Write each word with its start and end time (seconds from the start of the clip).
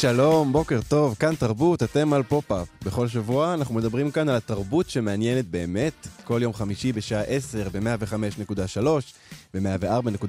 שלום, 0.00 0.52
בוקר 0.52 0.80
טוב, 0.88 1.16
כאן 1.18 1.34
תרבות, 1.34 1.82
אתם 1.82 2.12
על 2.12 2.22
פופ-אפ. 2.22 2.68
בכל 2.84 3.08
שבוע 3.08 3.54
אנחנו 3.54 3.74
מדברים 3.74 4.10
כאן 4.10 4.28
על 4.28 4.36
התרבות 4.36 4.90
שמעניינת 4.90 5.46
באמת. 5.46 6.06
כל 6.24 6.38
יום 6.42 6.52
חמישי 6.52 6.92
בשעה 6.92 7.22
10 7.22 7.68
ב-105.3 7.72 8.86
ב-104.9 9.54 10.24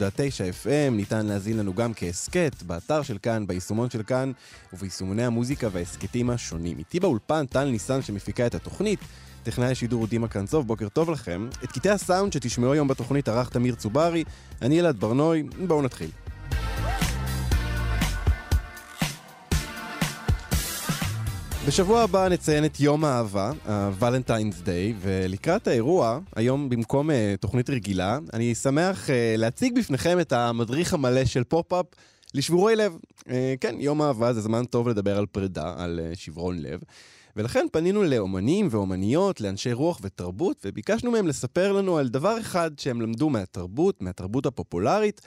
FM 0.64 0.92
ניתן 0.92 1.26
להזין 1.26 1.58
לנו 1.58 1.74
גם 1.74 1.94
כהסכת, 1.94 2.64
באתר 2.64 3.02
של 3.02 3.18
כאן, 3.18 3.48
ביישומון 3.48 3.90
של 3.90 4.04
כאן 4.04 4.32
וביישומוני 4.74 5.24
המוזיקה 5.24 5.68
וההסכתים 5.72 6.30
השונים. 6.30 6.78
איתי 6.78 7.00
באולפן 7.00 7.46
טל 7.46 7.66
ניסן 7.66 8.02
שמפיקה 8.02 8.46
את 8.46 8.56
התוכנית. 8.56 9.00
טכנאי 9.44 9.72
השידור 9.72 10.00
הוא 10.00 10.08
דימה 10.08 10.28
קרנצוב, 10.28 10.68
בוקר 10.68 10.90
טוב 10.90 11.10
לכם. 11.10 11.50
את 11.64 11.72
קטעי 11.72 11.92
הסאונד 11.92 12.34
שתשמעו 12.34 12.74
היום 12.74 12.88
בתוכנית 12.88 13.28
ערך 13.28 13.50
תמיר 13.50 13.76
צוברי, 13.76 14.24
אני 14.62 14.80
אלעד 14.80 15.00
ברנוי, 15.00 15.44
בואו 15.68 15.82
נתחיל. 15.82 16.10
בשבוע 21.68 22.02
הבא 22.02 22.28
נציין 22.28 22.66
את 22.66 22.80
יום 22.80 23.06
האהבה, 23.06 23.52
ה-Valentine's 23.66 24.66
Day, 24.66 24.96
ולקראת 25.02 25.68
האירוע, 25.68 26.20
היום 26.36 26.70
במקום 26.70 27.10
אה, 27.10 27.14
תוכנית 27.40 27.70
רגילה, 27.70 28.20
אני 28.34 28.56
שמח 28.56 29.08
אה, 29.08 29.12
להציג 29.38 29.80
בפניכם 29.80 30.20
את 30.20 30.34
המדריך 30.34 30.94
המלא 30.94 31.26
של 31.26 31.44
פופ-אפ 31.44 31.86
לשבורי 32.34 32.76
לב. 32.76 32.98
אה, 33.20 33.24
כן, 33.62 33.76
יום 33.80 34.02
האהבה 34.02 34.34
זה 34.34 34.42
זמן 34.42 34.66
טוב 34.66 34.90
לדבר 34.90 35.18
על 35.18 35.26
פרידה, 35.26 35.74
על 35.78 36.00
אה, 36.00 36.20
שברון 36.20 36.60
לב. 36.60 36.80
ולכן 37.36 37.66
פנינו 37.72 38.04
לאומנים 38.04 38.68
ואומניות, 38.72 39.42
לאנשי 39.42 39.74
רוח 39.74 40.00
ותרבות, 40.02 40.58
וביקשנו 40.66 41.12
מהם 41.12 41.28
לספר 41.28 41.72
לנו 41.72 41.98
על 41.98 42.08
דבר 42.08 42.40
אחד 42.40 42.72
שהם 42.78 43.02
למדו 43.02 43.30
מהתרבות, 43.30 44.02
מהתרבות 44.02 44.46
הפופולרית, 44.46 45.22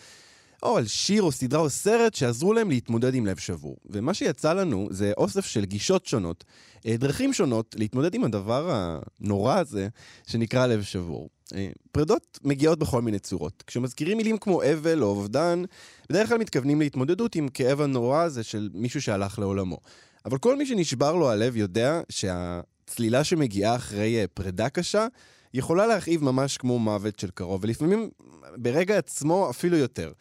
או 0.64 0.76
על 0.76 0.86
שיר 0.86 1.22
או 1.22 1.32
סדרה 1.32 1.60
או 1.60 1.70
סרט 1.70 2.14
שעזרו 2.14 2.52
להם 2.52 2.70
להתמודד 2.70 3.14
עם 3.14 3.26
לב 3.26 3.36
שבור. 3.36 3.76
ומה 3.86 4.14
שיצא 4.14 4.52
לנו 4.52 4.88
זה 4.90 5.12
אוסף 5.16 5.46
של 5.46 5.64
גישות 5.64 6.06
שונות, 6.06 6.44
אה, 6.86 6.96
דרכים 6.96 7.32
שונות 7.32 7.74
להתמודד 7.78 8.14
עם 8.14 8.24
הדבר 8.24 8.90
הנורא 9.20 9.58
הזה 9.58 9.88
שנקרא 10.26 10.66
לב 10.66 10.82
שבור. 10.82 11.28
אה, 11.54 11.68
פרדות 11.92 12.38
מגיעות 12.44 12.78
בכל 12.78 13.02
מיני 13.02 13.18
צורות. 13.18 13.64
כשמזכירים 13.66 14.16
מילים 14.16 14.38
כמו 14.38 14.62
אבל 14.62 15.02
או 15.02 15.08
אובדן, 15.08 15.62
בדרך 16.10 16.28
כלל 16.28 16.38
מתכוונים 16.38 16.80
להתמודדות 16.80 17.34
עם 17.34 17.48
כאב 17.48 17.80
הנורא 17.80 18.22
הזה 18.22 18.42
של 18.42 18.68
מישהו 18.74 19.02
שהלך 19.02 19.38
לעולמו. 19.38 19.78
אבל 20.24 20.38
כל 20.38 20.56
מי 20.56 20.66
שנשבר 20.66 21.14
לו 21.14 21.30
הלב 21.30 21.56
יודע 21.56 22.00
שהצלילה 22.08 23.24
שמגיעה 23.24 23.76
אחרי 23.76 24.20
אה, 24.20 24.24
פרידה 24.34 24.69
קשה 24.69 25.06
יכולה 25.54 25.86
להכאיב 25.86 26.24
ממש 26.24 26.58
כמו 26.58 26.78
מוות 26.78 27.19
של 27.19 27.30
קרוב, 27.30 27.64
ולפעמים 27.64 28.10
ברגע 28.56 28.98
עצמו 28.98 29.50
אפילו 29.50 29.76
יותר. 29.76 30.12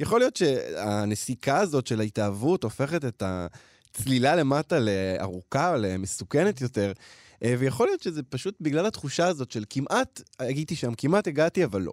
יכול 0.00 0.20
להיות 0.20 0.36
שהנסיקה 0.36 1.58
הזאת 1.58 1.86
של 1.86 2.00
ההתאהבות 2.00 2.64
הופכת 2.64 3.04
את 3.04 3.22
הצלילה 3.26 4.36
למטה 4.36 4.78
לארוכה, 4.78 5.76
למסוכנת 5.76 6.60
יותר, 6.60 6.92
אה, 7.44 7.54
ויכול 7.58 7.86
להיות 7.86 8.02
שזה 8.02 8.22
פשוט 8.22 8.54
בגלל 8.60 8.86
התחושה 8.86 9.26
הזאת 9.26 9.50
של 9.50 9.64
כמעט 9.70 10.22
הייתי 10.38 10.76
שם, 10.76 10.94
כמעט 10.94 11.26
הגעתי, 11.26 11.64
אבל 11.64 11.82
לא. 11.82 11.92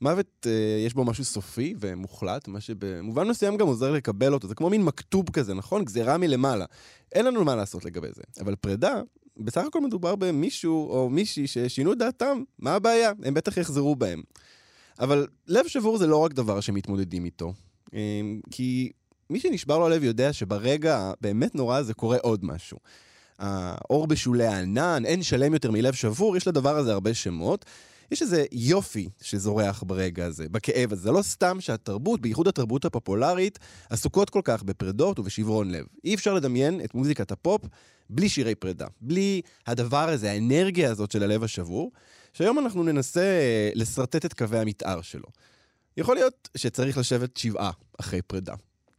מוות, 0.00 0.46
אה, 0.46 0.82
יש 0.86 0.94
בו 0.94 1.04
משהו 1.04 1.24
סופי 1.24 1.74
ומוחלט, 1.80 2.48
מה 2.48 2.60
שבמובן 2.60 3.28
מסוים 3.28 3.56
גם 3.56 3.66
עוזר 3.66 3.92
לקבל 3.92 4.32
אותו. 4.32 4.48
זה 4.48 4.54
כמו 4.54 4.70
מין 4.70 4.82
מכתוב 4.82 5.30
כזה, 5.30 5.54
נכון? 5.54 5.84
גזירה 5.84 6.18
מלמעלה. 6.18 6.64
אין 7.12 7.26
לנו 7.26 7.44
מה 7.44 7.56
לעשות 7.56 7.84
לגבי 7.84 8.08
זה. 8.14 8.22
אבל 8.40 8.56
פרידה, 8.56 9.00
בסך 9.36 9.64
הכל 9.66 9.80
מדובר 9.80 10.16
במישהו 10.16 10.90
או 10.90 11.10
מישהי 11.10 11.46
ששינו 11.46 11.94
דעתם, 11.94 12.42
מה 12.58 12.74
הבעיה? 12.74 13.12
הם 13.24 13.34
בטח 13.34 13.56
יחזרו 13.56 13.96
בהם. 13.96 14.22
אבל 15.00 15.26
לב 15.46 15.66
שבור 15.66 15.98
זה 15.98 16.06
לא 16.06 16.16
רק 16.16 16.32
דבר 16.32 16.60
שמתמודדים 16.60 17.24
איתו. 17.24 17.52
אמ, 17.92 18.40
כי 18.50 18.92
מי 19.30 19.40
שנשבר 19.40 19.78
לו 19.78 19.86
הלב 19.86 20.04
יודע 20.04 20.32
שברגע 20.32 20.98
הבאמת 20.98 21.54
נורא 21.54 21.78
הזה 21.78 21.94
קורה 21.94 22.18
עוד 22.22 22.44
משהו. 22.44 22.78
האור 23.38 24.06
בשולי 24.06 24.46
הענן, 24.46 25.02
אין 25.04 25.22
שלם 25.22 25.54
יותר 25.54 25.70
מלב 25.70 25.94
שבור, 25.94 26.36
יש 26.36 26.48
לדבר 26.48 26.76
הזה 26.76 26.92
הרבה 26.92 27.14
שמות. 27.14 27.64
יש 28.10 28.22
איזה 28.22 28.44
יופי 28.52 29.08
שזורח 29.22 29.84
ברגע 29.86 30.26
הזה, 30.26 30.48
בכאב 30.48 30.92
הזה. 30.92 31.02
זה 31.02 31.12
לא 31.12 31.22
סתם 31.22 31.60
שהתרבות, 31.60 32.20
בייחוד 32.20 32.48
התרבות 32.48 32.84
הפופולרית, 32.84 33.58
עסוקות 33.90 34.30
כל 34.30 34.40
כך 34.44 34.62
בפרדות 34.62 35.18
ובשברון 35.18 35.70
לב. 35.70 35.86
אי 36.04 36.14
אפשר 36.14 36.34
לדמיין 36.34 36.80
את 36.84 36.94
מוזיקת 36.94 37.32
הפופ 37.32 37.62
בלי 38.10 38.28
שירי 38.28 38.54
פרידה. 38.54 38.86
בלי 39.00 39.40
הדבר 39.66 40.08
הזה, 40.08 40.30
האנרגיה 40.30 40.90
הזאת 40.90 41.10
של 41.10 41.22
הלב 41.22 41.44
השבור. 41.44 41.90
שהיום 42.38 42.58
אנחנו 42.58 42.82
ננסה 42.82 43.20
אה, 43.20 43.70
לשרטט 43.74 44.24
את 44.24 44.34
קווי 44.34 44.58
המתאר 44.58 45.02
שלו. 45.02 45.28
יכול 45.96 46.14
להיות 46.16 46.48
שצריך 46.56 46.98
לשבת 46.98 47.36
שבעה 47.36 47.70
אחרי 48.00 48.22
פרידה. 48.22 48.54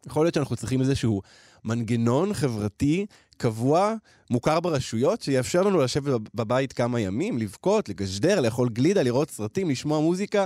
יכול 0.05 0.25
להיות 0.25 0.33
שאנחנו 0.33 0.55
צריכים 0.55 0.81
איזשהו 0.81 1.21
מנגנון 1.63 2.33
חברתי 2.33 3.05
קבוע, 3.37 3.93
מוכר 4.29 4.59
ברשויות, 4.59 5.21
שיאפשר 5.21 5.61
לנו 5.61 5.79
לשבת 5.79 6.21
בבית 6.33 6.73
כמה 6.73 6.99
ימים, 6.99 7.37
לבכות, 7.37 7.89
לגשדר, 7.89 8.41
לאכול 8.41 8.69
גלידה, 8.69 9.03
לראות 9.03 9.31
סרטים, 9.31 9.69
לשמוע 9.69 9.99
מוזיקה 9.99 10.45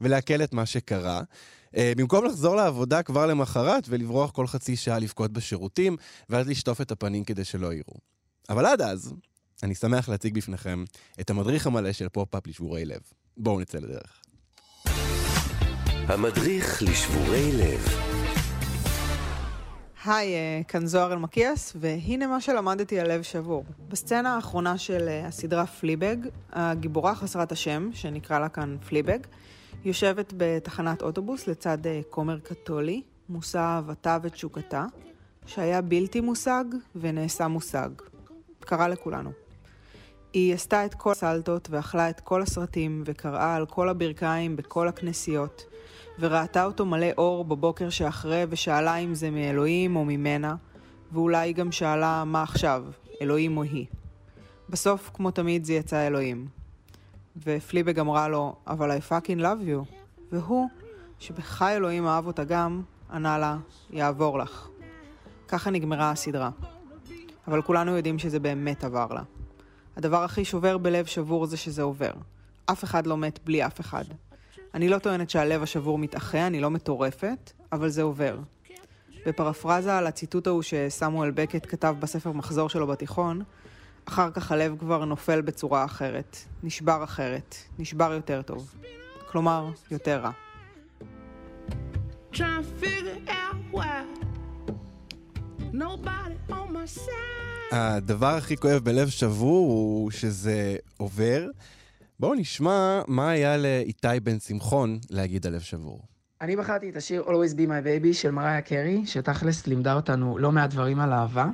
ולעכל 0.00 0.42
את 0.42 0.52
מה 0.52 0.66
שקרה. 0.66 1.20
אה, 1.20 1.76
במקום 1.96 2.24
לחזור 2.24 2.56
לעבודה 2.56 3.02
כבר 3.02 3.26
למחרת 3.26 3.84
ולברוח 3.88 4.30
כל 4.30 4.46
חצי 4.46 4.76
שעה 4.76 4.98
לבכות 4.98 5.32
בשירותים, 5.32 5.96
ואז 6.30 6.48
לשטוף 6.48 6.80
את 6.80 6.90
הפנים 6.90 7.24
כדי 7.24 7.44
שלא 7.44 7.72
יראו. 7.72 7.96
אבל 8.48 8.66
עד 8.66 8.80
אז, 8.80 9.14
אני 9.64 9.74
שמח 9.74 10.08
להציג 10.08 10.36
בפניכם 10.36 10.84
את 11.20 11.30
המדריך 11.30 11.66
המלא 11.66 11.92
של 11.92 12.08
פופ-אפ 12.08 12.46
לשבורי 12.46 12.84
לב. 12.84 13.00
בואו 13.36 13.60
נצא 13.60 13.78
לדרך. 13.78 14.22
המדריך 16.06 16.82
לשבורי 16.82 17.52
לב. 17.52 17.88
היי, 20.04 20.34
אה, 20.34 20.60
כאן 20.68 20.86
זוהר 20.86 21.12
אלמקיאס, 21.12 21.76
והנה 21.80 22.26
מה 22.26 22.40
שלמדתי 22.40 23.00
על 23.00 23.12
לב 23.12 23.22
שבור. 23.22 23.64
בסצנה 23.88 24.34
האחרונה 24.34 24.78
של 24.78 25.08
אה, 25.08 25.26
הסדרה 25.26 25.66
פליבג, 25.66 26.16
הגיבורה 26.52 27.14
חסרת 27.14 27.52
השם, 27.52 27.90
שנקרא 27.92 28.38
לה 28.38 28.48
כאן 28.48 28.76
פליבג, 28.88 29.18
יושבת 29.84 30.32
בתחנת 30.36 31.02
אוטובוס 31.02 31.46
לצד 31.46 31.86
אה, 31.86 32.00
כומר 32.10 32.38
קתולי, 32.38 33.02
מושא 33.28 33.58
אהבתה 33.58 34.18
ותשוקתה, 34.22 34.86
שהיה 35.46 35.80
בלתי 35.82 36.20
מושג 36.20 36.64
ונעשה 36.96 37.48
מושג. 37.48 37.90
קרה 38.60 38.88
לכולנו. 38.88 39.43
היא 40.34 40.54
עשתה 40.54 40.84
את 40.84 40.94
כל 40.94 41.12
הסלטות 41.12 41.68
ואכלה 41.70 42.10
את 42.10 42.20
כל 42.20 42.42
הסרטים 42.42 43.02
וקראה 43.06 43.56
על 43.56 43.66
כל 43.66 43.88
הברכיים 43.88 44.56
בכל 44.56 44.88
הכנסיות 44.88 45.64
וראתה 46.18 46.64
אותו 46.64 46.86
מלא 46.86 47.06
אור 47.18 47.44
בבוקר 47.44 47.90
שאחרי 47.90 48.44
ושאלה 48.48 48.96
אם 48.96 49.14
זה 49.14 49.30
מאלוהים 49.30 49.96
או 49.96 50.04
ממנה 50.04 50.54
ואולי 51.12 51.52
גם 51.52 51.72
שאלה 51.72 52.24
מה 52.24 52.42
עכשיו, 52.42 52.84
אלוהים 53.22 53.56
או 53.56 53.62
היא. 53.62 53.86
בסוף, 54.68 55.10
כמו 55.14 55.30
תמיד, 55.30 55.64
זה 55.64 55.72
יצא 55.72 56.06
אלוהים. 56.06 56.48
ופליבג 57.36 57.98
אמרה 57.98 58.28
לו, 58.28 58.56
אבל 58.66 58.90
I 58.90 59.00
fucking 59.10 59.40
love 59.40 59.68
you. 59.68 59.94
והוא, 60.32 60.68
שבחי 61.18 61.76
אלוהים 61.76 62.06
אהב 62.06 62.26
אותה 62.26 62.44
גם, 62.44 62.82
ענה 63.12 63.38
לה, 63.38 63.56
יעבור 63.90 64.38
לך. 64.38 64.68
ככה 65.48 65.70
נגמרה 65.70 66.10
הסדרה. 66.10 66.50
אבל 67.48 67.62
כולנו 67.62 67.96
יודעים 67.96 68.18
שזה 68.18 68.38
באמת 68.38 68.84
עבר 68.84 69.06
לה. 69.10 69.22
הדבר 69.96 70.24
הכי 70.24 70.44
שובר 70.44 70.78
בלב 70.78 71.06
שבור 71.06 71.46
זה 71.46 71.56
שזה 71.56 71.82
עובר. 71.82 72.10
אף 72.66 72.84
אחד 72.84 73.06
לא 73.06 73.16
מת 73.16 73.38
בלי 73.44 73.66
אף 73.66 73.80
אחד. 73.80 74.04
אני 74.74 74.88
לא 74.88 74.98
טוענת 74.98 75.30
שהלב 75.30 75.62
השבור 75.62 75.98
מתאחה, 75.98 76.46
אני 76.46 76.60
לא 76.60 76.70
מטורפת, 76.70 77.52
אבל 77.72 77.88
זה 77.88 78.02
עובר. 78.02 78.38
בפרפרזה 79.26 79.98
על 79.98 80.06
הציטוט 80.06 80.46
ההוא 80.46 80.62
שסמואל 80.62 81.30
בקט 81.30 81.66
כתב 81.68 81.96
בספר 82.00 82.32
מחזור 82.32 82.68
שלו 82.68 82.86
בתיכון, 82.86 83.42
אחר 84.04 84.30
כך 84.30 84.52
הלב 84.52 84.76
כבר 84.78 85.04
נופל 85.04 85.40
בצורה 85.40 85.84
אחרת, 85.84 86.36
נשבר 86.62 87.04
אחרת, 87.04 87.56
נשבר 87.78 88.12
יותר 88.12 88.42
טוב. 88.42 88.74
כלומר, 89.26 89.70
יותר 89.90 90.20
רע. 90.20 90.30
nobody 95.74 96.36
on 96.50 96.72
my 96.72 96.86
side. 96.86 97.53
הדבר 97.76 98.26
הכי 98.26 98.56
כואב 98.56 98.84
בלב 98.84 99.08
שבור 99.08 99.68
הוא 99.68 100.10
שזה 100.10 100.76
עובר. 100.96 101.46
בואו 102.20 102.34
נשמע 102.34 103.02
מה 103.06 103.30
היה 103.30 103.56
לאיתי 103.56 104.20
בן 104.22 104.38
שמחון 104.38 104.98
להגיד 105.10 105.46
על 105.46 105.54
לב 105.54 105.60
שבור. 105.60 106.00
אני 106.40 106.56
בחרתי 106.56 106.90
את 106.90 106.96
השיר 106.96 107.22
Always 107.22 107.54
Be 107.54 107.68
My 107.68 107.86
Baby 107.86 108.12
של 108.12 108.30
מריה 108.30 108.60
קרי, 108.60 109.06
שתכלס 109.06 109.66
לימדה 109.66 109.94
אותנו 109.94 110.38
לא 110.38 110.52
מעט 110.52 110.70
דברים 110.70 111.00
על 111.00 111.12
אהבה. 111.12 111.46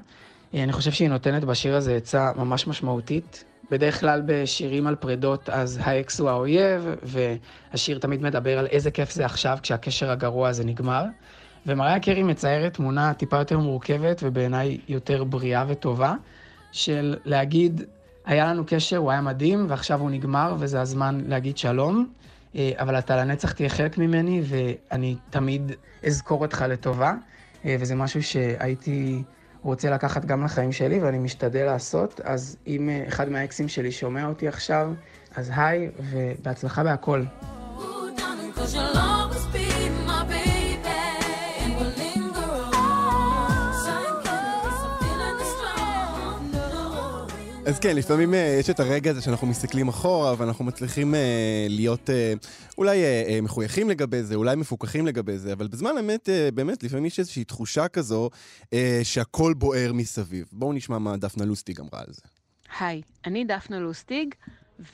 אה, 0.54 0.62
אני 0.62 0.72
חושב 0.72 0.90
שהיא 0.90 1.08
נותנת 1.08 1.44
בשיר 1.44 1.76
הזה 1.76 1.96
עצה 1.96 2.32
ממש 2.36 2.66
משמעותית. 2.66 3.44
בדרך 3.70 4.00
כלל 4.00 4.22
בשירים 4.26 4.86
על 4.86 4.96
פרדות, 4.96 5.48
אז 5.48 5.80
האקס 5.82 6.20
הוא 6.20 6.28
האויב, 6.28 6.86
והשיר 7.02 7.98
תמיד 7.98 8.22
מדבר 8.22 8.58
על 8.58 8.66
איזה 8.66 8.90
כיף 8.90 9.12
זה 9.12 9.24
עכשיו 9.24 9.58
כשהקשר 9.62 10.10
הגרוע 10.10 10.48
הזה 10.48 10.64
נגמר. 10.64 11.04
ומריה 11.66 12.00
קרי 12.00 12.22
מציירת 12.22 12.74
תמונה 12.74 13.14
טיפה 13.14 13.36
יותר 13.36 13.58
מורכבת, 13.58 14.20
ובעיניי 14.22 14.78
יותר 14.88 15.24
בריאה 15.24 15.64
וטובה, 15.68 16.14
של 16.72 17.16
להגיד, 17.24 17.82
היה 18.26 18.46
לנו 18.46 18.64
קשר, 18.66 18.96
הוא 18.96 19.10
היה 19.10 19.20
מדהים, 19.20 19.66
ועכשיו 19.68 20.00
הוא 20.00 20.10
נגמר, 20.10 20.54
וזה 20.58 20.80
הזמן 20.80 21.20
להגיד 21.26 21.58
שלום. 21.58 22.06
אה, 22.56 22.70
אבל 22.76 22.98
אתה 22.98 23.16
לנצח 23.16 23.52
תהיה 23.52 23.68
חלק 23.68 23.98
ממני, 23.98 24.42
ואני 24.44 25.16
תמיד 25.30 25.72
אזכור 26.06 26.40
אותך 26.40 26.64
לטובה, 26.68 27.14
אה, 27.64 27.76
וזה 27.80 27.94
משהו 27.94 28.22
שהייתי 28.22 29.22
רוצה 29.62 29.90
לקחת 29.90 30.24
גם 30.24 30.44
לחיים 30.44 30.72
שלי, 30.72 31.00
ואני 31.00 31.18
משתדל 31.18 31.64
לעשות. 31.64 32.20
אז 32.24 32.56
אם 32.66 32.88
אה, 32.88 33.04
אחד 33.08 33.28
מהאקסים 33.28 33.68
שלי 33.68 33.92
שומע 33.92 34.26
אותי 34.26 34.48
עכשיו, 34.48 34.92
אז 35.36 35.52
היי, 35.56 35.90
ובהצלחה 35.98 36.84
בהכל. 36.84 37.22
אז 47.70 47.78
כן, 47.78 47.96
לפעמים 47.96 48.34
אה, 48.34 48.56
יש 48.60 48.70
את 48.70 48.80
הרגע 48.80 49.10
הזה 49.10 49.22
שאנחנו 49.22 49.46
מסתכלים 49.46 49.88
אחורה, 49.88 50.34
ואנחנו 50.38 50.64
מצליחים 50.64 51.14
אה, 51.14 51.66
להיות 51.68 52.10
אה, 52.10 52.32
אולי 52.78 52.98
מחויכים 53.42 53.90
לגבי 53.90 54.22
זה, 54.22 54.34
אולי 54.34 54.56
מפוקחים 54.56 55.06
לגבי 55.06 55.38
זה, 55.38 55.52
אבל 55.52 55.68
בזמן 55.68 55.90
אמת, 56.00 56.28
באמת, 56.54 56.82
לפעמים 56.82 57.04
יש 57.06 57.18
איזושהי 57.18 57.44
תחושה 57.44 57.88
כזו 57.88 58.30
שהכל 59.02 59.54
בוער 59.54 59.92
מסביב. 59.92 60.46
בואו 60.52 60.72
נשמע 60.72 60.98
מה 60.98 61.16
דפנה 61.16 61.44
לוסטיג 61.44 61.80
אמרה 61.80 62.00
על 62.00 62.12
זה. 62.12 62.22
היי, 62.80 63.02
אני 63.26 63.44
דפנה 63.44 63.78
לוסטיג, 63.78 64.34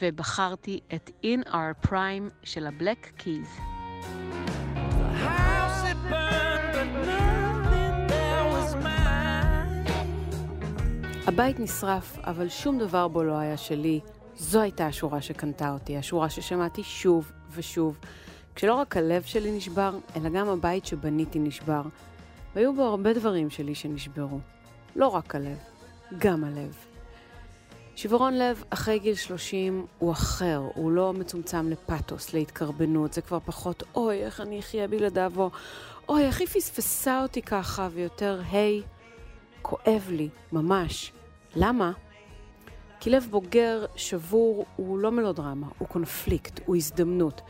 ובחרתי 0.02 0.80
את 0.94 1.10
In 1.22 1.48
Our 1.48 1.86
Prime 1.86 2.30
של 2.42 2.66
הבלק 2.66 3.12
קיז. 3.16 3.48
הבית 11.26 11.60
נשרף, 11.60 12.18
אבל 12.18 12.48
שום 12.48 12.78
דבר 12.78 13.08
בו 13.08 13.22
לא 13.22 13.38
היה 13.38 13.56
שלי. 13.56 14.00
זו 14.36 14.60
הייתה 14.60 14.86
השורה 14.86 15.22
שקנתה 15.22 15.72
אותי, 15.72 15.96
השורה 15.96 16.30
ששמעתי 16.30 16.82
שוב 16.82 17.32
ושוב. 17.50 17.98
כשלא 18.54 18.74
רק 18.74 18.96
הלב 18.96 19.22
שלי 19.22 19.50
נשבר, 19.50 19.98
אלא 20.16 20.28
גם 20.28 20.48
הבית 20.48 20.86
שבניתי 20.86 21.38
נשבר. 21.38 21.82
והיו 22.54 22.74
בו 22.74 22.82
הרבה 22.82 23.12
דברים 23.12 23.50
שלי 23.50 23.74
שנשברו. 23.74 24.38
לא 24.96 25.08
רק 25.08 25.34
הלב, 25.34 25.58
גם 26.18 26.44
הלב. 26.44 26.76
שברון 27.96 28.38
לב 28.38 28.64
אחרי 28.70 28.98
גיל 28.98 29.14
30 29.14 29.86
הוא 29.98 30.12
אחר, 30.12 30.62
הוא 30.74 30.90
לא 30.90 31.12
מצומצם 31.12 31.68
לפתוס, 31.68 32.34
להתקרבנות, 32.34 33.12
זה 33.12 33.20
כבר 33.20 33.38
פחות 33.40 33.82
אוי, 33.94 34.24
איך 34.24 34.40
אני 34.40 34.60
אחיה 34.60 34.88
בלעדיו, 34.88 35.32
או 35.36 35.50
אוי, 36.08 36.24
איך 36.24 36.40
היא 36.40 36.48
פספסה 36.48 37.22
אותי 37.22 37.42
ככה, 37.42 37.88
ויותר 37.92 38.40
היי, 38.50 38.82
כואב 39.68 40.08
לי, 40.10 40.28
ממש. 40.52 41.12
למה? 41.56 41.92
כי 43.00 43.10
לב 43.10 43.26
בוגר, 43.30 43.84
שבור, 43.96 44.66
הוא 44.76 44.98
לא 44.98 45.10
מלודרמה, 45.10 45.66
הוא 45.78 45.88
קונפליקט, 45.88 46.60
הוא 46.66 46.76
הזדמנות. 46.76 47.40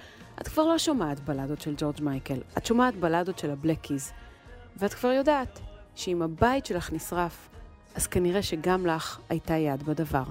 את 0.40 0.48
כבר 0.48 0.64
לא 0.64 0.78
שומעת 0.78 1.20
בלדות 1.20 1.60
של 1.60 1.74
ג'ורג' 1.76 2.00
מייקל, 2.00 2.38
את 2.58 2.66
שומעת 2.66 2.96
בלדות 2.96 3.38
של 3.38 3.50
הבלקיז, 3.50 4.12
ואת 4.76 4.94
כבר 4.94 5.12
יודעת 5.12 5.60
שאם 5.94 6.22
הבית 6.22 6.66
שלך 6.66 6.92
נשרף, 6.92 7.48
אז 7.94 8.06
כנראה 8.06 8.42
שגם 8.42 8.86
לך 8.86 9.18
הייתה 9.28 9.54
יד 9.54 9.82
בדבר. 9.82 10.24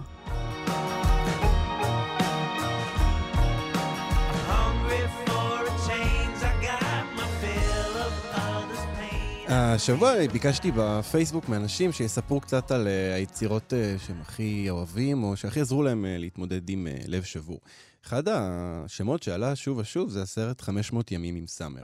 השבוע 9.73 10.13
ביקשתי 10.33 10.71
בפייסבוק 10.75 11.49
מאנשים 11.49 11.91
שיספרו 11.91 12.41
קצת 12.41 12.71
על 12.71 12.87
אה, 12.87 13.15
היצירות 13.15 13.73
אה, 13.73 13.95
שהם 14.05 14.21
הכי 14.21 14.69
אוהבים, 14.69 15.23
או 15.23 15.37
שהכי 15.37 15.59
עזרו 15.61 15.83
להם 15.83 16.05
אה, 16.05 16.17
להתמודד 16.17 16.69
עם 16.69 16.87
לב 17.07 17.23
שבור. 17.23 17.59
אחד 18.05 18.23
השמות 18.27 19.23
שעלה 19.23 19.55
שוב 19.55 19.77
ושוב 19.77 20.09
זה 20.09 20.21
הסרט 20.21 20.61
500 20.61 21.11
ימים 21.11 21.35
עם 21.35 21.47
סאמר. 21.47 21.81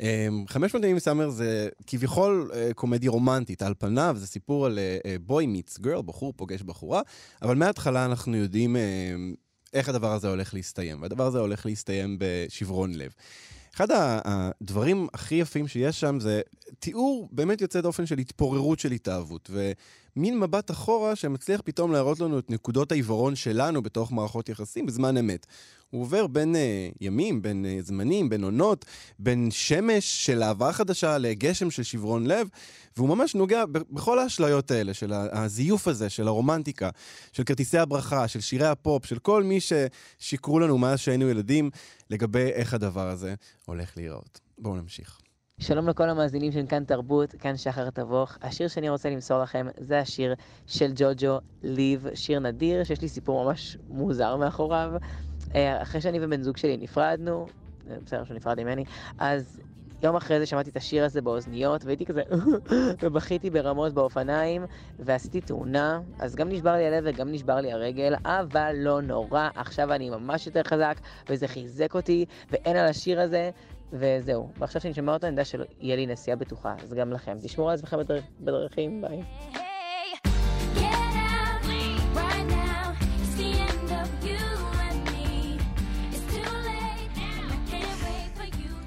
אה, 0.00 0.28
500 0.48 0.84
ימים 0.84 0.96
עם 0.96 1.00
סאמר 1.00 1.30
זה 1.30 1.68
כביכול 1.86 2.50
קומדיה 2.74 3.10
רומנטית, 3.10 3.62
על 3.62 3.74
פניו 3.78 4.16
זה 4.18 4.26
סיפור 4.26 4.66
על 4.66 4.78
בוי 5.26 5.46
מיטס 5.46 5.78
גרל, 5.78 6.02
בחור 6.02 6.32
פוגש 6.36 6.62
בחורה, 6.62 7.02
אבל 7.42 7.56
מההתחלה 7.56 8.04
אנחנו 8.04 8.36
יודעים 8.36 8.76
איך 9.72 9.88
הדבר 9.88 10.12
הזה 10.12 10.28
הולך 10.28 10.54
להסתיים, 10.54 11.02
והדבר 11.02 11.26
הזה 11.26 11.38
הולך 11.38 11.66
להסתיים 11.66 12.16
בשברון 12.18 12.94
לב. 12.94 13.12
אחד 13.76 13.88
הדברים 14.24 15.08
הכי 15.14 15.34
יפים 15.34 15.68
שיש 15.68 16.00
שם 16.00 16.20
זה 16.20 16.40
תיאור 16.78 17.28
באמת 17.32 17.60
יוצא 17.60 17.80
דופן 17.80 18.06
של 18.06 18.18
התפוררות 18.18 18.78
של 18.78 18.92
התאהבות, 18.92 19.50
ומין 20.16 20.40
מבט 20.40 20.70
אחורה 20.70 21.16
שמצליח 21.16 21.60
פתאום 21.64 21.92
להראות 21.92 22.20
לנו 22.20 22.38
את 22.38 22.50
נקודות 22.50 22.92
העיוורון 22.92 23.36
שלנו 23.36 23.82
בתוך 23.82 24.12
מערכות 24.12 24.48
יחסים 24.48 24.86
בזמן 24.86 25.16
אמת. 25.16 25.46
הוא 25.90 26.02
עובר 26.02 26.26
בין 26.26 26.54
uh, 26.54 26.96
ימים, 27.00 27.42
בין 27.42 27.64
uh, 27.64 27.86
זמנים, 27.86 28.28
בין 28.28 28.44
עונות, 28.44 28.84
בין 29.18 29.50
שמש 29.50 30.26
של 30.26 30.42
אהבה 30.42 30.72
חדשה 30.72 31.18
לגשם 31.18 31.70
של 31.70 31.82
שברון 31.82 32.26
לב, 32.26 32.48
והוא 32.96 33.08
ממש 33.08 33.34
נוגע 33.34 33.64
בכל 33.66 34.18
האשליות 34.18 34.70
האלה, 34.70 34.94
של 34.94 35.12
הזיוף 35.12 35.88
הזה, 35.88 36.10
של 36.10 36.28
הרומנטיקה, 36.28 36.90
של 37.32 37.44
כרטיסי 37.44 37.78
הברכה, 37.78 38.28
של 38.28 38.40
שירי 38.40 38.66
הפופ, 38.66 39.06
של 39.06 39.18
כל 39.18 39.42
מי 39.42 39.58
ששיקרו 39.60 40.58
לנו 40.58 40.78
מאז 40.78 40.98
שהיינו 40.98 41.28
ילדים, 41.28 41.70
לגבי 42.10 42.46
איך 42.52 42.74
הדבר 42.74 43.08
הזה 43.08 43.34
הולך 43.66 43.96
להיראות. 43.96 44.40
בואו 44.58 44.76
נמשיך. 44.76 45.21
שלום 45.62 45.88
לכל 45.88 46.10
המאזינים 46.10 46.52
של 46.52 46.66
כאן 46.68 46.84
תרבות, 46.84 47.34
כאן 47.38 47.56
שחר 47.56 47.90
תבוך. 47.90 48.38
השיר 48.42 48.68
שאני 48.68 48.88
רוצה 48.88 49.10
למסור 49.10 49.42
לכם 49.42 49.66
זה 49.78 49.98
השיר 49.98 50.34
של 50.66 50.92
ג'וג'ו 50.94 51.38
ליב, 51.62 52.06
שיר 52.14 52.38
נדיר, 52.38 52.84
שיש 52.84 53.00
לי 53.00 53.08
סיפור 53.08 53.44
ממש 53.44 53.76
מוזר 53.88 54.36
מאחוריו. 54.36 54.92
אה, 55.54 55.82
אחרי 55.82 56.00
שאני 56.00 56.18
ובן 56.22 56.42
זוג 56.42 56.56
שלי 56.56 56.76
נפרדנו, 56.76 57.46
אה, 57.90 57.96
בסדר 58.04 58.24
שהוא 58.24 58.36
נפרד 58.36 58.62
ממני, 58.62 58.84
אז 59.18 59.60
יום 60.02 60.16
אחרי 60.16 60.38
זה 60.38 60.46
שמעתי 60.46 60.70
את 60.70 60.76
השיר 60.76 61.04
הזה 61.04 61.22
באוזניות, 61.22 61.84
והייתי 61.84 62.06
כזה, 62.06 62.22
ובכיתי 63.02 63.50
ברמות 63.50 63.94
באופניים, 63.94 64.64
ועשיתי 64.98 65.40
תאונה, 65.40 66.00
אז 66.18 66.34
גם 66.34 66.48
נשבר 66.48 66.72
לי 66.72 66.86
הלב 66.86 67.04
וגם 67.06 67.32
נשבר 67.32 67.56
לי 67.56 67.72
הרגל, 67.72 68.14
אבל 68.24 68.74
לא 68.76 69.00
נורא, 69.00 69.48
עכשיו 69.54 69.92
אני 69.92 70.10
ממש 70.10 70.46
יותר 70.46 70.62
חזק, 70.62 71.00
וזה 71.28 71.48
חיזק 71.48 71.94
אותי, 71.94 72.24
ואין 72.50 72.76
על 72.76 72.86
השיר 72.86 73.20
הזה, 73.20 73.50
וזהו. 73.92 74.48
ועכשיו 74.58 74.80
שאני 74.80 74.94
שומע 74.94 75.12
אותו, 75.12 75.26
אני 75.26 75.32
יודע 75.32 75.44
שיהיה 75.44 75.96
לי 75.96 76.06
נסיעה 76.06 76.36
בטוחה, 76.36 76.74
אז 76.82 76.94
גם 76.94 77.12
לכם. 77.12 77.36
תשמרו 77.42 77.68
על 77.68 77.74
עצמכם 77.74 77.98
בדרכ... 77.98 78.24
בדרכים, 78.40 79.02
ביי. 79.02 79.22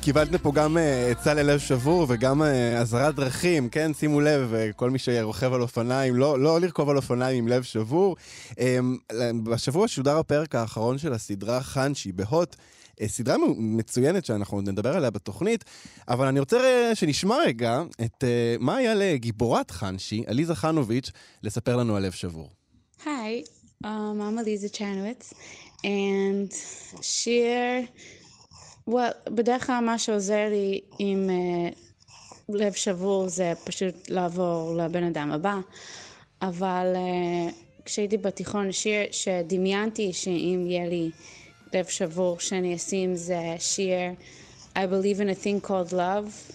קיבלתם 0.02 0.38
פה 0.38 0.52
גם 0.56 0.78
אה, 0.78 1.12
עצה 1.12 1.34
ללב 1.34 1.60
שבור 1.60 2.06
וגם 2.10 2.44
אה, 2.44 2.78
אזהרת 2.80 3.16
דרכים, 3.16 3.70
כן? 3.70 3.94
שימו 3.94 4.22
לב, 4.22 4.54
אה, 4.54 4.70
כל 4.76 4.90
מי 4.90 5.00
שרוכב 5.00 5.54
על 5.54 5.62
אופניים, 5.62 6.16
לא, 6.16 6.40
לא 6.40 6.62
לרכוב 6.62 6.90
על 6.90 6.98
אופניים 6.98 7.38
עם 7.38 7.48
לב 7.48 7.64
שבור. 7.64 8.16
אה, 8.60 8.80
בשבוע 9.44 9.88
שודר 9.88 10.18
הפרק 10.18 10.56
האחרון 10.56 10.98
של 10.98 11.14
הסדרה 11.14 11.62
חנשי 11.62 12.12
בהוט. 12.12 12.56
אה, 13.02 13.08
סדרה 13.08 13.36
מצוינת 13.58 14.25
שאנחנו 14.25 14.58
עוד 14.58 14.70
נדבר 14.70 14.96
עליה 14.96 15.10
בתוכנית, 15.10 15.66
אבל 16.08 16.28
אני 16.28 16.40
רוצה 16.40 16.58
אה, 16.58 16.96
שנשמע 16.96 17.36
רגע 17.46 17.82
את 18.06 18.24
אה, 18.24 18.56
מה 18.60 18.75
היה 18.75 18.94
לגיבורת 18.96 19.72
חנשי, 19.72 20.24
עליזה 20.28 20.56
חנוביץ', 20.56 21.12
לספר 21.44 21.75
לנו 21.75 21.96
על 21.96 22.06
לב 22.06 22.12
שבור. 22.12 22.50
Hi, 23.04 23.08
um, 23.84 23.88
I'm 23.88 24.38
Aliza 24.38 24.78
Chanowitz, 24.78 25.34
and 25.84 26.56
שיר, 27.02 27.86
well, 28.90 29.30
בדרך 29.30 29.68
כלל 29.68 29.80
מה 29.80 30.00
שעוזר 30.00 30.50
לי 30.50 30.82
עם 31.00 31.30
לב 32.50 32.74
שבור 32.74 33.30
זה 33.30 33.54
פשוט 33.64 34.10
לעבור 34.10 34.75
לבן 34.78 35.04
אדם 35.04 35.32
הבא, 35.32 35.56
אבל 36.42 36.96
כשהייתי 37.86 38.18
בתיכון, 38.18 38.72
שיר 38.72 39.00
שדמיינתי 39.12 40.14
שאם 40.14 40.66
יהיה 40.68 40.88
לי 40.88 41.10
לב 41.75 41.86
שבור 41.86 42.39
שאני 42.39 42.75
אשים 42.75 43.15
זה 43.15 43.55
שיר 43.60 44.12
I 44.75 44.77
believe 44.77 45.20
in 45.20 45.29
a 45.29 45.44
thing 45.44 45.67
called 45.67 45.94
love 45.94 46.53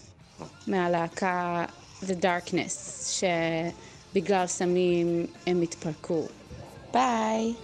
מהלהקה 0.66 1.64
The 2.02 2.24
Darkness, 2.24 3.06
שבגלל 4.14 4.46
סמים 4.46 5.26
הם 5.46 5.62
התפרקו. 5.62 6.26
ביי! 6.92 7.54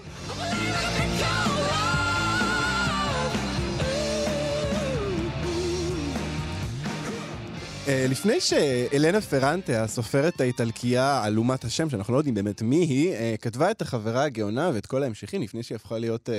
לפני 7.88 8.40
שאלנה 8.40 9.20
פרנטה, 9.20 9.84
הסופרת 9.84 10.40
האיטלקייה 10.40 11.24
עלומת 11.24 11.64
השם, 11.64 11.90
שאנחנו 11.90 12.12
לא 12.12 12.18
יודעים 12.18 12.34
באמת 12.34 12.62
מי 12.62 12.76
היא, 12.76 13.12
אה, 13.12 13.34
כתבה 13.40 13.70
את 13.70 13.82
החברה 13.82 14.24
הגאונה 14.24 14.70
ואת 14.74 14.86
כל 14.86 15.02
ההמשכים 15.02 15.42
לפני 15.42 15.62
שהיא 15.62 15.76
הפכה 15.76 15.98
להיות, 15.98 16.30
אה, 16.30 16.34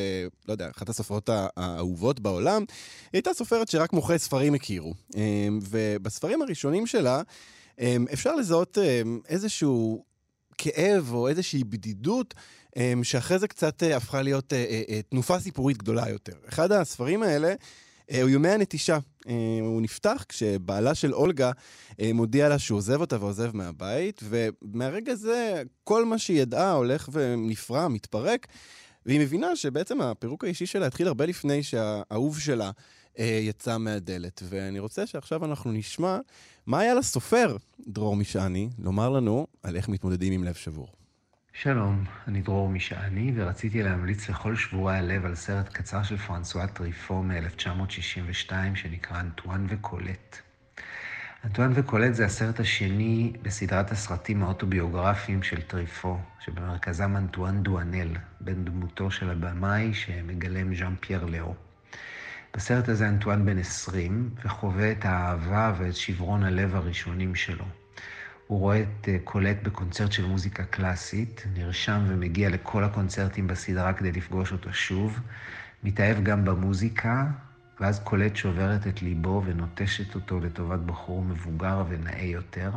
לא 0.48 0.54
יודע, 0.54 0.70
אחת 0.77 0.89
הסופרות 0.89 1.30
הא- 1.30 1.48
האהובות 1.58 2.20
בעולם. 2.20 2.62
היא 2.62 2.68
הייתה 3.13 3.34
סופרת 3.34 3.68
שרק 3.70 3.94
מוכרי 3.94 4.20
ספרים 4.20 4.54
הכירו. 4.54 4.94
אה, 5.18 5.22
ובספרים 5.70 6.42
הראשונים 6.42 6.88
שלה, 6.88 7.22
אה, 7.80 7.96
אפשר 8.13 8.36
לזהות 8.36 8.77
אה, 8.77 9.01
איזשהו 9.30 10.04
כאב 10.58 11.10
או 11.13 11.27
איזושהי 11.27 11.63
בדידות. 11.63 12.34
אה, 12.77 12.94
שאחרי 13.04 13.39
זה 13.39 13.48
קצת 13.48 13.84
אה, 13.84 13.98
הפכה 13.98 14.22
להיות 14.22 14.54
אה, 14.54 14.66
אה, 14.70 14.82
אה, 14.89 15.01
תנופה 15.10 15.39
סיפורית 15.39 15.77
גדולה 15.77 16.10
יותר. 16.10 16.34
אחד 16.50 16.72
הספרים 16.72 17.24
האלה 17.24 17.48
אה, 17.48 17.54
הוא 18.11 18.29
יומי 18.29 18.49
הנטישה. 18.49 18.97
אה, 19.27 19.33
הוא 19.61 19.81
נפתח 19.81 20.25
כשבעלה 20.29 20.95
של 20.95 21.13
אולגה 21.13 21.51
אה, 21.99 22.13
מודיע 22.13 22.49
לה 22.49 22.59
שהוא 22.59 22.77
עוזב 22.77 23.01
אותה 23.01 23.17
ועוזב 23.19 23.55
מהבית, 23.55 24.21
ומהרגע 24.23 25.15
זה 25.15 25.63
כל 25.83 26.05
מה 26.05 26.17
שהיא 26.17 26.41
ידעה 26.41 26.71
הולך 26.71 27.09
ונפרע, 27.11 27.87
מתפרק, 27.87 28.47
והיא 29.05 29.19
מבינה 29.19 29.55
שבעצם 29.55 30.01
הפירוק 30.01 30.43
האישי 30.43 30.65
שלה 30.65 30.87
התחיל 30.87 31.07
הרבה 31.07 31.25
לפני 31.25 31.63
שהאהוב 31.63 32.39
שלה 32.39 32.71
אה, 33.19 33.39
יצא 33.43 33.77
מהדלת. 33.77 34.43
ואני 34.49 34.79
רוצה 34.79 35.07
שעכשיו 35.07 35.45
אנחנו 35.45 35.71
נשמע 35.71 36.19
מה 36.65 36.79
היה 36.79 36.93
לסופר, 36.93 37.57
דרור 37.87 38.15
משעני, 38.15 38.69
לומר 38.79 39.09
לנו 39.09 39.47
על 39.63 39.75
איך 39.75 39.89
מתמודדים 39.89 40.33
עם 40.33 40.43
לב 40.43 40.53
שבור. 40.53 40.97
שלום, 41.61 42.03
אני 42.27 42.41
דרור 42.41 42.69
משעני, 42.69 43.31
ורציתי 43.35 43.83
להמליץ 43.83 44.29
לכל 44.29 44.55
שבורי 44.55 44.97
הלב 44.97 45.25
על 45.25 45.35
סרט 45.35 45.69
קצר 45.69 46.03
של 46.03 46.17
פרנסואה 46.17 46.67
טריפו 46.67 47.23
מ-1962, 47.23 48.51
שנקרא 48.75 49.19
אנטואן 49.19 49.65
וקולט. 49.69 50.37
אנטואן 51.45 51.71
וקולט 51.75 52.13
זה 52.13 52.25
הסרט 52.25 52.59
השני 52.59 53.33
בסדרת 53.41 53.91
הסרטים 53.91 54.43
האוטוביוגרפיים 54.43 55.43
של 55.43 55.61
טריפו, 55.61 56.17
שבמרכזם 56.39 57.17
אנטואן 57.17 57.63
דואנל, 57.63 58.09
בן 58.41 58.65
דמותו 58.65 59.11
של 59.11 59.29
הבמאי 59.29 59.93
שמגלם 59.93 60.75
ז'אן 60.75 60.95
פייר 60.99 61.25
לאו. 61.25 61.55
בסרט 62.53 62.89
הזה 62.89 63.09
אנטואן 63.09 63.45
בן 63.45 63.57
20, 63.57 64.29
וחווה 64.43 64.91
את 64.91 65.05
האהבה 65.05 65.73
ואת 65.77 65.95
שברון 65.95 66.43
הלב 66.43 66.75
הראשונים 66.75 67.35
שלו. 67.35 67.65
הוא 68.48 68.60
רואה 68.60 68.82
את 68.82 69.10
אה, 69.10 69.18
קולט 69.24 69.58
בקונצרט 69.63 70.12
של 70.12 70.25
מוזיקה 70.25 70.63
קלאסית, 70.63 71.46
נרשם 71.54 72.04
ומגיע 72.08 72.50
לכל 72.50 72.84
הקונצרטים 72.84 73.48
בסדרה 73.48 73.94
כדי 73.94 74.12
לפגוש 74.12 74.51
אותה 74.51 74.74
שוב, 74.74 75.20
מתאהב 75.84 76.24
גם 76.24 76.46
במוזיקה, 76.46 77.25
ואז 77.80 78.00
קולט 78.00 78.36
שוברת 78.36 78.88
את 78.88 79.01
ליבו 79.01 79.44
ונוטשת 79.46 80.16
אותו 80.16 80.39
לטובת 80.39 80.80
בחור 80.80 81.24
מבוגר 81.24 81.84
ונאה 81.89 82.25
יותר. 82.25 82.72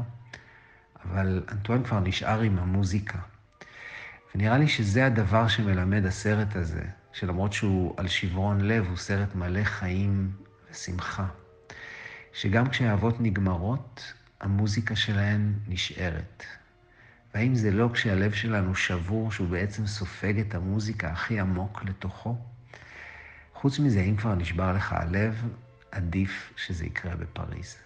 אבל 1.05 1.43
אנטואן 1.53 1.85
כבר 1.85 2.00
נשאר 2.00 2.41
עם 2.41 2.59
המוזיקה. 2.59 3.19
ונראה 4.35 4.59
לי 4.59 4.69
שזה 4.69 5.07
הדבר 5.07 5.49
שמלמד 5.49 6.07
הסרט 6.07 6.57
הזה, 6.57 6.85
שלמרות 7.12 7.53
שהוא 7.53 7.95
על 7.97 8.09
שברון 8.09 8.61
לב, 8.61 8.87
הוא 8.89 8.97
סרט 8.97 9.35
מלא 9.35 9.65
חיים 9.65 10.33
ושמחה. 10.71 11.27
שגם 12.33 12.69
כשהאהבות 12.69 13.21
נגמרות, 13.21 14.12
המוזיקה 14.40 14.97
שלהן 14.97 15.52
נשארת. 15.68 16.44
והאם 17.35 17.54
זה 17.54 17.70
לא 17.70 17.88
כשהלב 17.92 18.32
שלנו 18.32 18.75
שבור, 18.75 19.32
שהוא 19.32 19.49
בעצם 19.49 19.87
סופג 19.87 20.38
את 20.38 20.54
המוזיקה 20.54 21.11
הכי 21.11 21.40
עמוק 21.40 21.85
לתוכו? 21.85 22.37
חוץ 23.54 23.78
מזה, 23.78 24.00
אם 24.00 24.16
כבר 24.16 24.35
נשבר 24.35 24.73
לך 24.73 24.92
הלב, 24.92 25.44
עדיף 25.90 26.52
שזה 26.56 26.87
יקרה 26.87 27.16
בפריז. 27.16 27.76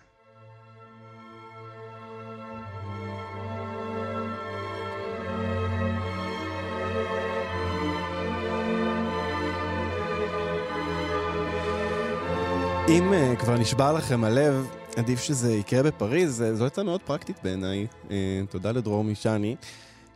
אם 12.88 13.12
uh, 13.12 13.40
כבר 13.40 13.58
נשבר 13.58 13.92
לכם 13.92 14.25
הלב, 14.25 14.68
עדיף 14.96 15.22
שזה 15.22 15.52
יקרה 15.52 15.82
בפריז, 15.82 16.42
אה, 16.42 16.54
זו 16.54 16.66
עצה 16.66 16.82
מאוד 16.82 17.02
פרקטית 17.02 17.36
בעיניי. 17.42 17.86
Uh, 18.04 18.10
תודה 18.50 18.72
לדרור 18.72 19.04
משני. 19.04 19.56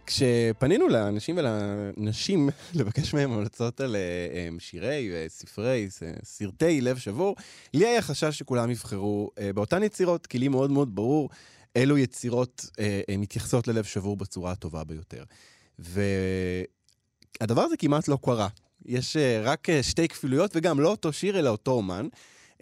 כשפנינו 0.07 0.89
לאנשים 0.89 1.39
ולנשים 1.39 2.49
לבקש 2.75 3.15
מהם 3.15 3.33
המלצות 3.33 3.81
על 3.81 3.97
uh, 3.97 4.57
um, 4.57 4.61
שירי 4.61 5.11
וספרי, 5.13 5.89
סרטי 6.25 6.81
לב 6.81 6.97
שבור, 6.97 7.37
לי 7.75 7.87
היה 7.87 8.03
חשש 8.03 8.39
שכולם 8.39 8.71
יבחרו 8.71 9.31
באותן 9.55 9.83
יצירות, 9.83 10.27
כי 10.27 10.39
לי 10.39 10.49
מאוד 10.49 10.71
מאוד 10.71 10.95
ברור 10.95 11.31
אילו 11.77 11.99
יצירות 11.99 12.71
מתייחסות 13.19 13.69
ללב 13.69 13.85
שבור 13.85 14.17
בצורה 14.17 14.53
הטובה 14.53 14.85
ביותר. 14.85 15.25
והדבר 15.79 17.63
הזה 17.63 17.77
כמעט 17.77 18.09
לא 18.09 18.19
קרה. 18.25 18.49
יש 18.87 19.17
רק 19.43 19.69
שתי 19.83 20.09
כפילויות, 20.09 20.51
וגם 20.55 20.81
לא 20.81 20.91
אותו 20.91 21.13
שיר, 21.13 21.39
אלא 21.39 21.51
אותו 21.51 21.71
אומן. 21.71 22.07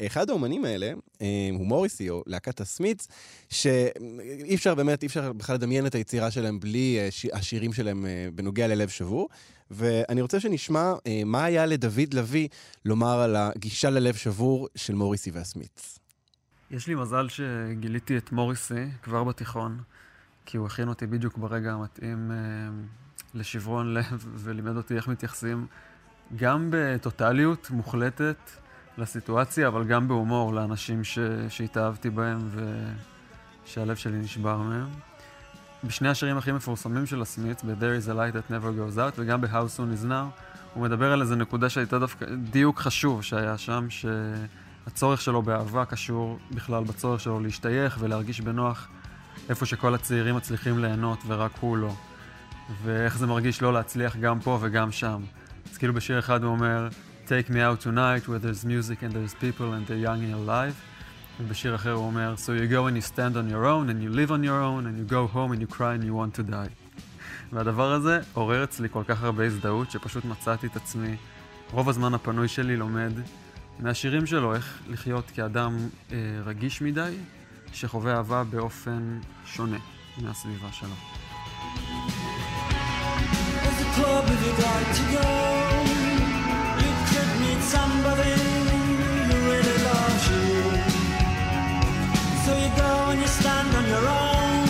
אחד 0.00 0.30
האומנים 0.30 0.64
האלה 0.64 0.92
אה, 1.22 1.48
הוא 1.52 1.66
מוריסי, 1.66 2.10
או 2.10 2.22
להקת 2.26 2.60
הסמיץ, 2.60 3.08
שאי 3.48 4.54
אפשר 4.54 4.74
באמת, 4.74 5.02
אי 5.02 5.06
אפשר 5.06 5.32
בכלל 5.32 5.56
לדמיין 5.56 5.86
את 5.86 5.94
היצירה 5.94 6.30
שלהם 6.30 6.60
בלי 6.60 6.98
אה. 6.98 7.38
השירים 7.38 7.72
שלהם 7.72 8.06
אה, 8.06 8.28
בנוגע 8.34 8.66
ללב 8.66 8.88
שבור. 8.88 9.28
ואני 9.70 10.20
רוצה 10.22 10.40
שנשמע 10.40 10.94
מה 11.24 11.44
היה 11.44 11.66
לדוד 11.66 12.14
לביא 12.14 12.48
לומר 12.84 13.20
על 13.20 13.36
הגישה 13.36 13.90
ללב 13.90 14.14
שבור 14.14 14.68
של 14.74 14.94
מוריסי 14.94 15.30
והסמיץ. 15.30 15.98
יש 16.70 16.86
לי 16.86 16.94
מזל 16.94 17.28
שגיליתי 17.28 18.18
את 18.18 18.32
מוריסי 18.32 18.84
כבר 19.02 19.24
בתיכון, 19.24 19.80
כי 20.46 20.56
הוא 20.56 20.66
הכין 20.66 20.88
אותי 20.88 21.06
בדיוק 21.06 21.38
ברגע 21.38 21.72
המתאים 21.72 22.30
לשברון 23.34 23.94
לב 23.94 24.26
ולימד 24.34 24.76
אותי 24.76 24.96
איך 24.96 25.08
מתייחסים 25.08 25.66
גם 26.36 26.68
בטוטליות 26.70 27.70
מוחלטת 27.70 28.38
לסיטואציה, 28.98 29.68
אבל 29.68 29.84
גם 29.84 30.08
בהומור 30.08 30.54
לאנשים 30.54 31.04
ש... 31.04 31.18
שהתאהבתי 31.48 32.10
בהם 32.10 32.38
ושהלב 33.64 33.96
שלי 33.96 34.18
נשבר 34.18 34.58
מהם. 34.58 34.88
בשני 35.84 36.08
השירים 36.08 36.38
הכי 36.38 36.52
מפורסמים 36.52 37.06
של 37.06 37.22
הסמיץ, 37.22 37.62
ב-There 37.62 38.04
is 38.04 38.08
a 38.08 38.12
light 38.12 38.34
that 38.36 38.50
never 38.50 38.70
goes 38.78 38.98
out 38.98 39.14
וגם 39.16 39.40
ב-How 39.40 39.78
soon 39.78 40.04
is 40.04 40.04
now, 40.04 40.40
הוא 40.74 40.82
מדבר 40.82 41.12
על 41.12 41.20
איזה 41.20 41.36
נקודה 41.36 41.68
שהייתה 41.68 41.98
דווקא 41.98 42.26
דיוק 42.50 42.80
חשוב 42.80 43.22
שהיה 43.22 43.58
שם, 43.58 43.86
שהצורך 43.90 45.20
שלו 45.20 45.42
באהבה 45.42 45.84
קשור 45.84 46.38
בכלל 46.50 46.84
בצורך 46.84 47.20
שלו 47.20 47.40
להשתייך 47.40 47.96
ולהרגיש 48.00 48.40
בנוח 48.40 48.88
איפה 49.48 49.66
שכל 49.66 49.94
הצעירים 49.94 50.36
מצליחים 50.36 50.78
ליהנות 50.78 51.18
ורק 51.26 51.52
הוא 51.60 51.76
לא. 51.76 51.94
ואיך 52.82 53.18
זה 53.18 53.26
מרגיש 53.26 53.62
לא 53.62 53.72
להצליח 53.72 54.16
גם 54.16 54.40
פה 54.40 54.58
וגם 54.60 54.92
שם. 54.92 55.22
אז 55.72 55.78
כאילו 55.78 55.94
בשיר 55.94 56.18
אחד 56.18 56.42
הוא 56.42 56.52
אומר, 56.52 56.88
Take 57.28 57.50
me 57.50 57.60
out 57.60 57.80
tonight 57.80 58.28
where 58.28 58.38
there's 58.38 58.64
music 58.64 59.02
and 59.02 59.12
there's 59.12 59.34
people 59.34 59.72
and 59.72 59.84
they're 59.84 59.96
young 59.96 60.22
and 60.22 60.34
alive. 60.34 60.74
ובשיר 61.40 61.74
אחר 61.74 61.92
הוא 61.92 62.06
אומר, 62.06 62.34
So 62.36 62.52
you 62.52 62.68
go 62.68 62.86
and 62.86 62.96
you 62.96 63.00
stand 63.00 63.36
on 63.36 63.50
your 63.50 63.66
own 63.66 63.90
and 63.90 64.00
you 64.00 64.10
live 64.10 64.30
on 64.30 64.44
your 64.44 64.62
own 64.62 64.86
and 64.86 64.96
you 64.96 65.04
go 65.04 65.26
home 65.26 65.50
and 65.52 65.60
you 65.60 65.66
cry 65.66 65.94
and 65.94 66.04
you 66.04 66.14
want 66.14 66.40
to 66.40 66.42
die. 66.42 66.70
והדבר 67.52 67.92
הזה 67.92 68.20
עורר 68.32 68.64
אצלי 68.64 68.88
כל 68.92 69.02
כך 69.08 69.22
הרבה 69.22 69.46
הזדהות, 69.46 69.90
שפשוט 69.90 70.24
מצאתי 70.24 70.66
את 70.66 70.76
עצמי, 70.76 71.16
רוב 71.72 71.88
הזמן 71.88 72.14
הפנוי 72.14 72.48
שלי 72.48 72.76
לומד 72.76 73.12
מהשירים 73.78 74.26
שלו 74.26 74.54
איך 74.54 74.78
לחיות 74.88 75.30
כאדם 75.30 75.76
אה, 76.12 76.16
רגיש 76.44 76.82
מדי, 76.82 77.14
שחווה 77.72 78.16
אהבה 78.16 78.44
באופן 78.44 79.18
שונה 79.46 79.78
מהסביבה 80.18 80.72
שלו. 80.72 80.94
Club 83.96 84.26
if 84.28 84.46
you'd 84.46 84.58
like 84.58 84.90
to 84.98 85.04
go. 85.12 85.55
Somebody 87.74 88.32
who 89.28 89.36
really 89.50 89.76
loves 89.88 90.24
you. 90.32 90.48
So 92.44 92.50
you 92.62 92.70
go 92.84 92.92
and 93.10 93.18
you 93.22 93.30
stand 93.40 93.70
on 93.78 93.84
your 93.94 94.06
own, 94.24 94.60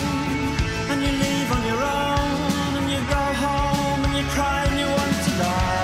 and 0.91 0.99
you 1.05 1.13
leave 1.25 1.51
on 1.57 1.63
your 1.71 1.83
own, 2.01 2.71
and 2.79 2.87
you 2.95 3.01
go 3.17 3.25
home 3.45 4.01
and 4.07 4.15
you 4.19 4.25
cry 4.35 4.59
and 4.69 4.77
you 4.81 4.89
want 4.97 5.17
to 5.27 5.33
die. 5.43 5.77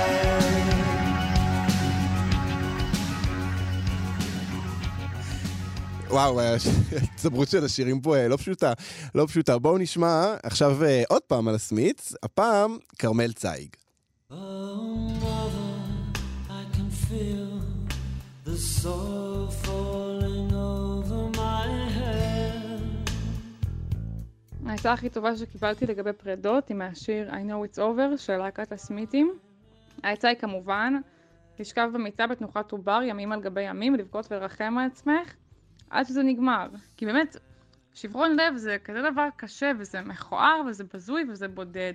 וואו, 6.11 6.41
ההצטברות 6.41 7.49
של 7.49 7.65
השירים 7.65 8.01
פה 8.01 8.17
אה, 8.17 8.29
לא 8.29 8.37
פשוטה, 8.37 8.73
לא 9.15 9.27
פשוטה. 9.27 9.59
בואו 9.59 9.79
נשמע 9.79 10.35
עכשיו 10.43 10.85
אה, 10.85 11.03
עוד 11.09 11.23
פעם 11.23 11.49
על 11.49 11.55
הסמיץ, 11.55 12.13
הפעם 12.23 12.79
כרמל 12.99 13.33
צייג. 13.33 13.69
Oh, 14.31 14.35
feel 17.13 17.53
the 18.49 18.57
soil 18.81 19.47
falling 19.65 20.51
over 20.53 21.23
my 21.37 21.69
head. 21.99 22.81
העצה 24.67 24.93
הכי 24.93 25.09
טובה 25.11 25.37
שקיבלתי 25.37 25.87
לגבי 25.87 26.13
פרדות 26.13 26.69
היא 26.69 26.77
מהשיר 26.77 27.31
I 27.31 27.35
know 27.35 27.75
it's 27.75 27.79
over 27.79 28.17
של 28.17 28.37
להקת 28.37 28.73
הסמיתים. 28.73 29.33
העצה 30.03 30.29
היא 30.29 30.37
כמובן 30.37 30.95
לשכב 31.59 31.91
במיטה 31.95 32.27
בתנוחת 32.27 32.73
עובר 32.73 33.01
ימים 33.05 33.33
על 33.33 33.41
גבי 33.41 33.63
ימים, 33.63 33.95
לבכות 33.95 34.33
ולרחם 34.33 34.79
על 34.79 34.87
עצמך 34.87 35.35
עד 35.91 36.07
שזה 36.07 36.23
נגמר. 36.23 36.69
כי 36.97 37.07
באמת, 37.07 37.37
שברון 37.95 38.37
לב 38.37 38.57
זה 38.57 38.77
כזה 38.85 39.03
דבר 39.13 39.29
קשה 39.37 39.73
וזה 39.79 40.01
מכוער 40.01 40.63
וזה 40.69 40.85
בזוי 40.95 41.25
וזה 41.29 41.49
בודד. 41.49 41.93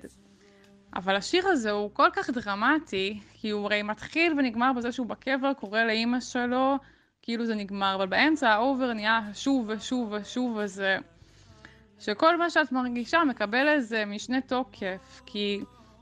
אבל 0.95 1.15
השיר 1.15 1.47
הזה 1.47 1.71
הוא 1.71 1.89
כל 1.93 2.09
כך 2.13 2.29
דרמטי, 2.29 3.19
כי 3.33 3.49
הוא 3.49 3.65
הרי 3.65 3.83
מתחיל 3.83 4.33
ונגמר 4.33 4.73
בזה 4.73 4.91
שהוא 4.91 5.07
בקבר 5.07 5.53
קורא 5.53 5.83
לאימא 5.83 6.19
שלו, 6.19 6.77
כאילו 7.21 7.45
זה 7.45 7.55
נגמר, 7.55 7.95
אבל 7.95 8.07
באמצע 8.07 8.49
ה 8.49 8.58
over 8.58 8.93
נהיה 8.93 9.21
שוב 9.33 9.65
ושוב 9.69 10.11
ושוב 10.11 10.57
וזה... 10.57 10.97
שכל 11.99 12.37
מה 12.37 12.49
שאת 12.49 12.71
מרגישה 12.71 13.23
מקבל 13.23 13.67
איזה 13.67 14.05
משנה 14.05 14.41
תוקף, 14.41 15.21
כי 15.25 15.59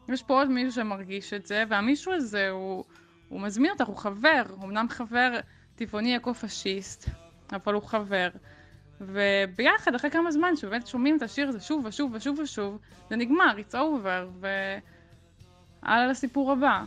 יש 0.10 0.24
פה 0.24 0.34
עוד 0.34 0.50
מישהו 0.50 0.72
שמרגיש 0.72 1.34
את 1.34 1.46
זה, 1.46 1.63
והמישהו 1.70 2.13
הזה 2.13 2.50
הוא, 2.50 2.84
הוא 3.30 3.42
מזמין 3.42 3.72
אותך, 3.72 3.88
הוא 3.88 3.98
חבר, 3.98 4.44
אמנם 4.63 4.86
חבר 4.89 5.39
טבעוני 5.75 6.18
אקו-פשיסט, 6.18 7.10
אבל 7.51 7.74
הוא 7.74 7.84
חבר. 7.84 8.30
וביחד, 9.02 9.96
אחרי 9.96 10.10
כמה 10.10 10.32
זמן, 10.32 10.56
שבאמת 10.56 10.88
שומעים 10.88 11.18
את 11.18 11.22
השיר 11.22 11.50
הזה 11.50 11.60
שוב 11.60 11.86
ושוב 11.86 12.12
ושוב 12.14 12.40
ושוב, 12.40 12.78
זה 13.10 13.16
נגמר, 13.16 13.56
it's 13.58 13.74
over, 13.74 14.46
והלאה 15.84 16.08
לסיפור 16.08 16.52
הבא. 16.52 16.84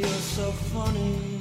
You're 0.00 0.24
so 0.36 0.50
funny, 0.72 1.39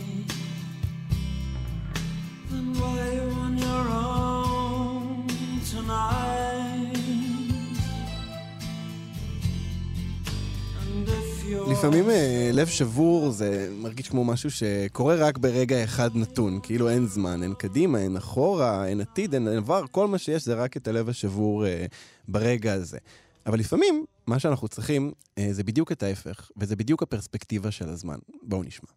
לפעמים 11.80 12.10
אה, 12.10 12.50
לב 12.54 12.68
שבור 12.68 13.32
זה 13.32 13.70
מרגיש 13.82 14.10
כמו 14.10 14.26
משהו 14.26 14.52
שקורה 14.52 15.16
רק 15.16 15.38
ברגע 15.38 15.84
אחד 15.84 16.10
נתון, 16.16 16.60
כאילו 16.64 16.90
אין 16.90 17.06
זמן, 17.08 17.44
אין 17.44 17.54
קדימה, 17.54 18.00
אין 18.00 18.18
אחורה, 18.18 18.88
אין 18.88 19.02
עתיד, 19.02 19.34
אין 19.34 19.48
עבר, 19.48 19.84
כל 19.92 20.08
מה 20.08 20.18
שיש 20.18 20.46
זה 20.46 20.54
רק 20.54 20.78
את 20.78 20.88
הלב 20.88 21.10
השבור 21.10 21.66
אה, 21.66 21.86
ברגע 22.28 22.74
הזה. 22.74 22.98
אבל 23.46 23.60
לפעמים, 23.60 24.06
מה 24.28 24.40
שאנחנו 24.40 24.68
צריכים 24.68 25.12
אה, 25.38 25.48
זה 25.52 25.64
בדיוק 25.64 25.92
את 25.92 26.04
ההפך, 26.04 26.52
וזה 26.58 26.76
בדיוק 26.76 27.04
הפרספקטיבה 27.04 27.72
של 27.72 27.90
הזמן. 27.90 28.18
בואו 28.44 28.64
נשמע. 28.64 28.90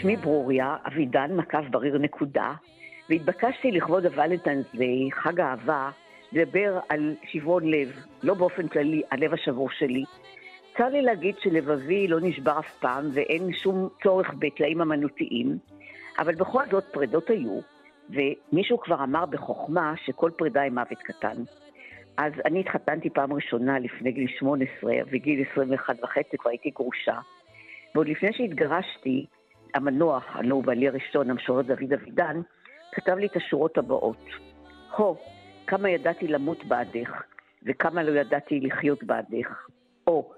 שמי 0.00 0.16
ברוריה, 0.16 0.76
אבידן 0.86 1.36
מקף 1.36 1.64
בריר 1.70 1.98
נקודה, 1.98 2.52
והתבקשתי 3.10 3.70
לכבוד 3.70 4.06
הוולנטיינס 4.06 4.66
דיי, 4.74 5.12
חג 5.12 5.40
האהבה, 5.40 5.90
לדבר 6.32 6.78
על 6.88 7.14
שברון 7.24 7.70
לב, 7.70 7.92
לא 8.22 8.34
באופן 8.34 8.68
כללי, 8.68 9.02
הלב 9.10 9.34
השבור 9.34 9.70
שלי. 9.70 10.04
צר 10.76 10.88
לי 10.88 11.02
להגיד 11.02 11.34
שלבבי 11.38 12.08
לא 12.08 12.18
נשבר 12.22 12.58
אף 12.58 12.78
פעם 12.80 13.10
ואין 13.12 13.52
שום 13.52 13.88
צורך 14.02 14.34
בטלאים 14.38 14.80
אמנותיים, 14.80 15.58
אבל 16.18 16.34
בכל 16.34 16.62
זאת 16.70 16.84
פרדות 16.92 17.30
היו, 17.30 17.60
ומישהו 18.10 18.80
כבר 18.80 19.04
אמר 19.04 19.26
בחוכמה 19.26 19.94
שכל 20.04 20.30
פרידה 20.36 20.60
היא 20.60 20.72
מוות 20.72 20.98
קטן. 20.98 21.36
אז 22.16 22.32
אני 22.44 22.60
התחתנתי 22.60 23.10
פעם 23.10 23.32
ראשונה 23.32 23.78
לפני 23.78 24.12
גיל 24.12 24.28
18, 24.38 24.92
וגיל 25.10 25.44
21 25.52 25.96
וחצי 26.02 26.36
כבר 26.38 26.50
הייתי 26.50 26.70
גרושה. 26.70 27.18
ועוד 27.94 28.08
לפני 28.08 28.32
שהתגרשתי, 28.32 29.26
המנוח, 29.74 30.24
הלוא 30.36 30.62
בעלי 30.62 30.88
הראשון, 30.88 31.30
המשורר 31.30 31.62
דוד 31.62 31.92
אבידן, 31.92 32.40
כתב 32.92 33.16
לי 33.18 33.26
את 33.26 33.36
השורות 33.36 33.78
הבאות: 33.78 34.24
הו, 34.96 35.16
כמה 35.66 35.90
ידעתי 35.90 36.28
למות 36.28 36.64
בעדך, 36.64 37.22
וכמה 37.62 38.02
לא 38.02 38.20
ידעתי 38.20 38.60
לחיות 38.60 39.04
בעדך. 39.04 39.66
או, 40.06 40.32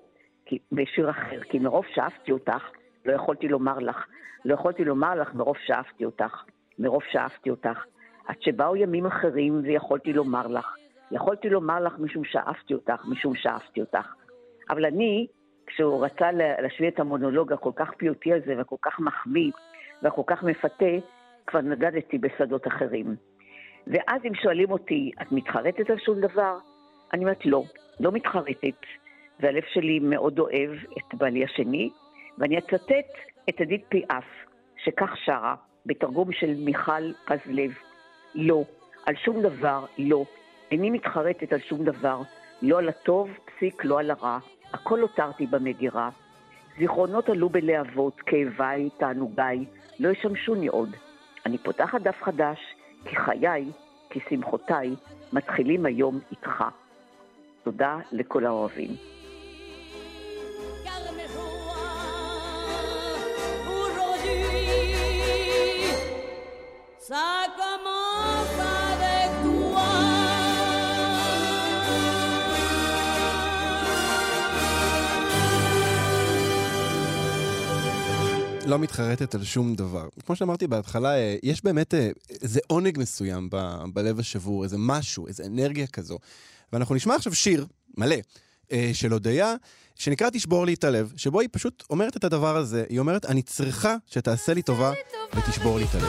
בשיר 0.73 1.11
אחר, 1.11 1.41
כי 1.41 1.59
מרוב 1.59 1.85
שאהבתי 1.95 2.33
אותך, 2.33 2.71
לא 3.07 3.13
יכולתי 3.13 3.49
לומר 3.49 3.79
לך. 3.79 4.07
לא 4.45 4.55
יכולתי 4.55 4.85
לומר 4.85 5.15
לך 5.15 5.35
מרוב 5.35 5.57
שאהבתי 5.67 6.05
אותך. 6.05 6.45
מרוב 6.79 7.03
שאהבתי 7.11 7.51
אותך. 7.51 7.85
עד 8.27 8.37
שבאו 8.41 8.77
ימים 8.77 9.07
אחרים 9.07 9.61
ויכולתי 9.63 10.13
לומר 10.13 10.47
לך. 10.47 10.77
יכולתי 11.11 11.49
לומר 11.49 11.81
לך 11.81 11.99
משום 11.99 12.25
שאהבתי 12.25 12.75
אותך, 12.75 13.05
משום 13.05 13.35
שאהבתי 13.35 13.81
אותך. 13.81 14.15
אבל 14.71 14.85
אני, 14.85 15.27
כשהוא 15.71 16.05
רצה 16.05 16.33
לה- 16.33 16.61
להשמיע 16.61 16.89
את 16.91 17.01
המונולוג 17.01 17.53
הכל 17.53 17.71
כך 17.77 17.91
פיוטי 17.97 18.35
הזה 18.35 18.55
והכל 18.57 18.77
כך 18.83 19.01
מחמיא 19.01 19.51
והכל 20.03 20.23
כך 20.27 20.43
מפתה, 20.43 20.87
כבר 21.47 21.61
נגדתי 21.61 22.19
בשדות 22.19 22.67
אחרים. 22.67 23.17
ואז 23.87 24.21
אם 24.25 24.35
שואלים 24.35 24.71
אותי, 24.71 25.11
את 25.23 25.33
מתחרטת 25.33 25.91
על 25.91 25.99
שום 25.99 26.21
דבר? 26.21 26.57
אני 27.13 27.25
אומרת, 27.25 27.47
לא, 27.47 27.63
לא 28.01 28.13
מתחרטת. 28.13 28.81
והלב 29.41 29.63
שלי 29.73 29.99
מאוד 29.99 30.39
אוהב 30.39 30.71
את 30.99 31.15
בעלי 31.15 31.45
השני, 31.45 31.91
ואני 32.39 32.59
אצטט 32.59 33.11
את 33.49 33.61
עדית 33.61 33.85
פיאף, 33.89 34.25
שכך 34.85 35.11
שרה, 35.25 35.55
בתרגום 35.87 36.33
של 36.33 36.55
מיכל 36.59 37.13
פזלב, 37.27 37.71
לא, 38.35 38.65
על 39.07 39.15
שום 39.17 39.43
דבר, 39.43 39.85
לא. 39.99 40.25
איני 40.71 40.91
מתחרטת 40.91 41.53
על 41.53 41.61
שום 41.61 41.85
דבר, 41.85 42.21
לא 42.63 42.79
על 42.79 42.89
הטוב, 42.89 43.29
פסיק, 43.45 43.85
לא 43.85 44.01
על 44.01 44.11
הרע. 44.11 44.39
הכל 44.73 45.01
הותרתי 45.01 45.47
במגירה. 45.47 46.11
זיכרונות 46.79 47.29
עלו 47.29 47.49
בלהבות, 47.49 48.21
כאביי, 48.21 48.91
תענוגיי, 48.99 49.65
לא 50.01 50.09
ישמשוני 50.09 50.69
עוד. 50.69 50.97
אני 51.47 51.59
פותחת 51.59 52.01
דף 52.01 52.23
חדש, 52.23 52.59
כי 53.05 53.17
חיי, 53.17 53.71
כי 54.11 54.21
שמחותיי, 54.31 54.95
מתחילים 55.33 55.87
היום 55.87 56.21
איתך. 56.31 56.65
תודה 57.63 57.99
לכל 58.13 58.47
האוהבים. 58.47 58.91
Ça 67.11 67.27
commence 67.59 68.00
לא 78.71 78.79
מתחרטת 78.79 79.35
על 79.35 79.45
שום 79.45 79.75
דבר. 79.75 80.09
כמו 80.27 80.37
שאמרתי 80.37 80.67
בהתחלה, 80.67 81.15
אה, 81.15 81.37
יש 81.43 81.65
באמת 81.65 81.95
אה, 81.95 82.11
איזה 82.43 82.61
עונג 82.67 82.99
מסוים 82.99 83.49
ב- 83.51 83.85
בלב 83.93 84.19
השבור, 84.19 84.65
איזה 84.65 84.77
משהו, 84.79 85.27
איזה 85.27 85.45
אנרגיה 85.47 85.87
כזו. 85.87 86.19
ואנחנו 86.73 86.95
נשמע 86.95 87.15
עכשיו 87.15 87.35
שיר 87.35 87.67
מלא 87.99 88.17
אה, 88.73 88.91
של 88.93 89.13
הודיה, 89.13 89.55
שנקרא 89.95 90.31
תשבור 90.31 90.67
לי 90.67 90.75
את 90.75 90.85
הלב, 90.85 91.13
שבו 91.17 91.41
היא 91.41 91.49
פשוט 91.53 91.85
אומרת 91.91 92.17
את 92.17 92.25
הדבר 92.25 92.57
הזה. 92.57 92.85
היא 92.89 92.99
אומרת, 92.99 93.25
אני 93.25 93.43
צריכה 93.43 93.97
שתעשה 94.07 94.55
לי 94.55 94.63
טובה 94.63 94.93
ותשבור 95.35 95.79
לי 95.79 95.85
את 95.85 95.95
הלב. 95.95 96.09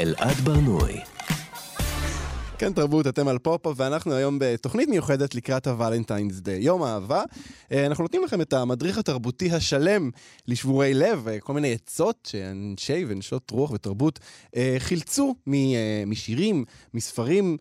אלעד 0.00 0.36
ברנועי. 0.44 1.00
כן, 2.58 2.72
תרבות, 2.72 3.06
אתם 3.06 3.28
על 3.28 3.38
פופ 3.38 3.66
ואנחנו 3.76 4.14
היום 4.14 4.38
בתוכנית 4.40 4.88
מיוחדת 4.88 5.34
לקראת 5.34 5.66
הוולנטיינס 5.66 6.40
דיי, 6.40 6.62
יום 6.62 6.82
האהבה. 6.82 7.22
אה, 7.72 7.86
אנחנו 7.86 8.04
נותנים 8.04 8.24
לכם 8.24 8.40
את 8.40 8.52
המדריך 8.52 8.98
התרבותי 8.98 9.50
השלם 9.52 10.10
לשבורי 10.48 10.94
לב, 10.94 11.28
אה, 11.28 11.40
כל 11.40 11.52
מיני 11.52 11.72
עצות 11.72 12.28
שאנשי 12.30 13.04
ונשות 13.08 13.50
רוח 13.50 13.70
ותרבות 13.70 14.18
אה, 14.56 14.76
חילצו 14.78 15.34
משירים, 16.06 16.64
מספרים, 16.94 17.56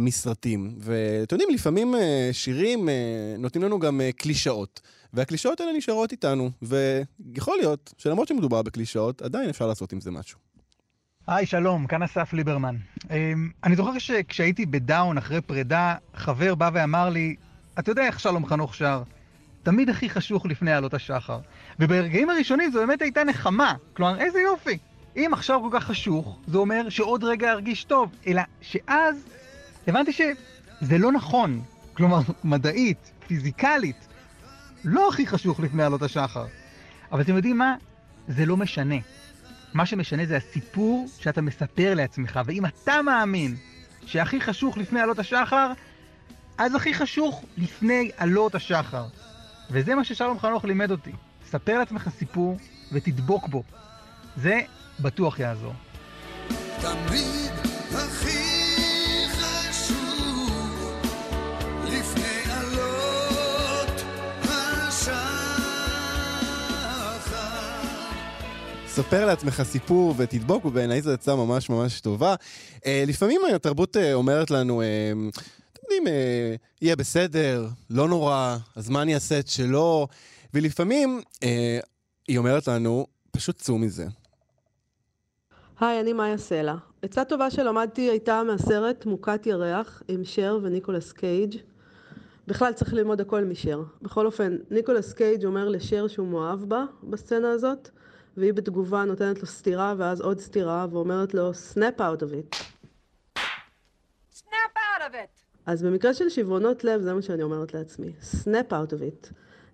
מסרטים. 0.00 0.74
ואתם 0.78 1.34
יודעים, 1.34 1.50
לפעמים 1.50 1.94
שירים 2.32 2.88
נותנים 3.38 3.64
לנו 3.64 3.78
גם 3.78 4.00
קלישאות. 4.16 4.80
והקלישאות 5.12 5.60
האלה 5.60 5.72
נשארות 5.72 6.12
איתנו, 6.12 6.50
ויכול 6.62 7.56
להיות 7.56 7.94
שלמרות 7.98 8.28
שמדובר 8.28 8.62
בקלישאות, 8.62 9.22
עדיין 9.22 9.48
אפשר 9.48 9.66
לעשות 9.66 9.92
עם 9.92 10.00
זה 10.00 10.10
משהו. 10.10 10.53
היי, 11.26 11.46
שלום, 11.46 11.86
כאן 11.86 12.02
אסף 12.02 12.32
ליברמן. 12.32 12.76
אמ, 13.10 13.50
אני 13.64 13.76
זוכר 13.76 13.98
שכשהייתי 13.98 14.66
בדאון 14.66 15.18
אחרי 15.18 15.40
פרידה, 15.40 15.94
חבר 16.14 16.54
בא 16.54 16.70
ואמר 16.72 17.08
לי, 17.08 17.36
אתה 17.78 17.90
יודע 17.90 18.06
איך 18.06 18.20
שלום 18.20 18.46
חנוך 18.46 18.74
שר? 18.74 19.02
תמיד 19.62 19.90
הכי 19.90 20.10
חשוך 20.10 20.46
לפני 20.46 20.72
עלות 20.72 20.94
השחר. 20.94 21.38
וברגעים 21.80 22.30
הראשונים 22.30 22.70
זו 22.70 22.78
באמת 22.78 23.02
הייתה 23.02 23.24
נחמה. 23.24 23.74
כלומר, 23.92 24.20
איזה 24.20 24.40
יופי. 24.40 24.78
אם 25.16 25.30
עכשיו 25.32 25.60
כל 25.62 25.78
כך 25.78 25.84
חשוך, 25.84 26.38
זה 26.46 26.58
אומר 26.58 26.88
שעוד 26.88 27.24
רגע 27.24 27.52
ארגיש 27.52 27.84
טוב. 27.84 28.10
אלא 28.26 28.42
שאז 28.60 29.24
הבנתי 29.86 30.12
שזה 30.12 30.98
לא 30.98 31.12
נכון. 31.12 31.62
כלומר, 31.94 32.20
מדעית, 32.44 33.10
פיזיקלית, 33.26 34.08
לא 34.84 35.08
הכי 35.08 35.26
חשוך 35.26 35.60
לפני 35.60 35.82
עלות 35.82 36.02
השחר. 36.02 36.46
אבל 37.12 37.20
אתם 37.20 37.36
יודעים 37.36 37.58
מה? 37.58 37.74
זה 38.28 38.46
לא 38.46 38.56
משנה. 38.56 38.96
מה 39.74 39.86
שמשנה 39.86 40.26
זה 40.26 40.36
הסיפור 40.36 41.08
שאתה 41.18 41.42
מספר 41.42 41.94
לעצמך, 41.94 42.40
ואם 42.44 42.66
אתה 42.66 43.02
מאמין 43.02 43.56
שהכי 44.06 44.40
חשוך 44.40 44.78
לפני 44.78 45.00
עלות 45.00 45.18
השחר, 45.18 45.72
אז 46.58 46.74
הכי 46.74 46.94
חשוך 46.94 47.44
לפני 47.56 48.10
עלות 48.16 48.54
השחר. 48.54 49.04
וזה 49.70 49.94
מה 49.94 50.04
ששלום 50.04 50.38
חנוך 50.38 50.64
לימד 50.64 50.90
אותי. 50.90 51.12
ספר 51.50 51.78
לעצמך 51.78 52.08
סיפור 52.18 52.56
ותדבוק 52.92 53.48
בו. 53.48 53.62
זה 54.36 54.60
בטוח 55.00 55.40
יעזור. 55.40 55.72
תמיד 56.80 57.52
הכי 57.94 58.43
ספר 68.94 69.26
לעצמך 69.26 69.62
סיפור 69.62 70.14
ותדבוק, 70.16 70.64
ובעיניי 70.64 71.02
זו 71.02 71.10
עצה 71.10 71.36
ממש 71.36 71.70
ממש 71.70 72.00
טובה. 72.00 72.34
אה, 72.86 73.04
לפעמים 73.06 73.40
התרבות 73.54 73.96
אה, 73.96 74.14
אומרת 74.14 74.50
לנו, 74.50 74.82
אה, 74.82 75.12
אתם 75.72 75.80
יודעים, 75.82 76.04
יהיה 76.82 76.96
בסדר, 76.96 77.66
לא 77.90 78.08
נורא, 78.08 78.56
הזמן 78.76 79.08
יעשה 79.08 79.38
את 79.38 79.48
שלו, 79.48 80.06
ולפעמים 80.54 81.20
היא 82.28 82.38
אומרת 82.38 82.68
לנו, 82.68 83.06
פשוט 83.30 83.56
צאו 83.56 83.78
מזה. 83.78 84.06
היי, 85.80 86.00
אני 86.00 86.12
מאיה 86.12 86.38
סלע. 86.38 86.74
עצה 87.02 87.24
טובה 87.24 87.50
שלמדתי 87.50 88.02
הייתה 88.02 88.42
מהסרט 88.42 89.06
מוכת 89.06 89.46
ירח 89.46 90.02
עם 90.08 90.24
שר 90.24 90.58
וניקולס 90.62 91.12
קייג'. 91.12 91.56
בכלל 92.46 92.72
צריך 92.72 92.94
ללמוד 92.94 93.20
הכל 93.20 93.44
משר. 93.44 93.82
בכל 94.02 94.26
אופן, 94.26 94.56
ניקולס 94.70 95.12
קייג' 95.12 95.44
אומר 95.44 95.68
לשר 95.68 96.08
שהוא 96.08 96.28
מאוהב 96.28 96.60
בה 96.60 96.84
בסצנה 97.02 97.50
הזאת, 97.50 97.90
והיא 98.36 98.52
בתגובה 98.52 99.04
נותנת 99.04 99.40
לו 99.40 99.46
סטירה 99.46 99.94
ואז 99.98 100.20
עוד 100.20 100.38
סטירה 100.38 100.86
ואומרת 100.90 101.34
לו 101.34 101.50
snap 101.50 101.98
out 101.98 102.22
of 102.22 102.26
it. 102.32 102.56
Snap 104.34 104.74
out 104.76 105.00
of 105.00 105.14
it! 105.14 105.44
אז 105.66 105.82
במקרה 105.82 106.14
של 106.14 106.28
שברונות 106.28 106.84
לב 106.84 107.00
זה 107.00 107.14
מה 107.14 107.22
שאני 107.22 107.42
אומרת 107.42 107.74
לעצמי, 107.74 108.12
snap 108.32 108.70
out 108.70 108.92
of 108.92 109.00
it. 109.00 109.32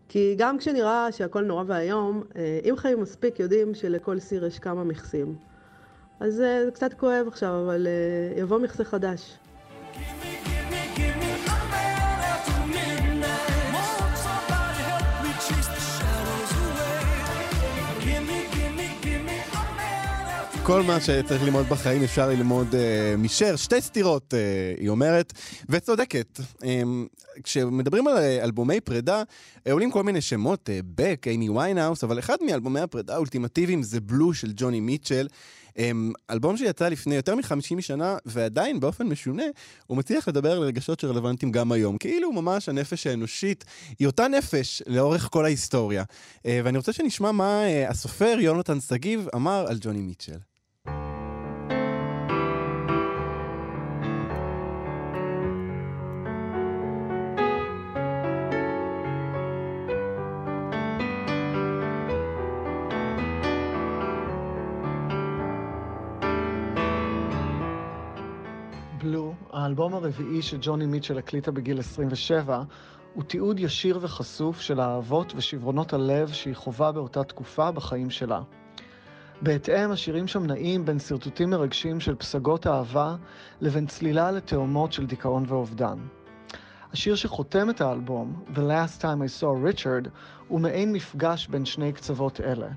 כי 0.08 0.34
גם 0.38 0.58
כשנראה 0.58 1.12
שהכל 1.12 1.40
נורא 1.40 1.64
ואיום, 1.66 2.22
אה, 2.36 2.60
אם 2.64 2.76
חיים 2.76 3.00
מספיק 3.00 3.40
יודעים 3.40 3.74
שלכל 3.74 4.18
סיר 4.18 4.44
יש 4.44 4.58
כמה 4.58 4.84
מכסים. 4.84 5.36
אז 6.20 6.40
אה, 6.40 6.64
זה 6.64 6.70
קצת 6.70 6.94
כואב 6.94 7.26
עכשיו, 7.28 7.62
אבל 7.64 7.86
אה, 7.86 8.40
יבוא 8.40 8.58
מכסה 8.58 8.84
חדש. 8.84 9.38
כל 20.62 20.82
מה 20.82 21.00
שצריך 21.00 21.42
ללמוד 21.42 21.66
בחיים 21.66 22.02
אפשר 22.02 22.28
ללמוד 22.28 22.66
אה, 22.72 22.76
מ-Cher, 23.18 23.56
שתי 23.56 23.80
סתירות, 23.80 24.34
אה, 24.34 24.80
היא 24.80 24.88
אומרת, 24.88 25.32
וצודקת. 25.68 26.40
אמ, 26.60 26.64
כשמדברים 27.44 28.06
על 28.06 28.16
אה, 28.16 28.44
אלבומי 28.44 28.80
פרידה, 28.80 29.22
אה, 29.22 29.70
עולים 29.70 29.90
כל 29.90 30.02
מיני 30.02 30.20
שמות, 30.20 30.70
בק, 30.94 31.26
איימי 31.26 31.50
ויינהאוס, 31.50 32.04
אבל 32.04 32.18
אחד 32.18 32.36
מאלבומי 32.46 32.80
הפרידה 32.80 33.14
האולטימטיביים 33.14 33.82
זה 33.82 34.00
Blue 34.00 34.34
של 34.34 34.52
ג'וני 34.56 34.80
מיטשל. 34.80 35.26
אמ, 35.70 35.80
אלבום 36.30 36.56
שיצא 36.56 36.88
לפני 36.88 37.14
יותר 37.14 37.34
מ-50 37.34 37.80
שנה, 37.80 38.16
ועדיין 38.26 38.80
באופן 38.80 39.06
משונה, 39.06 39.44
הוא 39.86 39.96
מצליח 39.96 40.28
לדבר 40.28 40.52
על 40.52 40.62
רגשות 40.62 41.00
שרלוונטיים 41.00 41.52
גם 41.52 41.72
היום. 41.72 41.98
כאילו 41.98 42.32
ממש 42.32 42.68
הנפש 42.68 43.06
האנושית 43.06 43.64
היא 43.98 44.06
אותה 44.06 44.28
נפש 44.28 44.82
לאורך 44.86 45.28
כל 45.30 45.44
ההיסטוריה. 45.44 46.02
אה, 46.02 46.42
ואני 46.64 46.78
רוצה 46.78 46.92
שנשמע 46.92 47.32
מה 47.32 47.62
אה, 47.64 47.90
הסופר 47.90 48.36
יונתן 48.40 48.80
שגיב 48.80 49.28
אמר 49.34 49.66
על 49.68 49.78
ג'וני 49.80 50.00
מיטשל. 50.00 50.38
האלבום 69.70 69.94
הרביעי 69.94 70.42
שג'וני 70.42 70.86
מיטשל 70.86 71.18
הקליטה 71.18 71.50
בגיל 71.50 71.78
27, 71.78 72.62
הוא 73.14 73.24
תיעוד 73.24 73.60
ישיר 73.60 73.98
וחשוף 74.00 74.60
של 74.60 74.80
האהבות 74.80 75.32
ושברונות 75.36 75.92
הלב 75.92 76.28
שהיא 76.28 76.54
חווה 76.54 76.92
באותה 76.92 77.24
תקופה 77.24 77.70
בחיים 77.70 78.10
שלה. 78.10 78.40
בהתאם, 79.42 79.90
השירים 79.90 80.26
שם 80.26 80.46
נעים 80.46 80.84
בין 80.84 80.98
שרטוטים 80.98 81.50
מרגשים 81.50 82.00
של 82.00 82.14
פסגות 82.14 82.66
אהבה 82.66 83.16
לבין 83.60 83.86
צלילה 83.86 84.30
לתאומות 84.30 84.92
של 84.92 85.06
דיכאון 85.06 85.44
ואובדן. 85.48 85.98
השיר 86.92 87.14
שחותם 87.14 87.70
את 87.70 87.80
האלבום, 87.80 88.44
The 88.54 88.58
Last 88.58 89.02
Time 89.02 89.02
I 89.02 89.42
Saw 89.42 89.74
Richard, 89.74 90.08
הוא 90.48 90.60
מעין 90.60 90.92
מפגש 90.92 91.48
בין 91.48 91.64
שני 91.64 91.92
קצוות 91.92 92.40
אלה. 92.40 92.68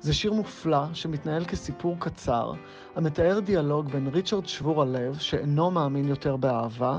זה 0.00 0.14
שיר 0.14 0.32
מופלא 0.32 0.94
שמתנהל 0.94 1.44
כסיפור 1.44 1.96
קצר, 1.98 2.52
המתאר 2.96 3.40
דיאלוג 3.40 3.90
בין 3.90 4.06
ריצ'רד 4.06 4.46
שבור 4.46 4.82
הלב, 4.82 5.18
שאינו 5.18 5.70
מאמין 5.70 6.08
יותר 6.08 6.36
באהבה, 6.36 6.98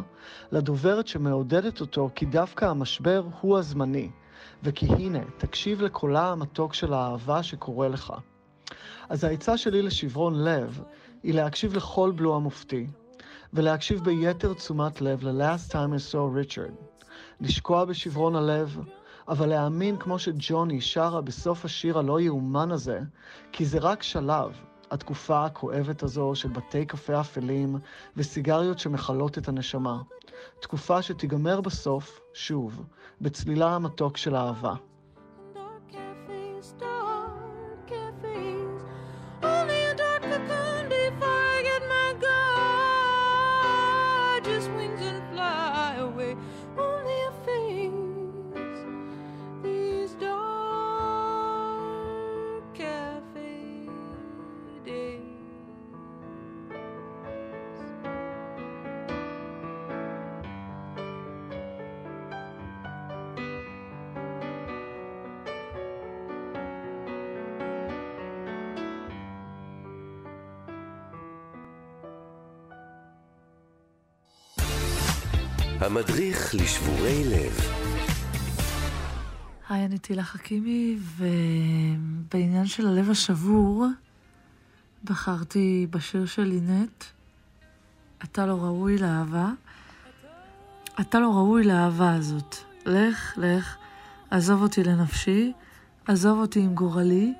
לדוברת 0.51 1.07
שמעודדת 1.07 1.81
אותו 1.81 2.09
כי 2.15 2.25
דווקא 2.25 2.65
המשבר 2.65 3.23
הוא 3.41 3.57
הזמני, 3.57 4.09
וכי 4.63 4.85
הנה, 4.85 5.19
תקשיב 5.37 5.81
לקולה 5.81 6.31
המתוק 6.31 6.73
של 6.73 6.93
האהבה 6.93 7.43
שקורא 7.43 7.87
לך. 7.87 8.13
אז 9.09 9.23
העצה 9.23 9.57
שלי 9.57 9.81
לשברון 9.81 10.43
לב 10.43 10.81
היא 11.23 11.33
להקשיב 11.33 11.73
לכל 11.73 12.11
בלו 12.15 12.35
המופתי, 12.35 12.87
ולהקשיב 13.53 14.03
ביתר 14.03 14.53
תשומת 14.53 15.01
לב 15.01 15.23
ל-Last 15.23 15.71
Time 15.71 15.73
I 15.73 16.11
Saw 16.11 16.47
Richard. 16.47 16.89
לשקוע 17.41 17.85
בשברון 17.85 18.35
הלב, 18.35 18.79
אבל 19.29 19.49
להאמין 19.49 19.97
כמו 19.97 20.19
שג'וני 20.19 20.81
שרה 20.81 21.21
בסוף 21.21 21.65
השיר 21.65 21.99
הלא 21.99 22.19
יאומן 22.19 22.71
הזה, 22.71 22.99
כי 23.51 23.65
זה 23.65 23.79
רק 23.79 24.03
שלב, 24.03 24.51
התקופה 24.91 25.45
הכואבת 25.45 26.03
הזו 26.03 26.31
של 26.35 26.49
בתי 26.49 26.85
קפה 26.85 27.19
אפלים 27.19 27.77
וסיגריות 28.17 28.79
שמכלות 28.79 29.37
את 29.37 29.47
הנשמה. 29.47 30.01
תקופה 30.59 31.01
שתיגמר 31.01 31.61
בסוף, 31.61 32.19
שוב, 32.33 32.83
בצלילה 33.21 33.75
המתוק 33.75 34.17
של 34.17 34.35
האהבה. 34.35 34.73
המדריך 75.89 76.55
לשבורי 76.55 77.23
לב. 77.23 77.59
היי, 79.69 79.85
אני 79.85 79.97
תהילה 79.97 80.23
חכימי, 80.23 80.97
ובעניין 81.17 82.65
של 82.65 82.87
הלב 82.87 83.09
השבור, 83.09 83.85
בחרתי 85.03 85.87
בשיר 85.89 86.25
של 86.25 86.43
לינט, 86.43 87.03
אתה 88.23 88.45
לא 88.45 88.53
ראוי 88.53 88.97
לאהבה. 88.97 89.49
אתה 90.99 91.19
לא 91.19 91.29
ראוי 91.29 91.63
לאהבה 91.63 92.13
הזאת. 92.13 92.55
לך, 92.85 93.33
לך, 93.37 93.75
עזוב 94.31 94.61
אותי 94.61 94.83
לנפשי, 94.83 95.53
עזוב 96.07 96.39
אותי 96.39 96.59
עם 96.59 96.73
גורלי. 96.75 97.33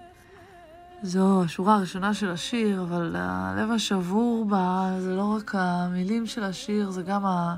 זו 1.04 1.44
השורה 1.44 1.76
הראשונה 1.76 2.14
של 2.14 2.30
השיר, 2.30 2.82
אבל 2.82 3.16
הלב 3.20 3.72
השבור 3.72 4.46
בה 4.46 4.96
זה 5.00 5.16
לא 5.16 5.36
רק 5.36 5.56
המילים 5.56 6.26
של 6.26 6.44
השיר, 6.44 6.90
זה 6.90 7.04
גם 7.04 7.26
ה... 7.26 7.56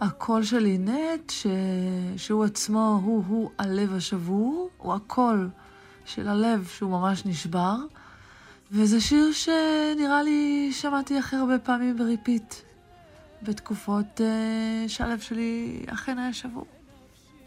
הקול 0.00 0.42
של 0.44 0.58
לינט, 0.58 1.30
ש... 1.30 1.46
שהוא 2.16 2.44
עצמו, 2.44 3.00
הוא-הוא 3.04 3.50
הלב 3.58 3.94
השבור, 3.94 4.70
הוא 4.78 4.94
הקול 4.94 5.48
של 6.04 6.28
הלב 6.28 6.68
שהוא 6.76 6.90
ממש 6.90 7.26
נשבר. 7.26 7.76
וזה 8.72 9.00
שיר 9.00 9.32
שנראה 9.32 10.22
לי 10.22 10.70
שמעתי 10.72 11.18
הכי 11.18 11.36
הרבה 11.36 11.58
פעמים 11.58 11.98
ב-repeat, 11.98 12.54
בתקופות 13.42 14.20
אה, 14.20 14.88
שהלב 14.88 15.20
שלי 15.20 15.82
אכן 15.86 16.18
היה 16.18 16.32
שבור. 16.32 16.66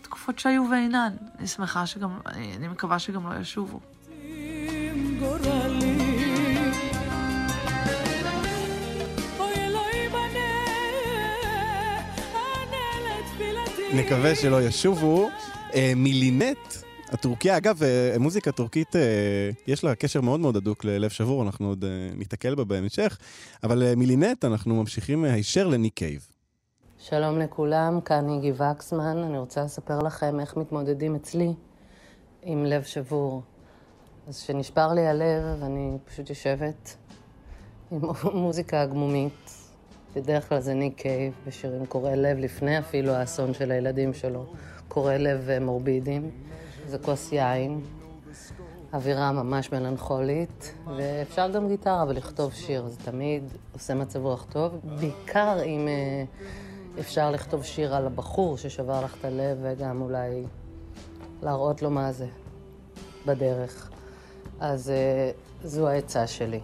תקופות 0.01 0.39
שהיו 0.39 0.65
ואינן. 0.71 1.13
אני 1.39 1.47
שמחה 1.47 1.85
שגם, 1.85 2.19
אני, 2.25 2.55
אני 2.55 2.67
מקווה 2.67 2.99
שגם 2.99 3.33
לא 3.33 3.39
ישובו. 3.39 3.79
נקווה 13.93 14.35
שלא 14.35 14.61
ישובו. 14.61 15.29
אה, 15.73 15.93
מלינט, 15.95 16.57
הטורקיה, 17.11 17.57
אגב, 17.57 17.83
אה, 17.83 18.15
מוזיקה 18.19 18.51
טורקית, 18.51 18.95
אה, 18.95 19.49
יש 19.67 19.83
לה 19.83 19.95
קשר 19.95 20.21
מאוד 20.21 20.39
מאוד 20.39 20.55
הדוק 20.55 20.85
ללב 20.85 21.09
שבור, 21.09 21.43
אנחנו 21.43 21.67
עוד 21.67 21.85
ניתקל 22.15 22.55
בה 22.55 22.63
בהמשך, 22.63 23.17
אבל 23.63 23.95
מלינט 23.95 24.45
אנחנו 24.45 24.75
ממשיכים 24.75 25.23
הישר 25.23 25.67
לניק 25.67 25.93
קייב. 25.93 26.27
שלום 26.97 27.39
לכולם, 27.39 28.01
כאן 28.01 28.29
איגי 28.29 28.51
וקסמן. 28.51 29.17
אני 29.17 29.37
רוצה 29.37 29.63
לספר 29.63 29.99
לכם 29.99 30.39
איך 30.39 30.57
מתמודדים 30.57 31.15
אצלי 31.15 31.53
עם 32.43 32.65
לב 32.65 32.83
שבור. 32.83 33.41
אז 34.27 34.43
כשנשבר 34.43 34.93
לי 34.93 35.07
הלב, 35.07 35.63
אני 35.63 35.97
פשוט 36.05 36.29
יושבת 36.29 36.95
עם 37.91 38.01
מוזיקה 38.43 38.81
הגמומית. 38.81 39.58
בדרך 40.15 40.49
כלל 40.49 40.59
זה 40.59 40.73
ניק 40.73 41.01
קייב, 41.01 41.33
בשירים 41.47 41.85
קורעי 41.85 42.15
לב, 42.15 42.37
לפני 42.37 42.79
אפילו 42.79 43.11
האסון 43.11 43.53
של 43.53 43.71
הילדים 43.71 44.13
שלו. 44.13 44.45
קורעי 44.87 45.19
לב 45.19 45.49
מורבידים. 45.61 46.31
זה 46.87 46.97
כוס 46.97 47.31
יין, 47.31 47.81
אווירה 48.93 49.31
ממש 49.31 49.71
מלנכולית, 49.71 50.73
ואפשר 50.97 51.51
גם 51.51 51.67
גיטרה 51.67 52.05
ולכתוב 52.07 52.53
שיר, 52.53 52.87
זה 52.87 52.97
תמיד 52.97 53.43
עושה 53.73 53.93
מצב 53.95 54.19
רוח 54.25 54.45
טוב, 54.49 54.79
בעיקר 54.99 55.63
אם 55.65 55.87
אה, 55.87 56.23
אפשר 56.99 57.31
לכתוב 57.31 57.63
שיר 57.63 57.95
על 57.95 58.05
הבחור 58.05 58.57
ששבר 58.57 59.03
לך 59.03 59.15
את 59.19 59.25
הלב, 59.25 59.57
וגם 59.61 60.01
אולי 60.01 60.43
להראות 61.43 61.81
לו 61.81 61.89
מה 61.89 62.11
זה 62.11 62.27
בדרך. 63.25 63.89
אז 64.59 64.89
אה, 64.89 65.31
זו 65.63 65.87
העצה 65.87 66.27
שלי. 66.27 66.59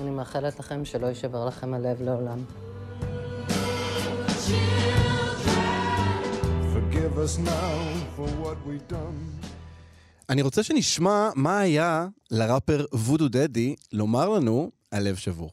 אני 0.00 0.10
מאחלת 0.10 0.58
לכם 0.58 0.84
שלא 0.84 1.06
יישבר 1.06 1.46
לכם 1.46 1.74
הלב 1.74 2.02
לעולם. 2.02 2.38
אני 10.30 10.42
רוצה 10.42 10.62
שנשמע 10.62 11.28
מה 11.36 11.60
היה 11.60 12.06
לראפר 12.30 12.84
וודו 12.92 13.28
דדי 13.28 13.74
לומר 13.92 14.28
לנו 14.28 14.70
על 14.90 15.08
לב 15.08 15.16
שבור. 15.16 15.50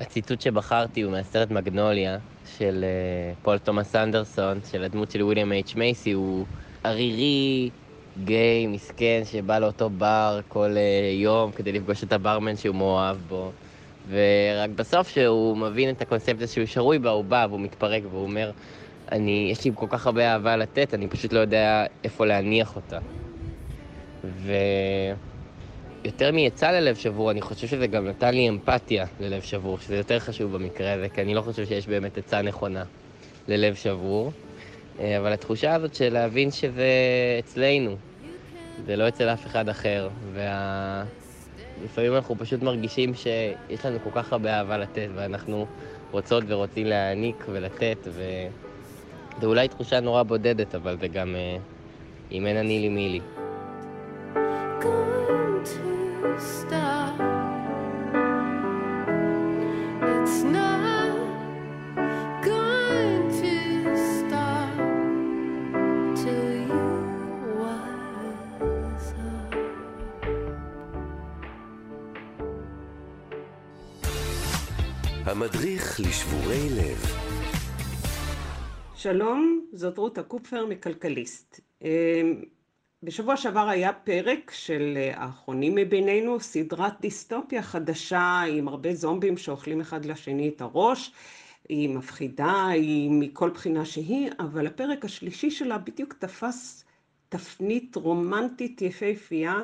הציטוט 0.00 0.40
שבחרתי 0.40 1.02
הוא 1.02 1.12
מהסרט 1.12 1.50
מגנוליה 1.50 2.18
של 2.58 2.84
uh, 2.84 3.44
פול 3.44 3.58
תומאס 3.58 3.96
אנדרסון, 3.96 4.60
של 4.70 4.84
הדמות 4.84 5.10
של 5.10 5.22
וויליאם 5.22 5.52
אייץ' 5.52 5.74
מייסי, 5.74 6.12
הוא 6.12 6.46
ערירי, 6.84 7.70
גיי, 8.24 8.66
מסכן, 8.66 9.22
שבא 9.24 9.58
לאותו 9.58 9.90
בר 9.90 10.40
כל 10.48 10.70
uh, 10.74 11.14
יום 11.22 11.52
כדי 11.52 11.72
לפגוש 11.72 12.04
את 12.04 12.12
הברמן 12.12 12.56
שהוא 12.56 12.76
מאוהב 12.76 13.16
בו. 13.28 13.52
ורק 14.08 14.70
בסוף 14.70 15.08
שהוא 15.08 15.56
מבין 15.56 15.90
את 15.90 16.02
הקונספציה 16.02 16.46
שהוא 16.46 16.66
שרוי 16.66 16.98
בה, 16.98 17.10
הוא 17.10 17.24
בא 17.24 17.46
והוא 17.48 17.60
מתפרק 17.60 18.02
והוא 18.10 18.22
אומר, 18.22 18.50
אני, 19.12 19.48
יש 19.52 19.64
לי 19.64 19.70
כל 19.74 19.86
כך 19.90 20.06
הרבה 20.06 20.32
אהבה 20.32 20.56
לתת, 20.56 20.94
אני 20.94 21.08
פשוט 21.08 21.32
לא 21.32 21.40
יודע 21.40 21.84
איפה 22.04 22.26
להניח 22.26 22.76
אותה. 22.76 22.98
ויותר 26.04 26.32
מעצה 26.32 26.72
ללב 26.72 26.96
שבור, 26.96 27.30
אני 27.30 27.40
חושב 27.40 27.66
שזה 27.66 27.86
גם 27.86 28.08
נתן 28.08 28.34
לי 28.34 28.48
אמפתיה 28.48 29.06
ללב 29.20 29.42
שבור, 29.42 29.78
שזה 29.78 29.96
יותר 29.96 30.18
חשוב 30.18 30.52
במקרה 30.52 30.92
הזה, 30.92 31.08
כי 31.08 31.20
אני 31.22 31.34
לא 31.34 31.40
חושב 31.40 31.66
שיש 31.66 31.86
באמת 31.86 32.18
עצה 32.18 32.42
נכונה 32.42 32.84
ללב 33.48 33.74
שבור. 33.74 34.32
אבל 34.98 35.32
התחושה 35.32 35.74
הזאת 35.74 35.94
של 35.94 36.12
להבין 36.12 36.50
שזה 36.50 36.88
אצלנו, 37.38 37.96
זה 38.86 38.96
לא 38.96 39.08
אצל 39.08 39.28
אף 39.28 39.46
אחד 39.46 39.68
אחר. 39.68 40.08
וה... 40.34 41.04
לפעמים 41.84 42.14
אנחנו 42.14 42.38
פשוט 42.38 42.62
מרגישים 42.62 43.14
שיש 43.14 43.86
לנו 43.86 43.98
כל 44.04 44.10
כך 44.12 44.32
הרבה 44.32 44.58
אהבה 44.58 44.78
לתת, 44.78 45.08
ואנחנו 45.14 45.66
רוצות 46.10 46.44
ורוצים 46.46 46.86
להעניק 46.86 47.44
ולתת, 47.48 48.08
ו... 48.10 48.22
זו 49.40 49.46
אולי 49.46 49.68
תחושה 49.68 50.00
נורא 50.00 50.22
בודדת, 50.22 50.74
אבל 50.74 50.96
זה 51.00 51.08
גם 51.08 51.36
אה, 51.36 51.56
אם 52.32 52.46
אין 52.46 52.56
אני 52.56 52.80
לי 52.80 52.88
מי 52.88 53.08
לי. 53.08 53.33
המדריך 75.34 76.00
לשבורי 76.00 76.68
לב. 76.70 77.06
שלום, 78.94 79.66
זאת 79.72 79.98
רותה 79.98 80.22
קופפר 80.22 80.66
מכלכליסט. 80.66 81.60
אמ, 81.82 81.88
בשבוע 83.02 83.36
שעבר 83.36 83.68
היה 83.68 83.92
פרק 83.92 84.50
של 84.54 84.92
אה, 84.96 85.12
האחרונים 85.16 85.74
מבינינו, 85.74 86.40
סדרת 86.40 87.00
דיסטופיה 87.00 87.62
חדשה 87.62 88.42
עם 88.48 88.68
הרבה 88.68 88.94
זומבים 88.94 89.36
שאוכלים 89.36 89.80
אחד 89.80 90.04
לשני 90.04 90.48
את 90.48 90.60
הראש. 90.60 91.12
היא 91.68 91.88
מפחידה, 91.88 92.66
היא 92.66 93.10
מכל 93.10 93.50
בחינה 93.50 93.84
שהיא, 93.84 94.30
אבל 94.38 94.66
הפרק 94.66 95.04
השלישי 95.04 95.50
שלה 95.50 95.78
בדיוק 95.78 96.12
תפס 96.12 96.84
תפנית 97.28 97.96
רומנטית 97.96 98.82
יפהפייה 98.82 99.54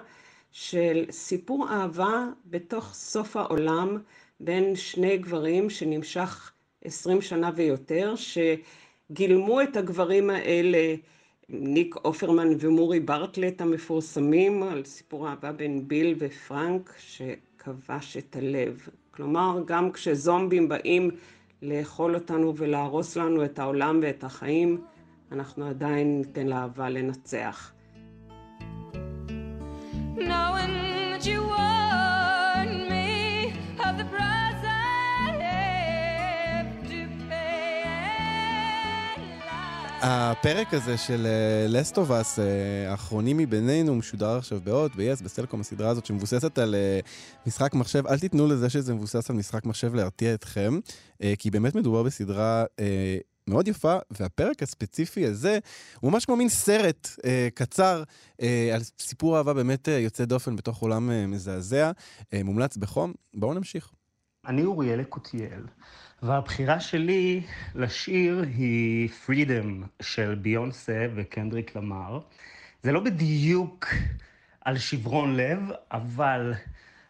של 0.52 1.04
סיפור 1.10 1.68
אהבה 1.70 2.26
בתוך 2.46 2.94
סוף 2.94 3.36
העולם 3.36 3.98
בין 4.40 4.76
שני 4.76 5.18
גברים 5.18 5.70
שנמשך 5.70 6.52
עשרים 6.84 7.22
שנה 7.22 7.50
ויותר, 7.56 8.14
שגילמו 8.16 9.62
את 9.62 9.76
הגברים 9.76 10.30
האלה 10.30 10.94
ניק 11.48 11.96
אופרמן 11.96 12.48
ומורי 12.60 13.00
ברטלט 13.00 13.60
המפורסמים 13.60 14.62
על 14.62 14.84
סיפור 14.84 15.28
אהבה 15.28 15.52
בין 15.52 15.88
ביל 15.88 16.14
ופרנק 16.18 16.94
שכבש 16.98 18.16
את 18.16 18.36
הלב. 18.36 18.88
כלומר, 19.10 19.62
גם 19.66 19.92
כשזומבים 19.92 20.68
באים 20.68 21.10
לאכול 21.62 22.14
אותנו 22.14 22.56
ולהרוס 22.56 23.16
לנו 23.16 23.44
את 23.44 23.58
העולם 23.58 24.00
ואת 24.02 24.24
החיים, 24.24 24.80
אנחנו 25.32 25.66
עדיין 25.66 26.18
ניתן 26.18 26.46
לאהבה 26.46 26.88
לנצח. 26.88 27.72
Knowing 30.16 30.72
that 30.74 30.89
הפרק 40.02 40.74
הזה 40.74 40.98
של 40.98 41.26
לסטובס, 41.68 42.38
האחרונים 42.88 43.36
מבינינו, 43.36 43.94
משודר 43.94 44.36
עכשיו 44.36 44.60
בהוט, 44.64 44.92
ב-yes, 44.96 45.24
בסלקום, 45.24 45.60
הסדרה 45.60 45.90
הזאת 45.90 46.06
שמבוססת 46.06 46.58
על 46.58 46.74
אה, 46.74 47.00
משחק 47.46 47.74
מחשב. 47.74 48.06
אל 48.06 48.18
תיתנו 48.18 48.46
לזה 48.46 48.70
שזה 48.70 48.94
מבוסס 48.94 49.30
על 49.30 49.36
משחק 49.36 49.64
מחשב 49.64 49.94
להרתיע 49.94 50.34
אתכם, 50.34 50.78
אה, 51.22 51.34
כי 51.38 51.50
באמת 51.50 51.74
מדובר 51.74 52.02
בסדרה 52.02 52.64
אה, 52.80 53.18
מאוד 53.48 53.68
יפה, 53.68 53.96
והפרק 54.10 54.62
הספציפי 54.62 55.26
הזה 55.26 55.58
הוא 56.00 56.12
ממש 56.12 56.24
כמו 56.24 56.36
מין 56.36 56.48
סרט 56.48 57.08
אה, 57.24 57.48
קצר 57.54 58.02
אה, 58.42 58.70
על 58.74 58.80
סיפור 58.98 59.36
אהבה 59.36 59.54
באמת 59.54 59.88
אה, 59.88 59.98
יוצא 59.98 60.24
דופן 60.24 60.56
בתוך 60.56 60.78
עולם 60.78 61.10
אה, 61.10 61.26
מזעזע, 61.26 61.90
אה, 62.34 62.42
מומלץ 62.44 62.76
בחום. 62.76 63.12
בואו 63.34 63.54
נמשיך. 63.54 63.90
אני 64.46 64.64
אוריאל 64.64 65.00
יקותיאל, 65.00 65.62
והבחירה 66.22 66.80
שלי 66.80 67.42
לשיר 67.74 68.44
היא 68.56 69.08
פרידם 69.08 69.82
של 70.02 70.34
ביונסה 70.34 71.06
וקנדריק 71.14 71.76
למר. 71.76 72.20
זה 72.82 72.92
לא 72.92 73.00
בדיוק 73.00 73.86
על 74.60 74.78
שברון 74.78 75.36
לב, 75.36 75.58
אבל 75.92 76.54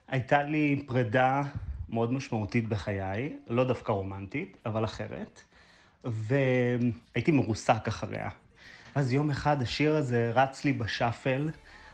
הייתה 0.09 0.42
לי 0.42 0.83
פרידה 0.87 1.42
מאוד 1.88 2.12
משמעותית 2.12 2.68
בחיי, 2.68 3.37
לא 3.49 3.64
דווקא 3.64 3.92
רומנטית, 3.92 4.57
אבל 4.66 4.85
אחרת, 4.85 5.42
והייתי 6.05 7.33
מרוסק 7.33 7.88
אחריה. 7.88 8.29
אז 8.94 9.12
יום 9.12 9.31
אחד 9.31 9.62
השיר 9.62 9.96
הזה 9.96 10.33
רץ 10.35 10.64
לי 10.64 10.73
בשאפל, 10.73 11.51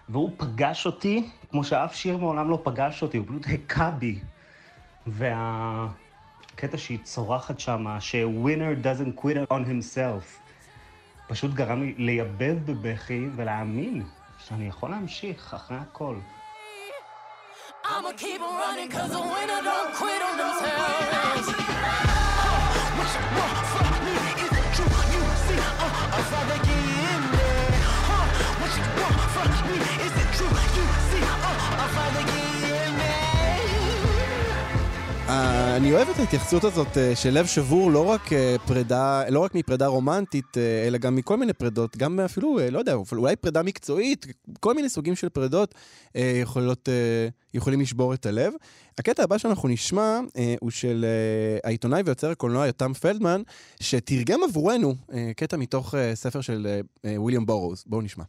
והוא 0.09 0.31
פגש 0.37 0.87
אותי, 0.87 1.31
כמו 1.51 1.65
שאף 1.65 1.95
שיר 1.95 2.17
מעולם 2.17 2.51
לא 2.51 2.61
פגש 2.65 3.03
אותי, 3.03 3.17
הוא 3.19 3.27
פשוט 3.27 3.47
הכה 3.47 3.91
בי. 3.91 4.19
והקטע 6.57 6.79
שהיא 6.79 6.99
צורחת 7.03 7.61
שם, 7.61 7.87
ש-winner 8.01 8.85
doesn't 8.85 9.21
quit 9.21 9.53
on 9.53 9.65
himself, 9.65 10.25
פשוט 11.29 11.55
גרם 11.55 11.83
לי 11.83 11.95
לייבב 11.99 12.57
בבכי 12.65 13.27
ולהאמין 13.37 14.03
שאני 14.39 14.69
יכול 14.69 14.91
להמשיך 14.91 15.55
אחרי 15.55 15.77
הכל. 15.77 16.17
I'ma 17.85 18.13
keep 18.17 18.41
on 18.41 18.55
running 18.63 18.91
cause 18.91 19.13
a 19.13 19.23
winner 19.33 19.61
don't 19.71 19.93
quit 20.01 20.21
on 20.29 20.37
themselves. 20.43 21.47
What 22.97 23.09
you 23.15 23.23
want 23.37 23.59
from 23.73 23.93
me? 24.05 24.15
Is 24.45 24.53
it 24.61 24.67
true? 24.77 24.93
You 25.13 25.23
see, 25.47 25.61
uh, 25.85 26.17
I'd 26.17 26.27
rather 26.33 26.59
get 26.69 26.85
in 27.13 27.23
there. 27.35 27.81
Huh? 28.09 28.27
What 28.61 28.73
you 28.79 28.85
want 29.01 29.21
from 29.35 29.51
me? 29.69 29.79
Is 30.07 30.15
it 30.23 30.29
true? 30.37 30.55
You 30.77 30.87
see, 31.11 31.25
uh, 31.49 31.83
I'd 31.83 31.91
rather 31.97 32.25
get 32.31 32.45
in 32.45 32.63
there. 32.63 32.76
אה, 35.29 35.77
אני 35.77 35.93
אוהב 35.93 36.09
את 36.09 36.19
ההתייחסות 36.19 36.65
הזאת 36.65 36.99
אה, 36.99 37.17
של 37.17 37.31
לב 37.31 37.47
שבור 37.47 37.91
לא 37.91 38.07
רק 38.07 38.33
אה, 38.33 38.57
פרידה, 38.67 39.23
לא 39.31 39.41
רק 39.41 39.55
מפרידה 39.55 39.87
רומנטית, 39.87 40.57
אלא 40.87 40.99
גם 40.99 41.17
מכל 41.17 41.37
מיני 41.37 41.53
פרידות, 41.53 41.97
גם 41.97 42.21
אפילו, 42.21 42.59
לא 42.71 42.79
יודע, 42.79 42.95
אולי 43.13 43.37
פרידה 43.37 43.63
מקצועית, 43.63 44.27
כל 44.61 44.75
מיני 44.75 44.89
סוגים 44.89 45.17
של 45.17 45.29
פרידות 45.29 45.75
יכולות, 46.15 46.89
יכולים 47.55 47.81
לשבור 47.81 48.15
את 48.15 48.27
הלב. 48.27 48.53
הקטע 48.99 49.23
הבא 49.23 49.39
שאנחנו 49.39 49.69
נשמע 49.69 50.21
הוא 50.61 50.71
של 50.71 51.07
העיתונאי 51.65 52.03
ויוצר 52.07 52.31
הקולנוע 52.31 52.67
יותם 52.67 52.93
פלדמן, 52.93 53.43
שתרגם 53.81 54.41
עבורנו 54.43 54.95
קטע 55.37 55.57
מתוך 55.57 55.95
ספר 56.15 56.41
של 56.41 56.67
אה, 56.67 56.81
אה, 57.11 57.23
ויליאם 57.23 57.47
בורוז. 57.47 57.85
בואו 57.87 58.03
נשמע. 58.03 58.25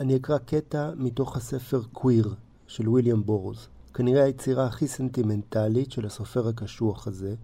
אני 0.00 0.16
אקרא 0.16 0.38
קטע 0.38 0.90
מתוך 0.96 1.36
הספר 1.36 1.82
קוויר 1.92 2.34
של 2.66 2.88
ויליאם 2.88 3.26
בורוז. 3.26 3.68
כנראה 3.96 4.24
היצירה 4.24 4.66
הכי 4.66 4.88
סנטימנטלית 4.88 5.92
של 5.92 6.06
הסופר 6.06 6.48
הקשוח 6.48 7.06
הזה, 7.06 7.34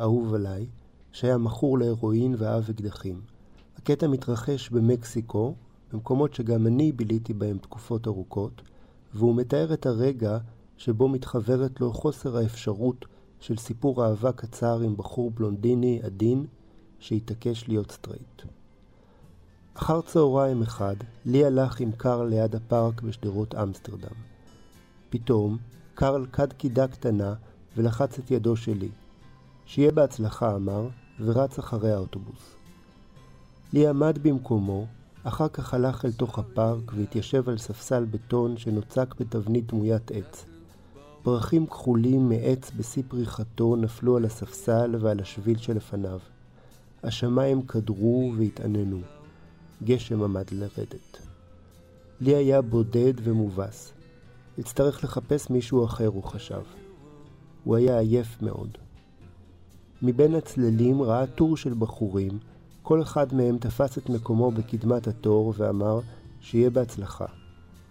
אהוב 0.00 0.34
עליי, 0.34 0.66
שהיה 1.12 1.38
מכור 1.38 1.78
להרואין 1.78 2.34
ואהב 2.38 2.70
אקדחים. 2.70 3.20
הקטע 3.76 4.06
מתרחש 4.06 4.70
במקסיקו, 4.70 5.54
במקומות 5.92 6.34
שגם 6.34 6.66
אני 6.66 6.92
ביליתי 6.92 7.32
בהם 7.32 7.58
תקופות 7.58 8.06
ארוכות, 8.06 8.62
והוא 9.14 9.36
מתאר 9.36 9.74
את 9.74 9.86
הרגע 9.86 10.38
שבו 10.76 11.08
מתחוורת 11.08 11.80
לו 11.80 11.92
חוסר 11.92 12.36
האפשרות 12.36 13.04
של 13.40 13.56
סיפור 13.56 14.04
אהבה 14.06 14.32
קצר 14.32 14.80
עם 14.80 14.96
בחור 14.96 15.30
בלונדיני 15.30 16.00
עדין 16.02 16.46
שהתעקש 16.98 17.68
להיות 17.68 17.90
סטרייט. 17.90 18.42
אחר 19.74 20.00
צהריים 20.00 20.62
אחד, 20.62 20.96
לי 21.24 21.44
הלך 21.44 21.80
עם 21.80 21.92
קרל 21.92 22.28
ליד 22.28 22.54
הפארק 22.54 23.02
בשדרות 23.02 23.54
אמסטרדם. 23.54 24.16
פתאום, 25.10 25.58
קרל 25.94 26.26
כד 26.32 26.52
קידה 26.52 26.88
קטנה 26.88 27.34
ולחץ 27.76 28.18
את 28.18 28.30
ידו 28.30 28.56
שלי. 28.56 28.88
שיהיה 29.66 29.90
בהצלחה, 29.90 30.56
אמר, 30.56 30.88
ורץ 31.20 31.58
אחרי 31.58 31.92
האוטובוס. 31.92 32.54
לי 33.72 33.86
עמד 33.86 34.18
במקומו, 34.22 34.86
אחר 35.24 35.48
כך 35.48 35.74
הלך 35.74 36.04
אל 36.04 36.12
תוך 36.12 36.38
הפארק 36.38 36.92
והתיישב 36.96 37.48
על 37.48 37.58
ספסל 37.58 38.04
בטון 38.04 38.56
שנוצק 38.56 39.14
בתבנית 39.20 39.66
דמוית 39.66 40.10
עץ. 40.10 40.44
פרחים 41.22 41.66
כחולים 41.66 42.28
מעץ 42.28 42.70
בשיא 42.76 43.02
פריחתו 43.08 43.76
נפלו 43.76 44.16
על 44.16 44.24
הספסל 44.24 44.96
ועל 45.00 45.20
השביל 45.20 45.58
שלפניו. 45.58 46.18
השמיים 47.02 47.62
קדרו 47.62 48.32
והתעננו. 48.38 49.00
גשם 49.84 50.22
עמד 50.22 50.44
לרדת. 50.52 51.18
לי 52.20 52.34
היה 52.34 52.62
בודד 52.62 53.12
ומובס. 53.22 53.92
אצטרך 54.60 55.04
לחפש 55.04 55.50
מישהו 55.50 55.84
אחר, 55.84 56.06
הוא 56.06 56.24
חשב. 56.24 56.62
הוא 57.64 57.76
היה 57.76 57.98
עייף 57.98 58.42
מאוד. 58.42 58.78
מבין 60.02 60.34
הצללים 60.34 61.02
ראה 61.02 61.26
טור 61.26 61.56
של 61.56 61.74
בחורים, 61.78 62.38
כל 62.82 63.02
אחד 63.02 63.34
מהם 63.34 63.58
תפס 63.58 63.98
את 63.98 64.10
מקומו 64.10 64.50
בקדמת 64.50 65.06
התור 65.06 65.54
ואמר 65.56 66.00
שיהיה 66.40 66.70
בהצלחה, 66.70 67.26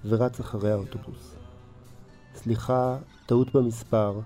ורץ 0.06 0.40
אחרי 0.40 0.72
האוטובוס. 0.72 1.36
סליחה, 2.36 2.98
טעות 3.26 3.56
במספר, 3.56 4.20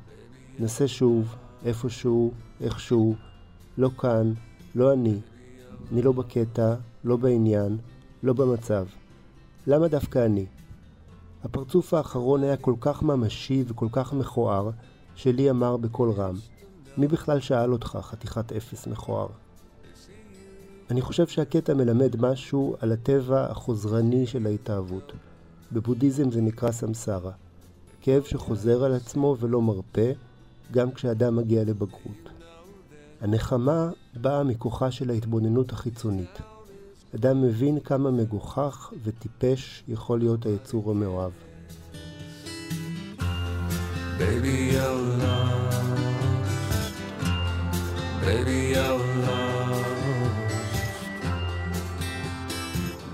נסה 0.60 0.88
שוב, 0.88 1.36
איפשהו, 1.66 2.32
איכשהו, 2.62 3.16
לא 3.78 3.90
כאן, 3.98 4.34
לא 4.76 4.94
אני, 4.94 5.20
אני 5.92 6.02
לא 6.02 6.12
בקטע, 6.12 6.76
לא 7.04 7.18
בעניין, 7.18 7.78
לא 8.24 8.34
במצב. 8.34 8.86
למה 9.68 9.88
דווקא 9.88 10.26
אני? 10.26 10.46
הפרצוף 11.46 11.94
האחרון 11.94 12.44
היה 12.44 12.58
כל 12.58 12.74
כך 12.80 13.04
ממשי 13.04 13.64
וכל 13.68 13.88
כך 13.92 14.14
מכוער, 14.14 14.70
שלי 15.16 15.50
אמר 15.50 15.78
בקול 15.78 16.12
רם, 16.12 16.36
מי 16.98 17.08
בכלל 17.08 17.40
שאל 17.40 17.74
אותך, 17.74 17.98
חתיכת 18.02 18.52
אפס 18.52 18.88
מכוער? 18.88 19.28
אני 20.92 21.02
חושב 21.02 21.28
שהקטע 21.28 21.74
מלמד 21.74 22.16
משהו 22.22 22.76
על 22.80 22.92
הטבע 22.92 23.52
החוזרני 23.52 24.28
של 24.28 24.48
ההתאהבות. 24.48 25.12
בבודהיזם 25.72 26.32
זה 26.32 26.42
נקרא 26.42 26.72
סמסרה. 26.72 27.32
כאב 28.02 28.24
שחוזר 28.24 28.84
על 28.84 28.94
עצמו 28.94 29.38
ולא 29.40 29.62
מרפה, 29.62 30.10
גם 30.72 30.92
כשאדם 30.92 31.36
מגיע 31.36 31.64
לבגרות. 31.64 32.30
הנחמה 33.22 33.90
באה 34.22 34.44
מכוחה 34.44 34.92
של 34.92 35.10
ההתבוננות 35.10 35.72
החיצונית. 35.72 36.55
אדם 37.16 37.42
מבין 37.42 37.80
כמה 37.80 38.12
מגוחך 38.12 38.94
וטיפש 39.04 39.84
יכול 39.88 40.20
להיות 40.20 40.46
היצור 40.46 40.92
המאוהב. 40.92 41.32
Baby, 44.20 44.56
you're 44.74 45.04
lost. 45.22 45.78
Baby, 48.26 48.60
you're 48.76 49.04
lost. 49.26 49.86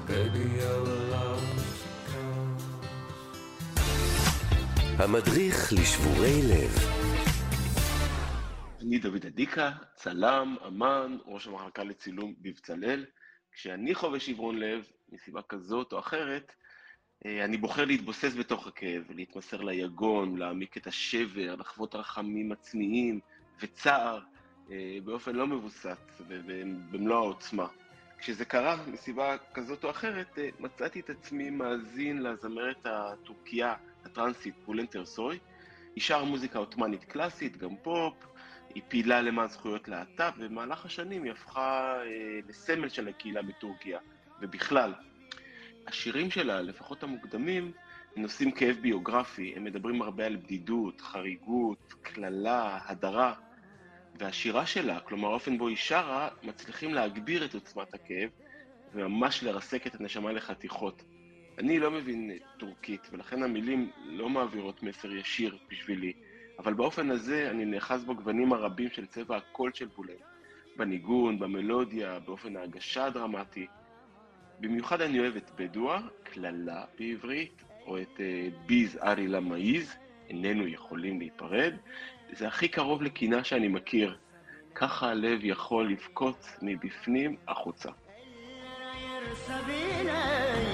Baby, 0.10 0.44
you're 0.60 0.88
lost. 1.12 1.62
המדריך 4.98 5.74
לשבורי 5.74 6.42
לב. 6.42 6.74
אני 8.82 9.00
דוד 9.00 9.26
אדיקה, 9.26 9.72
צלם, 9.96 10.56
אמן, 10.68 11.18
ראש 11.26 11.48
המחלקה 11.48 11.84
לצילום 11.84 12.34
בבצלאל. 12.42 13.06
כשאני 13.52 13.96
חווה 13.96 14.20
שברון 14.20 14.60
לב, 14.60 14.88
מסיבה 15.12 15.42
כזאת 15.42 15.94
או 15.94 16.00
אחרת, 16.00 16.52
אה, 17.26 17.46
אני 17.46 17.58
בוחר 17.58 17.86
להתבוסס 17.86 18.36
בתוך 18.36 18.68
הכאב, 18.68 19.04
להתמסר 19.10 19.62
ליגון, 19.62 20.38
להעמיק 20.38 20.78
את 20.78 20.88
השבר, 20.88 21.56
לחוות 21.56 21.96
רחמים 21.96 22.52
עצמיים 22.52 23.20
וצער 23.62 24.20
אה, 24.72 24.98
באופן 25.04 25.36
לא 25.36 25.48
מבוסס 25.48 26.22
ובמלוא 26.28 27.16
העוצמה. 27.16 27.68
כשזה 28.18 28.46
קרה, 28.46 28.78
מסיבה 28.88 29.38
כזאת 29.54 29.84
או 29.84 29.90
אחרת, 29.90 30.40
אה, 30.40 30.50
מצאתי 30.60 31.00
את 31.00 31.10
עצמי 31.10 31.50
מאזין 31.50 32.24
לזמרת 32.24 32.86
הטורקיה 32.86 33.76
הטרנסית 34.06 34.56
בולנט 34.66 35.06
ארסוי. 35.06 35.40
היא 35.96 36.04
שרה 36.04 36.24
מוזיקה 36.24 36.60
עות'מאנית 36.60 37.04
קלאסית, 37.04 37.58
גם 37.58 37.76
פופ, 37.84 38.14
היא 38.76 38.84
פעילה 38.88 39.22
למען 39.22 39.48
זכויות 39.48 39.88
להט"ב, 39.88 40.32
ובמהלך 40.38 40.86
השנים 40.86 41.24
היא 41.24 41.32
הפכה 41.32 41.96
אה, 42.06 42.40
לסמל 42.50 42.90
של 42.90 43.08
הקהילה 43.08 43.42
בטורקיה, 43.42 44.00
ובכלל. 44.42 44.94
השירים 45.88 46.32
שלה, 46.32 46.62
לפחות 46.62 47.04
המוקדמים, 47.04 47.72
הם 48.16 48.22
נושאים 48.22 48.52
כאב 48.52 48.78
ביוגרפי, 48.82 49.54
הם 49.56 49.64
מדברים 49.64 50.02
הרבה 50.02 50.26
על 50.26 50.36
בדידות, 50.36 51.02
חריגות, 51.02 51.94
קללה, 52.02 52.80
הדרה, 52.86 53.34
והשירה 54.16 54.66
שלה, 54.66 55.00
כלומר 55.00 55.30
האופן 55.30 55.58
בו 55.58 55.68
היא 55.68 55.78
שרה, 55.78 56.30
מצליחים 56.44 56.94
להגביר 56.94 57.46
את 57.46 57.54
עוצמת 57.54 57.94
הכאב, 57.94 58.30
וממש 58.94 59.44
לרסק 59.44 59.88
את 59.88 59.96
הנשמה 60.00 60.32
לחתיכות. 60.32 61.04
אני 61.58 61.80
לא 61.80 61.92
מבין 61.92 62.38
טורקית, 62.58 63.08
ולכן 63.12 63.44
המילים 63.44 63.92
לא 64.06 64.30
מעבירות 64.30 64.84
מסר 64.84 65.12
ישיר 65.12 65.58
בשבילי, 65.70 66.14
אבל 66.64 66.74
באופן 66.74 67.12
הזה 67.12 67.48
אני 67.52 67.66
נאחז 67.66 68.04
בגוונים 68.04 68.54
הרבים 68.54 68.90
של 68.90 69.06
צבע 69.06 69.38
הקול 69.38 69.72
של 69.74 69.88
בולן, 69.96 70.14
בניגון, 70.78 71.40
במלודיה, 71.40 72.20
באופן 72.20 72.58
ההגשה 72.58 73.06
הדרמטי. 73.06 73.68
במיוחד 74.60 75.02
אני 75.02 75.20
אוהב 75.20 75.36
את 75.36 75.52
בדואה, 75.56 76.02
קללה 76.24 76.84
בעברית, 77.00 77.64
או 77.86 77.98
את 77.98 78.18
uh, 78.18 78.22
ביז 78.66 79.00
ארי 79.04 79.28
למאיז, 79.28 79.96
איננו 80.30 80.68
יכולים 80.68 81.20
להיפרד. 81.20 81.74
זה 82.32 82.48
הכי 82.48 82.68
קרוב 82.68 83.02
לקינה 83.02 83.44
שאני 83.44 83.68
מכיר. 83.68 84.18
ככה 84.76 85.10
הלב 85.10 85.40
יכול 85.44 85.92
לבכות 85.92 86.50
מבפנים 86.62 87.36
החוצה. 87.48 87.90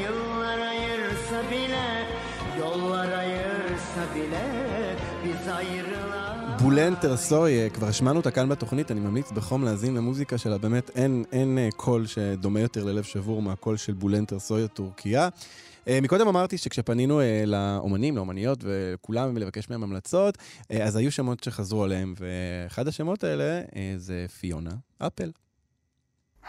Yıllar 0.03 0.59
ayırsa 0.59 1.39
bile 1.51 1.87
Yollar 2.59 3.11
ayırsa 3.11 4.03
bile 4.15 4.76
בולן 6.61 6.95
טרסוי, 6.95 7.69
כבר 7.69 7.87
השמענו 7.87 8.17
אותה 8.17 8.31
כאן 8.31 8.49
בתוכנית, 8.49 8.91
אני 8.91 8.99
ממליץ 8.99 9.31
בחום 9.31 9.63
להאזין 9.63 9.93
למוזיקה 9.93 10.37
שלה, 10.37 10.57
באמת 10.57 10.89
אין, 10.95 11.23
אין 11.31 11.57
אה, 11.57 11.69
קול 11.75 12.05
שדומה 12.05 12.59
יותר 12.59 12.83
ללב 12.83 13.03
שבור 13.03 13.41
מהקול 13.41 13.77
של 13.77 13.93
בולן 13.93 14.25
טרסוי 14.25 14.63
הטורקיה. 14.63 15.29
אה, 15.87 15.99
מקודם 16.01 16.27
אמרתי 16.27 16.57
שכשפנינו 16.57 17.21
אה, 17.21 17.43
לאומנים, 17.45 18.15
לאומניות 18.15 18.59
וכולם 18.63 19.37
לבקש 19.37 19.69
מהם 19.69 19.83
המלצות, 19.83 20.37
אה, 20.71 20.83
אז 20.83 20.95
היו 20.95 21.11
שמות 21.11 21.43
שחזרו 21.43 21.83
עליהם, 21.83 22.13
ואחד 22.17 22.87
השמות 22.87 23.23
האלה 23.23 23.61
אה, 23.75 23.93
זה 23.97 24.25
פיונה 24.39 24.71
אפל. 24.99 25.31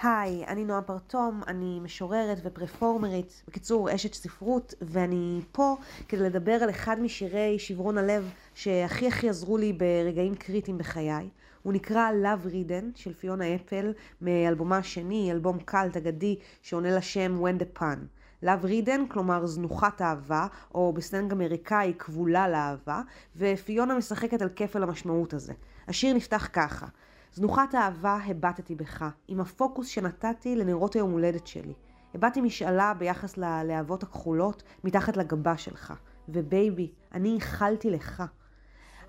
היי, 0.02 0.44
אני 0.46 0.64
נועה 0.64 0.82
פרטום, 0.82 1.40
אני 1.46 1.80
משוררת 1.80 2.38
ופרפורמרית, 2.44 3.42
בקיצור, 3.48 3.94
אשת 3.94 4.14
ספרות, 4.14 4.74
ואני 4.80 5.40
פה 5.52 5.76
כדי 6.08 6.20
לדבר 6.20 6.52
על 6.52 6.70
אחד 6.70 7.00
משירי 7.00 7.58
שברון 7.58 7.98
הלב 7.98 8.30
שהכי 8.54 9.06
הכי 9.06 9.28
עזרו 9.28 9.58
לי 9.58 9.72
ברגעים 9.72 10.34
קריטיים 10.34 10.78
בחיי. 10.78 11.28
הוא 11.62 11.72
נקרא 11.72 12.10
Love 12.22 12.46
Ridden 12.46 12.84
של 12.94 13.14
פיונה 13.14 13.54
אפל, 13.54 13.92
מאלבומה 14.22 14.76
השני, 14.76 15.32
אלבום 15.32 15.58
קאלט 15.58 15.96
אגדי 15.96 16.36
שעונה 16.62 16.96
לשם 16.96 17.44
When 17.44 17.62
the 17.62 17.80
Pun. 17.80 17.98
Love 18.44 18.64
Ridden, 18.64 19.12
כלומר 19.12 19.46
זנוחת 19.46 20.02
אהבה, 20.02 20.46
או 20.74 20.92
בסלנג 20.92 21.32
אמריקאי 21.32 21.92
כבולה 21.98 22.48
לאהבה, 22.48 23.02
ופיונה 23.36 23.94
משחקת 23.94 24.42
על 24.42 24.48
כפל 24.56 24.82
המשמעות 24.82 25.34
הזה. 25.34 25.52
השיר 25.88 26.14
נפתח 26.14 26.48
ככה: 26.52 26.86
זנוחת 27.32 27.74
אהבה 27.74 28.18
הבטתי 28.26 28.74
בך, 28.74 29.04
עם 29.28 29.40
הפוקוס 29.40 29.86
שנתתי 29.86 30.56
לנרות 30.56 30.94
היום 30.94 31.10
הולדת 31.10 31.46
שלי. 31.46 31.74
הבעתי 32.14 32.40
משאלה 32.40 32.94
ביחס 32.94 33.36
ללהבות 33.36 34.02
הכחולות 34.02 34.62
מתחת 34.84 35.16
לגבה 35.16 35.56
שלך. 35.56 35.94
ובייבי, 36.28 36.92
אני 37.14 37.34
איחלתי 37.34 37.90
לך. 37.90 38.22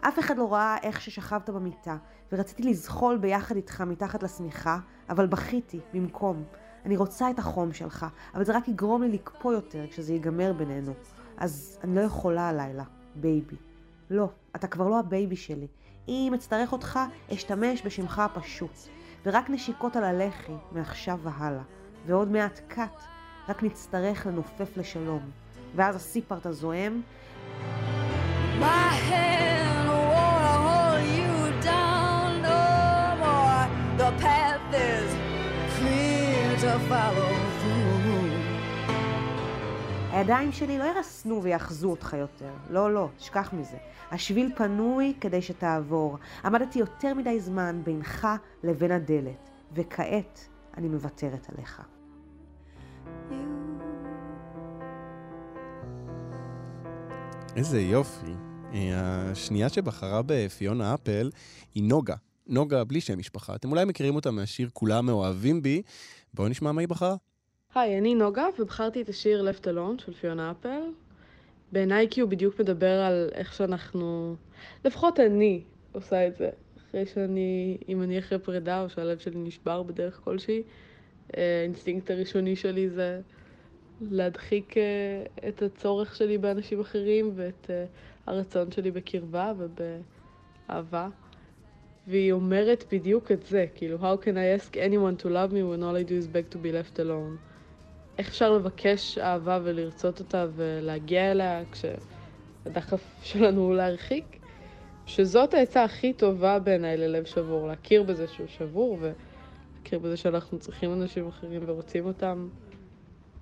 אף 0.02 0.20
אחד 0.20 0.38
לא 0.38 0.54
ראה 0.54 0.78
איך 0.84 1.02
ששכבת 1.02 1.50
במיטה, 1.50 1.98
ורציתי 2.32 2.64
לזחול 2.64 3.18
ביחד 3.18 3.56
איתך 3.56 3.82
מתחת 3.82 4.24
לשמיכה, 4.24 4.80
אבל 5.10 5.28
בכיתי 5.28 5.80
במקום. 5.94 6.44
אני 6.86 6.98
רוצה 6.98 7.30
את 7.30 7.40
החום 7.40 7.74
שלך, 7.74 8.06
אבל 8.34 8.46
זה 8.46 8.58
רק 8.58 8.68
יגרום 8.68 9.02
לי 9.02 9.10
לקפוא 9.12 9.54
יותר 9.54 9.88
כשזה 9.88 10.14
ייגמר 10.14 10.54
בינינו. 10.54 10.94
אז 11.38 11.80
אני 11.84 11.96
לא 11.96 12.02
יכולה 12.02 12.50
הלילה, 12.50 12.84
בייבי. 13.16 13.56
לא, 14.10 14.30
אתה 14.56 14.68
כבר 14.68 14.88
לא 14.88 15.00
הבייבי 15.00 15.36
שלי. 15.36 15.68
אם 16.10 16.34
אצטרך 16.34 16.72
אותך, 16.72 17.00
אשתמש 17.34 17.82
בשמך 17.86 18.20
הפשוט. 18.20 18.78
ורק 19.26 19.50
נשיקות 19.50 19.96
על 19.96 20.04
הלחי, 20.04 20.54
מעכשיו 20.72 21.20
והלאה. 21.24 21.62
ועוד 22.06 22.32
מעט 22.32 22.60
קאט, 22.68 23.04
רק 23.50 23.64
נצטרך 23.64 24.28
לנופף 24.28 24.78
לשלום. 24.78 25.30
ואז 25.76 25.96
הסיפארט 25.96 26.46
הזועם, 26.46 27.02
My 28.60 28.92
hand 29.10 29.49
הידיים 40.20 40.52
שלי 40.52 40.78
לא 40.78 40.84
ירסנו 40.84 41.44
ויאחזו 41.44 41.90
אותך 41.90 42.16
יותר. 42.20 42.52
לא, 42.70 42.94
לא, 42.94 43.10
תשכח 43.18 43.54
מזה. 43.54 43.78
השביל 44.12 44.52
פנוי 44.56 45.14
כדי 45.22 45.42
שתעבור. 45.42 46.18
עמדתי 46.46 46.80
יותר 46.80 47.14
מדי 47.14 47.40
זמן 47.40 47.82
בינך 47.84 48.28
לבין 48.64 48.92
הדלת, 48.92 49.50
וכעת 49.74 50.48
אני 50.78 50.88
מוותרת 50.88 51.48
עליך. 51.50 51.82
איזה 57.56 57.82
יופי. 57.82 58.34
אה, 58.74 59.32
השנייה 59.32 59.70
שבחרה 59.70 60.22
בפיונה 60.26 60.94
אפל 60.94 61.32
היא 61.76 61.84
נוגה. 61.84 62.16
נוגה 62.48 62.84
בלי 62.84 63.02
שם 63.02 63.20
משפחה. 63.20 63.56
אתם 63.56 63.72
אולי 63.72 63.86
מכירים 63.86 64.16
אותה 64.16 64.32
מהשיר 64.32 64.70
"כולם 64.74 65.06
מאוהבים 65.06 65.62
בי". 65.62 65.82
בואו 66.34 66.48
נשמע 66.48 66.72
מה 66.72 66.82
היא 66.82 66.88
בחרה. 66.88 67.16
היי, 67.76 67.98
אני 67.98 68.16
נוגה, 68.16 68.46
ובחרתי 68.60 69.02
את 69.02 69.10
השיר 69.10 69.50
Left 69.50 69.64
Alone 69.64 70.02
של 70.06 70.14
פיונה 70.14 70.52
אפל. 70.52 70.82
בעיניי 71.72 72.08
כי 72.12 72.22
הוא 72.22 72.30
בדיוק 72.30 72.60
מדבר 72.60 73.00
על 73.02 73.30
איך 73.34 73.54
שאנחנו, 73.54 74.36
לפחות 74.86 75.20
אני 75.20 75.62
עושה 75.92 76.28
את 76.28 76.38
זה. 76.38 76.50
אחרי 76.78 77.06
שאני, 77.06 77.78
אם 77.90 78.04
אני 78.04 78.20
אחרי 78.20 78.40
פרידה 78.40 78.82
או 78.84 78.90
שהלב 78.90 79.18
שלי 79.18 79.40
נשבר 79.40 79.84
בדרך 79.84 80.22
כלשהי, 80.24 80.64
אה, 81.38 81.60
האינסטינקט 81.62 82.12
הראשוני 82.12 82.56
שלי 82.56 82.90
זה 82.90 83.22
להדחיק 84.02 84.78
אה, 84.78 84.84
את 85.50 85.62
הצורך 85.62 86.16
שלי 86.16 86.38
באנשים 86.38 86.80
אחרים 86.80 87.32
ואת 87.36 87.70
אה, 87.70 87.86
הרצון 88.26 88.72
שלי 88.72 88.92
בקרבה 88.92 89.54
ובאהבה. 89.58 91.10
והיא 92.08 92.32
אומרת 92.32 92.84
בדיוק 92.92 93.32
את 93.32 93.44
זה, 93.44 93.66
כאילו, 93.76 93.98
How 93.98 94.26
can 94.26 94.34
I 94.34 94.62
ask 94.62 94.76
anyone 94.76 95.24
to 95.24 95.26
love 95.26 95.52
me 95.52 95.62
when 95.62 95.84
all 95.84 95.96
I 95.96 96.04
do 96.10 96.16
is 96.24 96.28
beg 96.28 96.56
to 96.56 96.58
be 96.58 96.72
left 96.72 97.00
alone? 97.00 97.49
איך 98.20 98.28
אפשר 98.28 98.52
לבקש 98.52 99.18
אהבה 99.18 99.60
ולרצות 99.64 100.20
אותה 100.20 100.46
ולהגיע 100.56 101.32
אליה 101.32 101.62
כשהדחף 101.72 103.02
שלנו 103.24 103.62
הוא 103.62 103.76
להרחיק? 103.76 104.40
שזאת 105.06 105.54
העצה 105.54 105.84
הכי 105.84 106.14
טובה 106.14 106.60
בעיניי 106.60 106.98
ללב 106.98 107.26
שבור, 107.26 107.68
להכיר 107.68 108.04
בזה 108.04 108.28
שהוא 108.28 108.48
שבור 108.48 108.98
ולהכיר 109.00 110.00
בזה 110.00 110.18
שאנחנו 110.18 110.60
צריכים 110.60 110.94
אנשים 110.94 111.28
אחרים 111.28 111.62
ורוצים 111.66 112.06
אותם. 112.06 112.48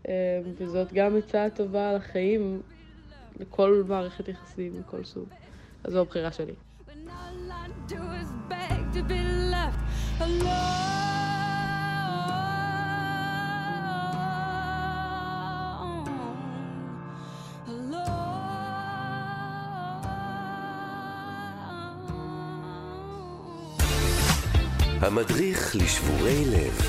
אה, 0.08 0.14
וזאת 0.58 0.94
גם 0.94 1.18
עצה 1.18 1.48
טובה 1.56 1.94
לחיים, 1.94 2.62
לכל 3.40 3.84
מערכת 3.88 4.28
יחסים 4.28 4.80
מכל 4.80 5.04
סוג. 5.04 5.26
אז 5.84 5.94
זו 5.94 6.02
הבחירה 6.02 6.32
שלי. 6.32 6.54
All 6.88 7.52
I 7.52 7.92
do 7.92 7.96
is 7.96 8.32
beg 8.50 8.94
to 8.94 9.02
be 9.10 9.22
left 9.52 9.80
alone. 10.22 11.07
המדריך 25.08 25.76
לשבורי 25.76 26.46
לב. 26.46 26.82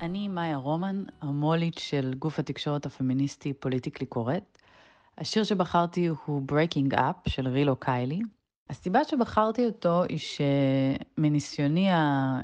אני 0.00 0.28
מאיה 0.28 0.56
רומן, 0.56 1.04
המו"לית 1.20 1.78
של 1.78 2.14
גוף 2.18 2.38
התקשורת 2.38 2.86
הפמיניסטי 2.86 3.52
פוליטיקלי 3.52 4.06
קורט. 4.06 4.58
השיר 5.18 5.44
שבחרתי 5.44 6.06
הוא 6.06 6.42
Breaking 6.52 6.94
Up 6.94 7.30
של 7.30 7.48
רילו 7.48 7.76
קיילי. 7.76 8.20
הסיבה 8.70 9.04
שבחרתי 9.04 9.66
אותו 9.66 10.02
היא 10.02 10.18
שמניסיוני 10.18 11.88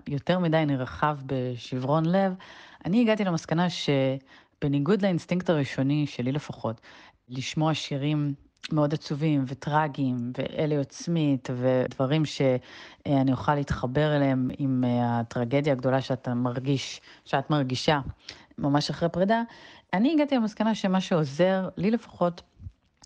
היותר 0.07 0.39
מדי 0.39 0.65
נרחב 0.67 1.19
בשברון 1.27 2.07
לב, 2.07 2.35
אני 2.85 3.01
הגעתי 3.01 3.25
למסקנה 3.25 3.67
שבניגוד 3.71 5.03
לאינסטינקט 5.03 5.51
הראשוני, 5.51 6.07
שלי 6.07 6.33
לפחות, 6.33 6.81
לשמוע 7.29 7.75
שירים 7.75 8.35
מאוד 8.73 8.95
עצובים 8.95 9.45
וטרגיים, 9.47 10.33
ואליוט 10.39 10.93
סמית, 10.93 11.49
ודברים 11.57 12.25
שאני 12.25 13.33
אוכל 13.33 13.55
להתחבר 13.55 14.17
אליהם 14.17 14.51
עם 14.59 14.85
אה, 14.85 15.21
הטרגדיה 15.21 15.73
הגדולה 15.73 16.01
שאתה 16.01 16.35
מרגיש, 16.35 17.01
שאת 17.25 17.51
מרגישה 17.51 18.01
ממש 18.59 18.91
אחרי 18.91 19.09
פרידה, 19.09 19.43
אני 19.93 20.13
הגעתי 20.15 20.35
למסקנה 20.37 20.75
שמה 20.75 21.01
שעוזר, 21.01 21.69
לי 21.77 21.91
לפחות, 21.91 22.43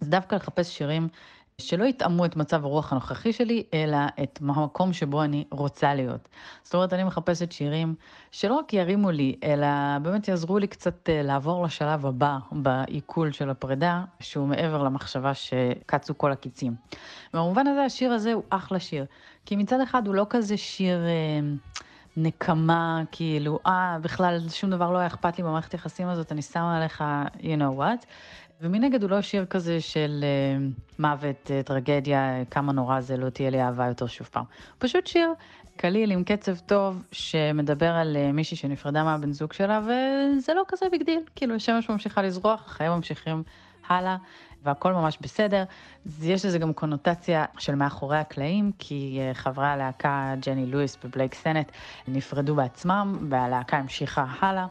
זה 0.00 0.10
דווקא 0.10 0.34
לחפש 0.34 0.78
שירים 0.78 1.08
שלא 1.60 1.84
יתאמו 1.84 2.24
את 2.24 2.36
מצב 2.36 2.64
הרוח 2.64 2.92
הנוכחי 2.92 3.32
שלי, 3.32 3.62
אלא 3.74 3.98
את 4.22 4.38
המקום 4.42 4.92
שבו 4.92 5.22
אני 5.22 5.44
רוצה 5.50 5.94
להיות. 5.94 6.28
זאת 6.62 6.74
אומרת, 6.74 6.92
אני 6.92 7.04
מחפשת 7.04 7.52
שירים 7.52 7.94
שלא 8.30 8.54
רק 8.54 8.72
ירימו 8.72 9.10
לי, 9.10 9.36
אלא 9.44 9.66
באמת 10.02 10.28
יעזרו 10.28 10.58
לי 10.58 10.66
קצת 10.66 11.08
אה, 11.08 11.22
לעבור 11.22 11.64
לשלב 11.64 12.06
הבא 12.06 12.38
בעיכול 12.52 13.32
של 13.32 13.50
הפרידה, 13.50 14.04
שהוא 14.20 14.48
מעבר 14.48 14.82
למחשבה 14.82 15.34
שקצו 15.34 16.18
כל 16.18 16.32
הקיצים. 16.32 16.74
במובן 17.34 17.66
הזה, 17.66 17.84
השיר 17.84 18.12
הזה 18.12 18.32
הוא 18.32 18.42
אחלה 18.50 18.80
שיר. 18.80 19.04
כי 19.46 19.56
מצד 19.56 19.80
אחד 19.80 20.06
הוא 20.06 20.14
לא 20.14 20.26
כזה 20.30 20.56
שיר... 20.56 20.98
אה, 21.06 21.40
נקמה, 22.20 23.02
כאילו, 23.12 23.58
אה, 23.66 23.98
בכלל 24.02 24.48
שום 24.48 24.70
דבר 24.70 24.90
לא 24.90 24.98
היה 24.98 25.06
אכפת 25.06 25.38
לי 25.38 25.44
במערכת 25.44 25.72
היחסים 25.72 26.08
הזאת, 26.08 26.32
אני 26.32 26.42
שמה 26.42 26.76
עליך, 26.76 27.04
you 27.38 27.60
know 27.60 27.80
what. 27.80 28.06
ומנגד 28.60 29.02
הוא 29.02 29.10
לא 29.10 29.22
שיר 29.22 29.46
כזה 29.46 29.80
של 29.80 30.24
אה, 30.24 30.98
מוות, 30.98 31.46
אה, 31.46 31.66
טרגדיה, 31.66 32.44
כמה 32.50 32.72
נורא 32.72 33.00
זה, 33.00 33.16
לא 33.16 33.30
תהיה 33.30 33.50
לי 33.50 33.62
אהבה 33.62 33.86
יותר 33.86 34.06
שוב 34.06 34.26
פעם. 34.32 34.44
פשוט 34.78 35.06
שיר 35.06 35.32
קליל 35.76 36.10
עם 36.10 36.24
קצב 36.24 36.58
טוב, 36.58 37.06
שמדבר 37.12 37.90
על 37.90 38.16
אה, 38.16 38.32
מישהי 38.32 38.56
שנפרדה 38.56 39.04
מהבן 39.04 39.32
זוג 39.32 39.52
שלה, 39.52 39.80
וזה 39.82 40.54
לא 40.54 40.62
כזה 40.68 40.86
big 40.90 41.02
deal. 41.02 41.20
כאילו, 41.36 41.54
השמש 41.54 41.90
ממשיכה 41.90 42.22
לזרוח, 42.22 42.62
החיים 42.66 42.92
ממשיכים 42.92 43.42
הלאה. 43.88 44.16
והכל 44.62 44.92
ממש 44.92 45.18
בסדר. 45.20 45.64
יש 46.22 46.44
לזה 46.44 46.58
גם 46.58 46.72
קונוטציה 46.72 47.44
של 47.58 47.74
מאחורי 47.74 48.18
הקלעים, 48.18 48.72
כי 48.78 49.20
חברי 49.32 49.66
הלהקה 49.66 50.34
ג'ני 50.46 50.66
לואיס 50.66 50.98
ובלייק 51.04 51.34
סנט 51.34 51.72
נפרדו 52.08 52.54
בעצמם, 52.54 53.26
והלהקה 53.30 53.76
המשיכה 53.76 54.24
הלאה. 54.40 54.66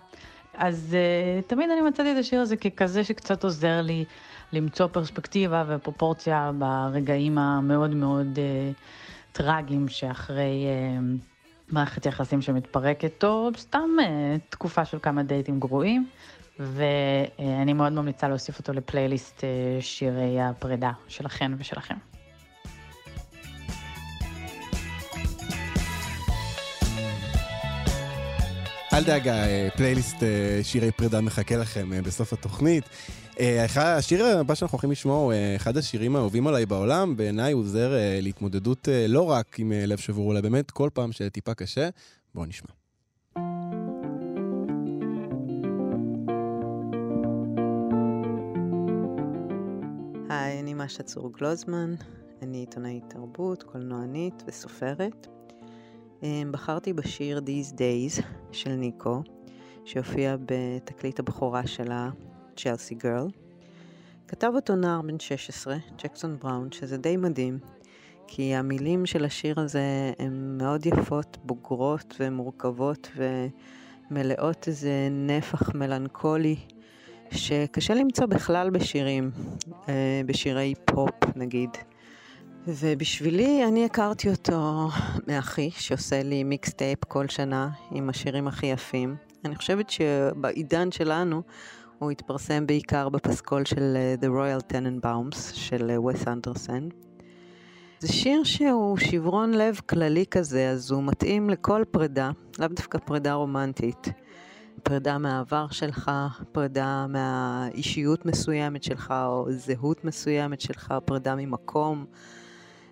אז 0.58 0.96
uh, 0.96 1.50
תמיד 1.50 1.70
אני 1.70 1.82
מצאתי 1.82 2.12
את 2.12 2.18
השיר 2.18 2.42
הזה 2.42 2.56
ככזה 2.58 3.04
שקצת 3.04 3.44
עוזר 3.44 3.82
לי 3.82 4.06
למצוא 4.54 4.88
פרספקטיבה 4.88 5.64
ופרופורציה 5.68 6.52
ברגעים 6.58 7.38
המאוד 7.38 7.96
מאוד 7.96 8.40
אה, 8.40 8.72
טרגיים 9.32 9.88
שאחרי 9.88 10.66
אה, 10.66 11.00
מערכת 11.70 12.06
יחסים 12.06 12.42
שמתפרקת, 12.42 13.24
או 13.24 13.50
סתם 13.58 13.90
אה, 14.02 14.36
תקופה 14.50 14.86
של 14.86 14.98
כמה 15.02 15.24
דייטים 15.24 15.60
גרועים. 15.60 16.08
ואני 16.60 17.74
מאוד 17.74 17.94
ממליצה 17.94 18.28
להוסיף 18.28 18.60
אותו 18.60 18.74
לפלייליסט 18.74 19.44
אה, 19.44 19.50
שירי 19.82 20.42
הפרידה 20.42 20.92
שלכן 21.08 21.52
ושלכם. 21.58 21.96
אל 28.98 29.04
דאגה, 29.04 29.34
אה, 29.34 29.68
פלייליסט 29.76 30.24
אה, 30.24 30.60
שירי 30.64 30.92
פרידה 30.92 31.22
מחכה 31.22 31.58
לכם 31.58 31.94
אה, 31.94 32.02
בסוף 32.02 32.34
התוכנית. 32.34 32.84
השיר 33.76 34.26
הבא 34.26 34.56
שאנחנו 34.56 34.76
הולכים 34.76 34.92
לשמוע 34.92 35.18
הוא 35.18 35.34
אחד 35.56 35.78
השירים 35.78 36.16
האהובים 36.16 36.48
עליי 36.48 36.66
בעולם. 36.66 37.18
בעיניי 37.18 37.54
הוא 37.54 37.62
עוזר 37.62 37.92
להתמודדות 38.22 38.88
לא 39.08 39.30
רק 39.30 39.60
עם 39.60 39.72
לב 39.76 39.98
שבור, 39.98 40.32
אלא 40.32 40.42
באמת 40.42 40.72
כל 40.72 40.90
פעם 40.94 41.12
שטיפה 41.12 41.54
קשה. 41.54 41.90
בואו 42.36 42.46
נשמע. 42.46 42.72
היי, 50.30 50.60
אני 50.60 50.74
משה 50.74 51.04
צור 51.04 51.34
גלוזמן, 51.34 51.96
אני 52.42 52.58
עיתונאית 52.58 53.04
תרבות, 53.10 53.64
קולנוענית 53.64 54.44
וסופרת. 54.48 55.37
אמ, 56.24 56.52
בחרתי 56.52 56.94
בשיר 56.94 57.38
These 57.38 57.74
Days 57.74 58.24
של 58.52 58.76
ניקו, 58.76 59.22
שהופיע 59.86 60.36
בתקליט 60.46 61.20
הבכורה 61.20 61.68
שלה, 61.68 62.10
צ'לסי 62.56 62.96
גרל. 62.96 63.28
כתב 64.28 64.52
אותו 64.56 64.76
נער 64.76 65.02
בן 65.02 65.20
16, 65.20 65.78
ג'קסון 66.04 66.38
בראון, 66.40 66.72
שזה 66.72 66.98
די 66.98 67.18
מדהים, 67.18 67.60
כי 68.28 68.56
המילים 68.56 69.06
של 69.06 69.26
השיר 69.26 69.60
הזה 69.60 70.12
הן 70.20 70.58
מאוד 70.58 70.86
יפות, 70.86 71.38
בוגרות 71.44 72.16
ומורכבות 72.20 73.12
ומלאות 74.12 74.68
איזה 74.68 75.08
נפח 75.12 75.76
מלנכולי. 75.76 76.56
שקשה 77.32 77.94
למצוא 77.94 78.26
בכלל 78.26 78.70
בשירים, 78.70 79.32
אה, 79.90 80.22
בשירי 80.26 80.74
פופ 80.86 81.14
נגיד. 81.36 81.70
ובשבילי, 82.68 83.66
אני 83.68 83.86
הכרתי 83.86 84.30
אותו 84.30 84.90
מאחי, 85.28 85.70
שעושה 85.72 86.24
לי 86.24 86.44
mixtape 86.44 87.06
כל 87.06 87.28
שנה 87.28 87.70
עם 87.92 88.10
השירים 88.10 88.48
הכי 88.48 88.66
יפים. 88.66 89.16
אני 89.46 89.56
חושבת 89.56 89.90
שבעידן 89.90 90.92
שלנו 90.92 91.42
הוא 92.00 92.12
התפרסם 92.12 92.68
בעיקר 92.68 93.10
בפסקול 93.10 93.66
של 93.66 93.98
אה, 93.98 94.16
The 94.22 94.26
Royal 94.26 94.74
Tenenbaums 94.74 95.38
של 95.54 95.90
אה, 95.90 96.02
וס 96.02 96.28
אנדרסן. 96.28 96.90
זה 98.00 98.08
שיר 98.08 98.44
שהוא 98.44 98.98
שברון 98.98 99.52
לב 99.52 99.80
כללי 99.86 100.26
כזה, 100.32 100.70
אז 100.70 100.92
הוא 100.92 101.04
מתאים 101.04 101.50
לכל 101.50 101.84
פרידה, 101.92 102.32
לאו 102.60 102.68
דווקא 102.68 102.98
פרידה 102.98 103.34
רומנטית. 103.34 104.08
פרידה 104.84 105.18
מהעבר 105.18 105.68
שלך, 105.72 106.12
פרידה 106.52 107.06
מהאישיות 107.10 108.26
מסוימת 108.26 108.84
שלך, 108.84 109.14
או 109.26 109.46
זהות 109.50 110.06
מסוימת 110.06 110.62
שלך, 110.62 110.94
פרידה 111.06 111.36
ממקום, 111.36 112.06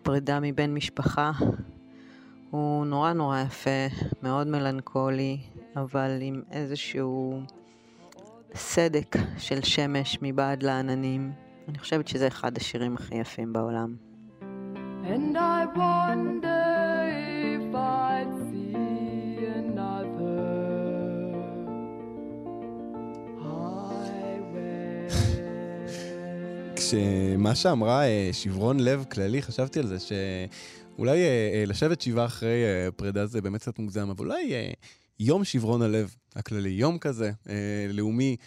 פרידה 0.06 0.40
מבן 0.40 0.74
משפחה. 0.74 1.32
הוא 2.50 2.86
נורא 2.86 3.14
נורא 3.14 3.42
יפה, 3.42 3.88
מאוד 4.24 4.48
מלנכולי, 4.48 5.38
אבל 5.76 6.18
עם 6.22 6.42
איזשהו 6.52 7.42
סדק 8.56 9.16
של 9.38 9.62
שמש 9.62 10.20
מבעד 10.22 10.64
לעננים. 10.64 11.32
אני 11.68 11.80
חושבת 11.80 12.08
שזה 12.08 12.28
אחד 12.28 12.58
השירים 12.58 12.96
הכי 12.96 13.16
יפים 13.16 13.54
בעולם. 13.54 13.96
And 15.04 15.38
I 15.38 15.66
wonder 15.76 16.66
if 17.56 17.76
I'd 17.76 18.32
see 18.50 18.55
כשמה 26.90 27.56
שאמרה 27.56 28.04
אה, 28.04 28.30
שברון 28.34 28.80
לב 28.80 29.06
כללי, 29.12 29.42
חשבתי 29.42 29.80
על 29.80 29.88
זה 29.88 29.98
שאולי 30.00 31.24
אה, 31.24 31.52
אה, 31.54 31.64
לשבת 31.68 32.02
שבעה 32.02 32.26
אחרי 32.26 32.64
פרידה 32.96 33.26
זה 33.26 33.42
באמת 33.42 33.62
קצת 33.62 33.80
מוגזם, 33.80 34.10
אבל 34.10 34.26
אולי 34.26 34.54
יום 35.20 35.44
שברון 35.44 35.82
הלב 35.82 36.16
הכללי, 36.36 36.70
יום 36.70 36.98
כזה, 36.98 37.32
לאומי, 37.90 38.38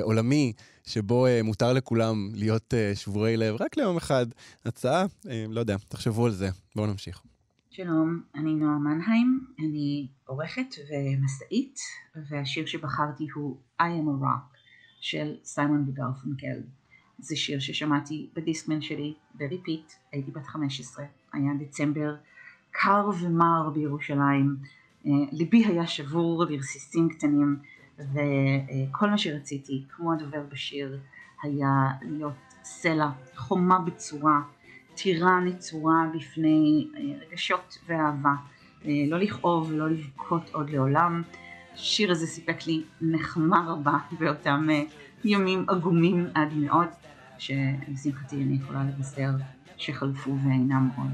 עולמי, 0.00 0.52
שבו 0.86 1.26
מותר 1.44 1.72
לכולם 1.72 2.30
להיות 2.34 2.74
שבורי 2.94 3.36
לב, 3.36 3.56
רק 3.60 3.76
ליום 3.76 3.96
אחד. 3.96 4.26
הצעה, 4.64 5.04
לא 5.48 5.60
יודע, 5.60 5.76
תחשבו 5.88 6.26
על 6.26 6.32
זה. 6.32 6.48
בואו 6.76 6.86
נמשיך. 6.86 7.22
שלום, 7.70 8.22
אני 8.34 8.54
נועה 8.54 8.78
מנהיים, 8.78 9.46
אני 9.58 10.06
עורכת 10.26 10.74
ומסאית, 10.90 11.78
והשיר 12.28 12.66
שבחרתי 12.66 13.26
הוא 13.34 13.56
I 13.80 13.84
am 13.84 14.06
a 14.06 14.24
rock 14.24 14.56
של 15.00 15.34
סיימון 15.44 15.84
וגרפנקל. 15.88 16.60
זה 17.18 17.36
שיר 17.36 17.60
ששמעתי 17.60 18.26
בדיסקמן 18.34 18.80
שלי 18.80 19.14
ב-repeat, 19.34 19.92
הייתי 20.12 20.30
בת 20.30 20.46
15, 20.46 21.04
היה 21.32 21.50
דצמבר 21.60 22.14
קר 22.70 23.10
ומר 23.20 23.70
בירושלים, 23.74 24.56
אה, 25.06 25.10
ליבי 25.32 25.64
היה 25.64 25.86
שבור 25.86 26.44
לרסיסים 26.44 27.08
קטנים, 27.08 27.56
וכל 27.98 29.10
מה 29.10 29.18
שרציתי, 29.18 29.84
כמו 29.88 30.12
הדובר 30.12 30.42
בשיר, 30.52 30.98
היה 31.42 31.88
להיות 32.02 32.54
סלע, 32.64 33.10
חומה 33.36 33.78
בצורה, 33.78 34.40
טירה 34.94 35.40
נצורה 35.40 36.06
בפני 36.14 36.88
אה, 36.96 37.00
רגשות 37.20 37.78
ואהבה, 37.86 38.34
אה, 38.84 38.90
לא 39.08 39.18
לכאוב 39.18 39.70
ולא 39.70 39.90
לבכות 39.90 40.50
עוד 40.52 40.70
לעולם. 40.70 41.22
השיר 41.74 42.10
הזה 42.10 42.26
סיפק 42.26 42.66
לי 42.66 42.82
נחמה 43.00 43.64
רבה 43.68 43.98
באותם 44.18 44.68
ימים 45.24 45.64
עגומים 45.68 46.26
עד 46.34 46.52
מאוד, 46.52 46.86
שלשמחתי 47.38 48.36
אני 48.36 48.54
יכולה 48.54 48.84
לבשר 48.84 49.30
שחלפו 49.76 50.30
ואינם 50.30 50.90
עוד. 50.96 51.10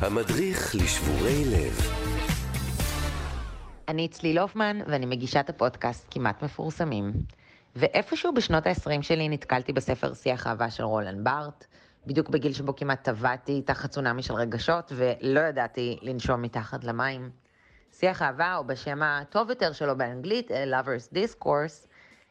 המדריך 0.00 0.74
לשבורי 0.74 1.44
לב. 1.44 1.80
אני 3.88 4.08
צליל 4.08 4.38
הופמן, 4.38 4.78
ואני 4.86 5.06
מגישת 5.06 5.48
הפודקאסט 5.48 6.06
כמעט 6.10 6.42
מפורסמים. 6.42 7.12
ואיפשהו 7.76 8.34
בשנות 8.34 8.66
ה-20 8.66 9.02
שלי 9.02 9.28
נתקלתי 9.28 9.72
בספר 9.72 10.14
שיח 10.14 10.46
אהבה 10.46 10.70
של 10.70 10.82
רולן 10.82 11.24
בארט, 11.24 11.66
בדיוק 12.06 12.28
בגיל 12.28 12.52
שבו 12.52 12.76
כמעט 12.76 13.04
טבעתי 13.04 13.62
תחת 13.62 13.90
צונאמי 13.90 14.22
של 14.22 14.34
רגשות, 14.34 14.92
ולא 14.96 15.40
ידעתי 15.40 15.98
לנשום 16.02 16.42
מתחת 16.42 16.84
למים. 16.84 17.30
שיח 17.92 18.22
אהבה, 18.22 18.56
או 18.56 18.64
בשם 18.64 19.02
הטוב 19.02 19.50
יותר 19.50 19.72
שלו 19.72 19.98
באנגלית, 19.98 20.50
Lovers 20.50 21.14
Discourse, 21.14 21.86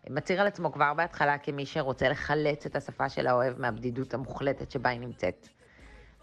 מצהיר 0.09 0.41
על 0.41 0.47
עצמו 0.47 0.71
כבר 0.71 0.93
בהתחלה 0.93 1.38
כמי 1.38 1.65
שרוצה 1.65 2.09
לחלץ 2.09 2.65
את 2.65 2.76
השפה 2.76 3.09
של 3.09 3.28
האוהב 3.28 3.61
מהבדידות 3.61 4.13
המוחלטת 4.13 4.71
שבה 4.71 4.89
היא 4.89 4.99
נמצאת. 4.99 5.47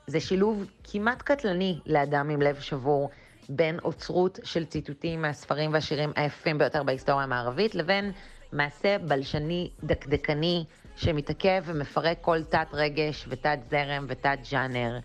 זה 0.06 0.20
שילוב 0.20 0.70
כמעט 0.84 1.22
קטלני 1.22 1.80
לאדם 1.86 2.30
עם 2.30 2.42
לב 2.42 2.60
שבור 2.60 3.10
בין 3.48 3.78
אוצרות 3.78 4.38
של 4.44 4.64
ציטוטים 4.64 5.22
מהספרים 5.22 5.72
והשירים 5.72 6.12
היפים 6.16 6.58
ביותר 6.58 6.82
בהיסטוריה 6.82 7.24
המערבית, 7.24 7.74
לבין 7.74 8.12
מעשה 8.52 8.98
בלשני 8.98 9.70
דקדקני 9.84 10.64
שמתעכב 10.96 11.62
ומפרק 11.66 12.18
כל 12.20 12.44
תת 12.44 12.66
רגש 12.72 13.24
ותת 13.28 13.58
זרם 13.70 14.06
ותת 14.08 14.38
ז'אנר 14.44 14.98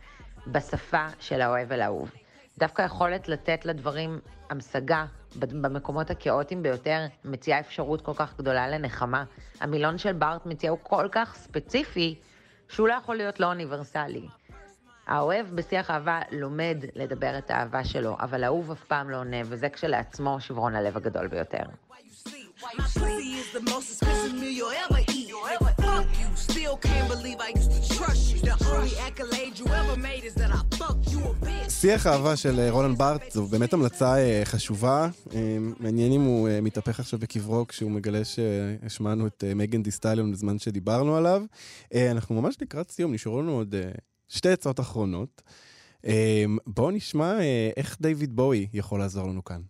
בשפה 0.47 1.05
של 1.19 1.41
האוהב 1.41 1.71
אל 1.71 1.81
האהוב. 1.81 2.11
דווקא 2.57 2.81
היכולת 2.81 3.29
לתת 3.29 3.65
לדברים 3.65 4.19
המשגה 4.49 5.05
במקומות 5.35 6.09
הכאוטיים 6.09 6.63
ביותר 6.63 7.05
מציעה 7.25 7.59
אפשרות 7.59 8.01
כל 8.01 8.13
כך 8.15 8.38
גדולה 8.38 8.67
לנחמה. 8.67 9.23
המילון 9.59 9.97
של 9.97 10.13
בארט 10.13 10.45
מציע 10.45 10.69
הוא 10.69 10.79
כל 10.83 11.07
כך 11.11 11.35
ספציפי, 11.35 12.15
שהוא 12.69 12.88
לא 12.88 12.93
יכול 12.93 13.15
להיות 13.15 13.39
לא 13.39 13.45
אוניברסלי. 13.45 14.27
האוהב 15.07 15.47
בשיח 15.55 15.91
אהבה 15.91 16.21
לומד 16.31 16.77
לדבר 16.95 17.38
את 17.38 17.51
האהבה 17.51 17.83
שלו, 17.83 18.17
אבל 18.19 18.43
האהוב 18.43 18.71
אף 18.71 18.83
פעם 18.83 19.09
לא 19.09 19.17
עונה, 19.17 19.38
וזה 19.45 19.69
כשלעצמו 19.69 20.41
שברון 20.41 20.75
הלב 20.75 20.97
הגדול 20.97 21.27
ביותר. 21.27 21.63
My 22.59 22.73
pussy 22.81 23.38
is 23.41 23.53
the 23.53 23.61
most 23.71 23.88
expensive 23.91 24.33
meal 24.33 24.51
you'll 24.59 24.71
ever 24.71 24.99
you, 24.99 25.07
still 26.68 26.89
can't 26.89 27.09
believe 27.15 27.39
I 27.47 27.49
used 27.59 27.72
to 27.78 27.82
trust 27.97 28.24
you. 28.32 28.39
The 28.49 28.55
only 28.74 28.95
accolade 29.07 29.53
you 29.61 29.68
ever 29.82 29.95
made 30.09 30.24
is 30.30 30.34
that 30.41 30.51
I 30.59 30.61
fucked 30.80 31.11
you 31.13 31.20
a 31.20 31.45
bitch. 31.45 31.72
שיח 31.72 32.07
אהבה 32.07 32.36
של 32.36 32.59
אה, 32.59 32.72
רולן 32.72 32.95
בארט 32.97 33.32
זו 33.32 33.45
באמת 33.45 33.74
המלצה 33.74 34.18
אה, 34.18 34.41
חשובה. 34.45 35.09
אה, 35.34 35.57
מעניין 35.80 36.11
אם 36.11 36.22
הוא 36.22 36.49
מתהפך 36.61 36.99
עכשיו 36.99 37.20
בקברו 37.20 37.68
כשהוא 37.68 37.91
מגלה 37.91 38.26
שהשמענו 38.26 39.28
את 39.28 39.43
מגן 39.55 39.84
דיסטליון 39.84 40.32
בזמן 40.32 40.59
שדיברנו 40.59 41.15
עליו. 41.18 41.43
אנחנו 41.95 42.41
ממש 42.41 42.57
לקראת 42.61 42.91
סיום, 42.91 43.13
נשארו 43.13 43.41
לנו 43.41 43.51
עוד 43.51 43.76
שתי 44.28 44.49
עצות 44.49 44.80
אחרונות. 44.80 45.41
בואו 46.68 46.91
נשמע 46.91 47.38
איך 47.78 47.97
דיוויד 48.01 48.36
בואי 48.36 48.68
יכול 48.74 48.99
לעזור 48.99 49.28
לנו 49.28 49.43
כאן. 49.43 49.61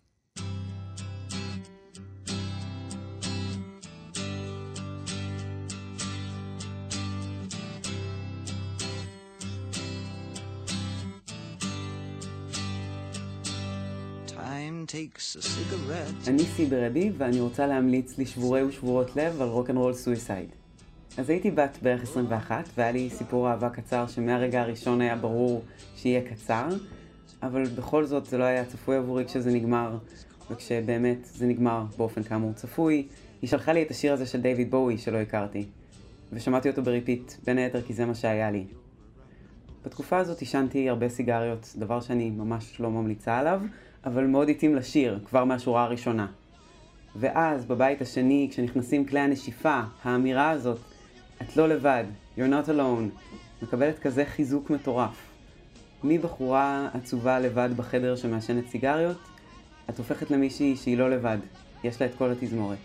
אני 16.27 16.43
סיבר 16.55 16.87
אדי, 16.87 17.11
ואני 17.17 17.39
רוצה 17.39 17.67
להמליץ 17.67 18.17
לשבורי 18.17 18.63
ושבורות 18.63 19.15
לב 19.15 19.41
על 19.41 19.47
רוקנרול 19.47 19.93
סויסייד. 19.93 20.49
אז 21.17 21.29
הייתי 21.29 21.51
בת 21.51 21.77
בערך 21.81 22.03
21, 22.03 22.69
והיה 22.77 22.91
לי 22.91 23.09
סיפור 23.09 23.49
אהבה 23.49 23.69
קצר 23.69 24.07
שמהרגע 24.07 24.61
הראשון 24.61 25.01
היה 25.01 25.15
ברור 25.15 25.63
שיהיה 25.95 26.21
קצר, 26.29 26.67
אבל 27.43 27.63
בכל 27.63 28.05
זאת 28.05 28.25
זה 28.25 28.37
לא 28.37 28.43
היה 28.43 28.65
צפוי 28.65 28.95
עבורי 28.95 29.25
כשזה 29.25 29.51
נגמר, 29.51 29.97
וכשבאמת 30.51 31.17
זה 31.25 31.45
נגמר 31.45 31.83
באופן 31.97 32.23
כאמור 32.23 32.53
צפוי, 32.53 33.07
היא 33.41 33.49
שלחה 33.49 33.73
לי 33.73 33.83
את 33.83 33.91
השיר 33.91 34.13
הזה 34.13 34.25
של 34.25 34.41
דיוויד 34.41 34.71
בואי 34.71 34.97
שלא 34.97 35.17
הכרתי, 35.17 35.65
ושמעתי 36.33 36.69
אותו 36.69 36.83
ב-repeat, 36.83 37.33
בין 37.45 37.57
היתר 37.57 37.81
כי 37.81 37.93
זה 37.93 38.05
מה 38.05 38.15
שהיה 38.15 38.51
לי. 38.51 38.65
בתקופה 39.85 40.17
הזאת 40.17 40.39
עישנתי 40.39 40.89
הרבה 40.89 41.09
סיגריות, 41.09 41.73
דבר 41.77 42.01
שאני 42.01 42.29
ממש 42.29 42.81
לא 42.81 42.91
ממליצה 42.91 43.37
עליו, 43.37 43.61
אבל 44.05 44.25
מאוד 44.25 44.49
התאים 44.49 44.75
לשיר, 44.75 45.19
כבר 45.25 45.45
מהשורה 45.45 45.83
הראשונה. 45.83 46.27
ואז, 47.15 47.65
בבית 47.65 48.01
השני, 48.01 48.47
כשנכנסים 48.51 49.05
כלי 49.05 49.19
הנשיפה, 49.19 49.81
האמירה 50.03 50.49
הזאת, 50.49 50.79
את 51.41 51.57
לא 51.57 51.67
לבד, 51.69 52.03
you're 52.37 52.39
not 52.39 52.69
alone, 52.69 53.35
מקבלת 53.61 53.99
כזה 53.99 54.25
חיזוק 54.25 54.69
מטורף. 54.69 55.27
מבחורה 56.03 56.89
עצובה 56.93 57.39
לבד 57.39 57.69
בחדר 57.75 58.15
שמעשנת 58.15 58.67
סיגריות, 58.67 59.17
את 59.89 59.97
הופכת 59.97 60.31
למישהי 60.31 60.75
שהיא 60.75 60.97
לא 60.97 61.09
לבד, 61.09 61.37
יש 61.83 62.01
לה 62.01 62.07
את 62.07 62.15
כל 62.17 62.31
התזמורת. 62.31 62.77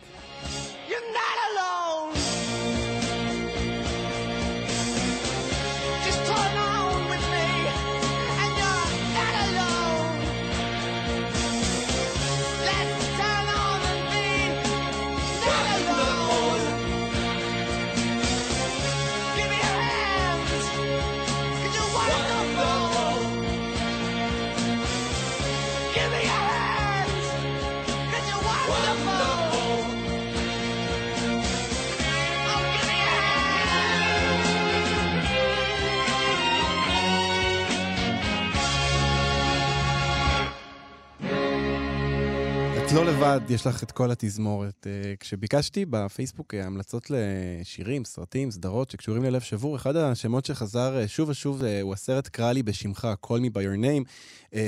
לבד, 43.23 43.51
יש 43.51 43.67
לך 43.67 43.83
את 43.83 43.93
כל 43.93 44.11
התזמורת. 44.11 44.87
אה, 44.87 45.15
כשביקשתי 45.21 45.85
בפייסבוק 45.85 46.55
אה, 46.55 46.67
המלצות 46.67 47.11
לשירים, 47.11 48.05
סרטים, 48.05 48.51
סדרות 48.51 48.91
שקשורים 48.91 49.25
ללב 49.25 49.41
שבור, 49.41 49.77
אחד 49.77 49.97
השמות 49.97 50.45
שחזר 50.45 50.99
אה, 50.99 51.09
שוב 51.09 51.29
ושוב 51.29 51.63
הוא 51.83 51.95
הסרט 51.95 52.29
קרא 52.29 52.53
לי 52.53 52.63
בשמך, 52.63 53.09
Call 53.27 53.29
me 53.29 53.55
by 53.55 53.59
your 53.59 53.85
name, 53.85 54.09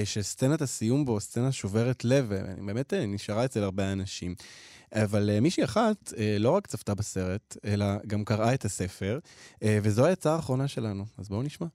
שסצנת 0.04 0.62
הסיום 0.62 1.04
בו, 1.04 1.20
סצנה 1.20 1.52
שוברת 1.52 2.04
לב, 2.04 2.26
ובאמת 2.28 2.94
אה, 2.94 3.06
נשארה 3.06 3.44
אצל 3.44 3.62
הרבה 3.62 3.92
אנשים. 3.92 4.34
אבל 4.92 5.40
מישהי 5.40 5.64
אחת 5.64 6.12
לא 6.38 6.50
רק 6.50 6.66
צפתה 6.66 6.94
בסרט, 6.94 7.56
אלא 7.64 7.86
גם 8.06 8.24
קראה 8.24 8.54
את 8.54 8.64
הספר, 8.64 9.18
וזו 9.64 10.06
העצה 10.06 10.34
האחרונה 10.34 10.68
שלנו. 10.68 11.04
אז 11.18 11.28
בואו 11.28 11.42
נשמע. 11.42 11.66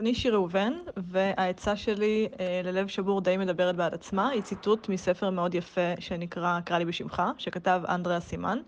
אני 0.00 0.14
שיר 0.14 0.34
ראובן, 0.34 0.72
והעצה 0.96 1.76
שלי 1.76 2.28
אה, 2.40 2.60
ללב 2.64 2.88
שבור 2.88 3.20
די 3.20 3.36
מדברת 3.36 3.76
בעד 3.76 3.94
עצמה. 3.94 4.28
היא 4.28 4.42
ציטוט 4.42 4.88
מספר 4.88 5.30
מאוד 5.30 5.54
יפה 5.54 5.94
שנקרא 6.00 6.60
"קרא 6.60 6.78
לי 6.78 6.84
בשמך", 6.84 7.22
שכתב 7.38 7.82
אנדריה 7.88 8.20
סימן. 8.20 8.58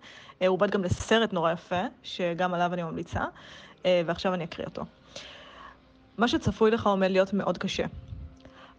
אה, 0.43 0.47
הוא 0.47 0.55
עובד 0.55 0.70
גם 0.70 0.85
לסרט 0.85 1.33
נורא 1.33 1.53
יפה, 1.53 1.81
שגם 2.03 2.55
עליו 2.55 2.75
אני 2.75 2.83
ממליצה, 2.83 3.25
אה, 3.87 4.03
ועכשיו 4.07 4.35
אני 4.35 4.45
אקריא 4.45 4.66
אותו. 4.66 4.83
מה 6.18 6.29
שצפוי 6.29 6.70
לך 6.70 6.87
עומד 6.87 7.11
להיות 7.11 7.33
מאוד 7.33 7.59
קשה. 7.59 7.85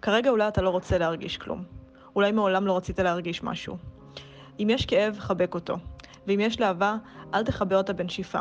כרגע 0.02 0.30
אולי 0.30 0.48
אתה 0.48 0.62
לא 0.62 0.70
רוצה 0.70 0.98
להרגיש 0.98 1.38
כלום. 1.38 1.64
אולי 2.16 2.32
מעולם 2.32 2.68
לא 2.68 2.78
רצית 2.78 3.00
להרגיש 3.00 3.44
משהו. 3.44 3.78
אם 4.60 4.68
יש 4.70 4.86
כאב, 4.86 5.16
חבק 5.20 5.54
אותו. 5.54 5.78
ואם 6.28 6.40
יש 6.40 6.60
להבה, 6.60 6.96
אל 7.34 7.44
תכבה 7.44 7.76
אותה 7.76 7.94
בנשיפה. 7.94 8.40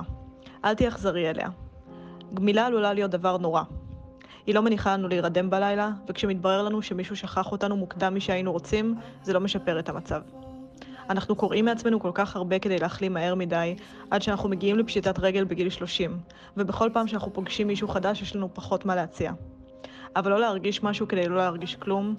אל 0.64 0.74
תהיה 0.74 0.88
אכזרי 0.88 1.30
אליה. 1.30 1.48
גמילה 2.34 2.66
עלולה 2.66 2.92
להיות 2.92 3.10
דבר 3.10 3.36
נורא. 3.38 3.62
היא 4.46 4.54
לא 4.54 4.62
מניחה 4.62 4.92
לנו 4.92 5.08
להירדם 5.08 5.50
בלילה, 5.50 5.90
וכשמתברר 6.08 6.62
לנו 6.62 6.82
שמישהו 6.82 7.16
שכח 7.16 7.52
אותנו 7.52 7.76
מוקדם 7.76 8.14
משהיינו 8.14 8.52
רוצים, 8.52 8.94
זה 9.22 9.32
לא 9.32 9.40
משפר 9.40 9.78
את 9.78 9.88
המצב. 9.88 10.20
אנחנו 11.10 11.36
קוראים 11.36 11.64
מעצמנו 11.64 12.00
כל 12.00 12.10
כך 12.14 12.36
הרבה 12.36 12.58
כדי 12.58 12.78
להחלים 12.78 13.12
מהר 13.12 13.34
מדי, 13.34 13.74
עד 14.10 14.22
שאנחנו 14.22 14.48
מגיעים 14.48 14.78
לפשיטת 14.78 15.18
רגל 15.18 15.44
בגיל 15.44 15.70
30, 15.70 16.18
ובכל 16.56 16.90
פעם 16.92 17.08
שאנחנו 17.08 17.32
פוגשים 17.32 17.66
מישהו 17.66 17.88
חדש 17.88 18.22
יש 18.22 18.36
לנו 18.36 18.54
פחות 18.54 18.84
מה 18.84 18.96
להציע. 18.96 19.32
אבל 20.16 20.30
לא 20.30 20.40
להרגיש 20.40 20.82
משהו 20.82 21.08
כדי 21.08 21.28
לא 21.28 21.36
להרגיש 21.36 21.76
כלום, 21.76 22.14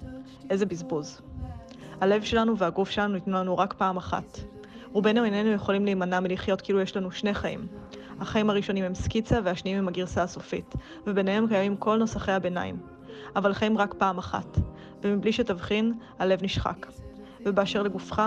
איזה 0.50 0.66
בזבוז. 0.66 1.20
הלב 2.00 2.22
שלנו 2.22 2.58
והגוף 2.58 2.90
שלנו 2.90 3.14
ניתנו 3.14 3.38
לנו 3.38 3.58
רק 3.58 3.72
פעם 3.72 3.96
אחת. 3.96 4.38
רובנו 4.92 5.24
איננו 5.24 5.52
יכולים 5.52 5.84
להימנע 5.84 6.20
מלחיות 6.20 6.60
כאילו 6.60 6.80
יש 6.80 6.96
לנו 6.96 7.12
שני 7.12 7.34
חיים. 7.34 7.66
החיים 8.20 8.50
הראשונים 8.50 8.84
הם 8.84 8.94
סקיצה 8.94 9.38
והשניים 9.44 9.78
הם 9.78 9.88
הגרסה 9.88 10.22
הסופית, 10.22 10.74
וביניהם 11.06 11.48
קיימים 11.48 11.76
כל 11.76 11.96
נוסחי 11.96 12.32
הביניים. 12.32 12.76
אבל 13.36 13.54
חיים 13.54 13.78
רק 13.78 13.94
פעם 13.94 14.18
אחת, 14.18 14.58
ומבלי 15.02 15.32
שתבחין, 15.32 15.92
הלב 16.18 16.42
נשחק. 16.42 16.86
ובאשר 17.44 17.82
לגופך, 17.82 18.22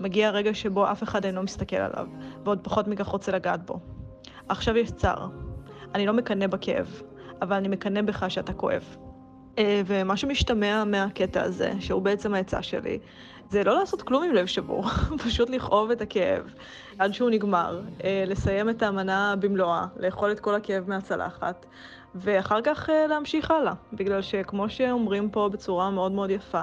מגיע 0.00 0.28
הרגע 0.28 0.54
שבו 0.54 0.90
אף 0.90 1.02
אחד 1.02 1.24
אינו 1.24 1.42
מסתכל 1.42 1.76
עליו, 1.76 2.06
ועוד 2.44 2.58
פחות 2.62 2.88
מכך 2.88 3.06
רוצה 3.06 3.32
לגעת 3.32 3.66
בו. 3.66 3.80
עכשיו 4.48 4.76
יש 4.76 4.90
צער. 4.90 5.28
אני 5.94 6.06
לא 6.06 6.12
מקנא 6.12 6.46
בכאב, 6.46 7.02
אבל 7.42 7.56
אני 7.56 7.68
מקנא 7.68 8.02
בך 8.02 8.24
שאתה 8.28 8.52
כואב. 8.52 8.96
אה, 9.58 9.82
ומה 9.86 10.16
שמשתמע 10.16 10.84
מהקטע 10.84 11.42
הזה, 11.42 11.72
שהוא 11.80 12.02
בעצם 12.02 12.34
העצה 12.34 12.62
שלי, 12.62 12.98
זה 13.50 13.64
לא 13.64 13.78
לעשות 13.78 14.02
כלום 14.02 14.24
עם 14.24 14.34
לב 14.34 14.46
שבור, 14.46 14.84
פשוט 15.24 15.50
לכאוב 15.50 15.90
את 15.90 16.00
הכאב 16.00 16.54
עד 16.98 17.12
שהוא 17.12 17.30
נגמר, 17.30 17.80
אה, 18.04 18.24
לסיים 18.26 18.70
את 18.70 18.82
המנה 18.82 19.34
במלואה, 19.40 19.86
לאכול 19.96 20.32
את 20.32 20.40
כל 20.40 20.54
הכאב 20.54 20.88
מהצלחת, 20.88 21.66
ואחר 22.14 22.60
כך 22.64 22.90
אה, 22.90 23.06
להמשיך 23.06 23.50
הלאה, 23.50 23.72
בגלל 23.92 24.22
שכמו 24.22 24.68
שאומרים 24.68 25.30
פה 25.30 25.48
בצורה 25.52 25.90
מאוד 25.90 26.12
מאוד 26.12 26.30
יפה, 26.30 26.62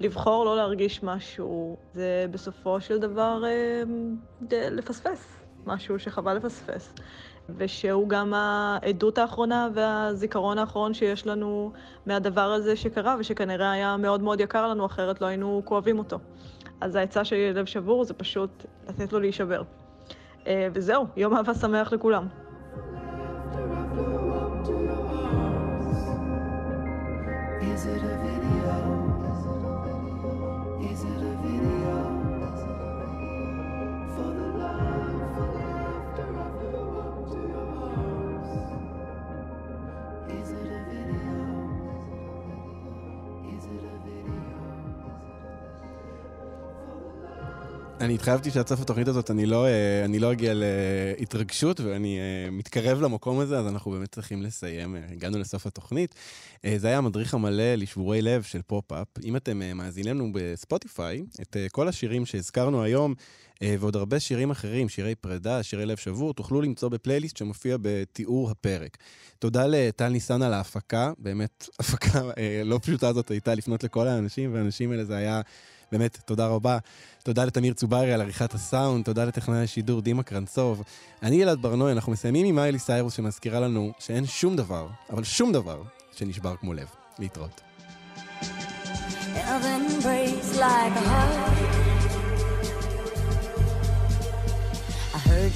לבחור 0.00 0.44
לא 0.44 0.56
להרגיש 0.56 1.02
משהו, 1.02 1.76
זה 1.94 2.26
בסופו 2.30 2.80
של 2.80 2.98
דבר 2.98 3.42
אה, 3.46 3.82
לפספס, 4.70 5.36
משהו 5.66 5.98
שחבל 5.98 6.34
לפספס. 6.34 6.94
ושהוא 7.56 8.08
גם 8.08 8.34
העדות 8.34 9.18
האחרונה 9.18 9.68
והזיכרון 9.74 10.58
האחרון 10.58 10.94
שיש 10.94 11.26
לנו 11.26 11.72
מהדבר 12.06 12.52
הזה 12.52 12.76
שקרה, 12.76 13.16
ושכנראה 13.18 13.70
היה 13.70 13.96
מאוד 13.96 14.22
מאוד 14.22 14.40
יקר 14.40 14.68
לנו, 14.68 14.86
אחרת 14.86 15.20
לא 15.20 15.26
היינו 15.26 15.62
כואבים 15.64 15.98
אותו. 15.98 16.18
אז 16.80 16.96
העצה 16.96 17.24
שלי 17.24 17.52
ללב 17.52 17.66
שבור 17.66 18.04
זה 18.04 18.14
פשוט 18.14 18.64
לתת 18.88 19.12
לו 19.12 19.20
להישבר. 19.20 19.62
אה, 20.46 20.68
וזהו, 20.72 21.06
יום 21.16 21.36
אהבה 21.36 21.54
שמח 21.54 21.92
לכולם. 21.92 22.26
אני 48.10 48.14
התחייבתי 48.14 48.50
שעד 48.50 48.68
סוף 48.68 48.80
התוכנית 48.80 49.08
הזאת 49.08 49.30
אני 49.30 49.46
לא, 49.46 49.66
אה, 49.66 50.04
אני 50.04 50.18
לא 50.18 50.32
אגיע 50.32 50.52
להתרגשות, 50.54 51.80
ואני 51.80 52.18
אה, 52.18 52.50
מתקרב 52.50 53.00
למקום 53.00 53.40
הזה, 53.40 53.58
אז 53.58 53.66
אנחנו 53.66 53.90
באמת 53.90 54.12
צריכים 54.12 54.42
לסיים. 54.42 54.96
אה, 54.96 55.00
הגענו 55.12 55.38
לסוף 55.38 55.66
התוכנית. 55.66 56.14
זה 56.76 56.88
היה 56.88 56.98
המדריך 56.98 57.34
המלא 57.34 57.74
לשבורי 57.74 58.22
לב 58.22 58.42
של 58.42 58.62
פופ-אפ. 58.62 59.06
אם 59.24 59.36
אתם 59.36 59.60
מאזינים 59.74 60.16
לנו 60.16 60.30
בספוטיפיי, 60.34 61.22
את 61.40 61.56
כל 61.72 61.88
השירים 61.88 62.26
שהזכרנו 62.26 62.82
היום, 62.82 63.14
ועוד 63.62 63.96
הרבה 63.96 64.20
שירים 64.20 64.50
אחרים, 64.50 64.88
שירי 64.88 65.14
פרידה, 65.14 65.62
שירי 65.62 65.86
לב 65.86 65.96
שבור, 65.96 66.34
תוכלו 66.34 66.60
למצוא 66.60 66.88
בפלייליסט 66.88 67.36
שמופיע 67.36 67.76
בתיאור 67.82 68.50
הפרק. 68.50 68.96
תודה 69.38 69.66
לטל 69.66 70.08
ניסן 70.08 70.42
על 70.42 70.52
ההפקה, 70.52 71.12
באמת, 71.18 71.68
הפקה 71.80 72.22
לא 72.64 72.78
פשוטה 72.82 73.08
הזאת 73.08 73.30
הייתה 73.30 73.54
לפנות 73.54 73.84
לכל 73.84 74.08
האנשים, 74.08 74.54
והאנשים 74.54 74.90
האלה 74.90 75.04
זה 75.04 75.16
היה... 75.16 75.40
באמת, 75.92 76.18
תודה 76.24 76.46
רבה. 76.46 76.78
תודה 77.22 77.44
לתמיר 77.44 77.74
צוברי 77.74 78.12
על 78.12 78.20
עריכת 78.20 78.54
הסאונד, 78.54 79.04
תודה 79.04 79.24
לטכנאי 79.24 79.62
השידור 79.62 80.00
דימה 80.00 80.22
קרנצוב. 80.22 80.82
אני 81.22 81.42
אלעד 81.42 81.62
ברנועי, 81.62 81.92
אנחנו 81.92 82.12
מסיימים 82.12 82.46
עם 82.46 82.54
מיילי 82.54 82.78
סיירוס 82.78 83.14
שמזכירה 83.14 83.60
לנו 83.60 83.92
שאין 83.98 84.26
שום 84.26 84.56
דבר, 84.56 84.88
אבל 85.10 85.24
שום 85.24 85.52
דבר, 85.52 85.82
שנשבר 86.12 86.54
כמו 86.56 86.74
לב. 86.74 86.88
להתראות. 87.18 87.60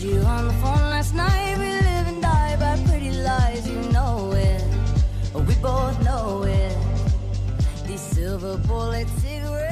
You 0.05 0.20
on 0.37 0.45
the 0.51 0.57
phone 0.62 0.87
last 0.95 1.14
night. 1.14 1.55
We 1.62 1.70
live 1.89 2.07
and 2.12 2.20
die 2.20 2.57
by 2.62 2.72
pretty 2.87 3.12
lies. 3.28 3.62
You 3.72 3.80
know 3.97 4.32
it. 4.51 4.62
We 5.49 5.55
both 5.70 5.97
know 6.07 6.43
it. 6.43 6.76
These 7.87 8.05
silver 8.14 8.55
bullet 8.68 9.09
cigarettes. 9.20 9.64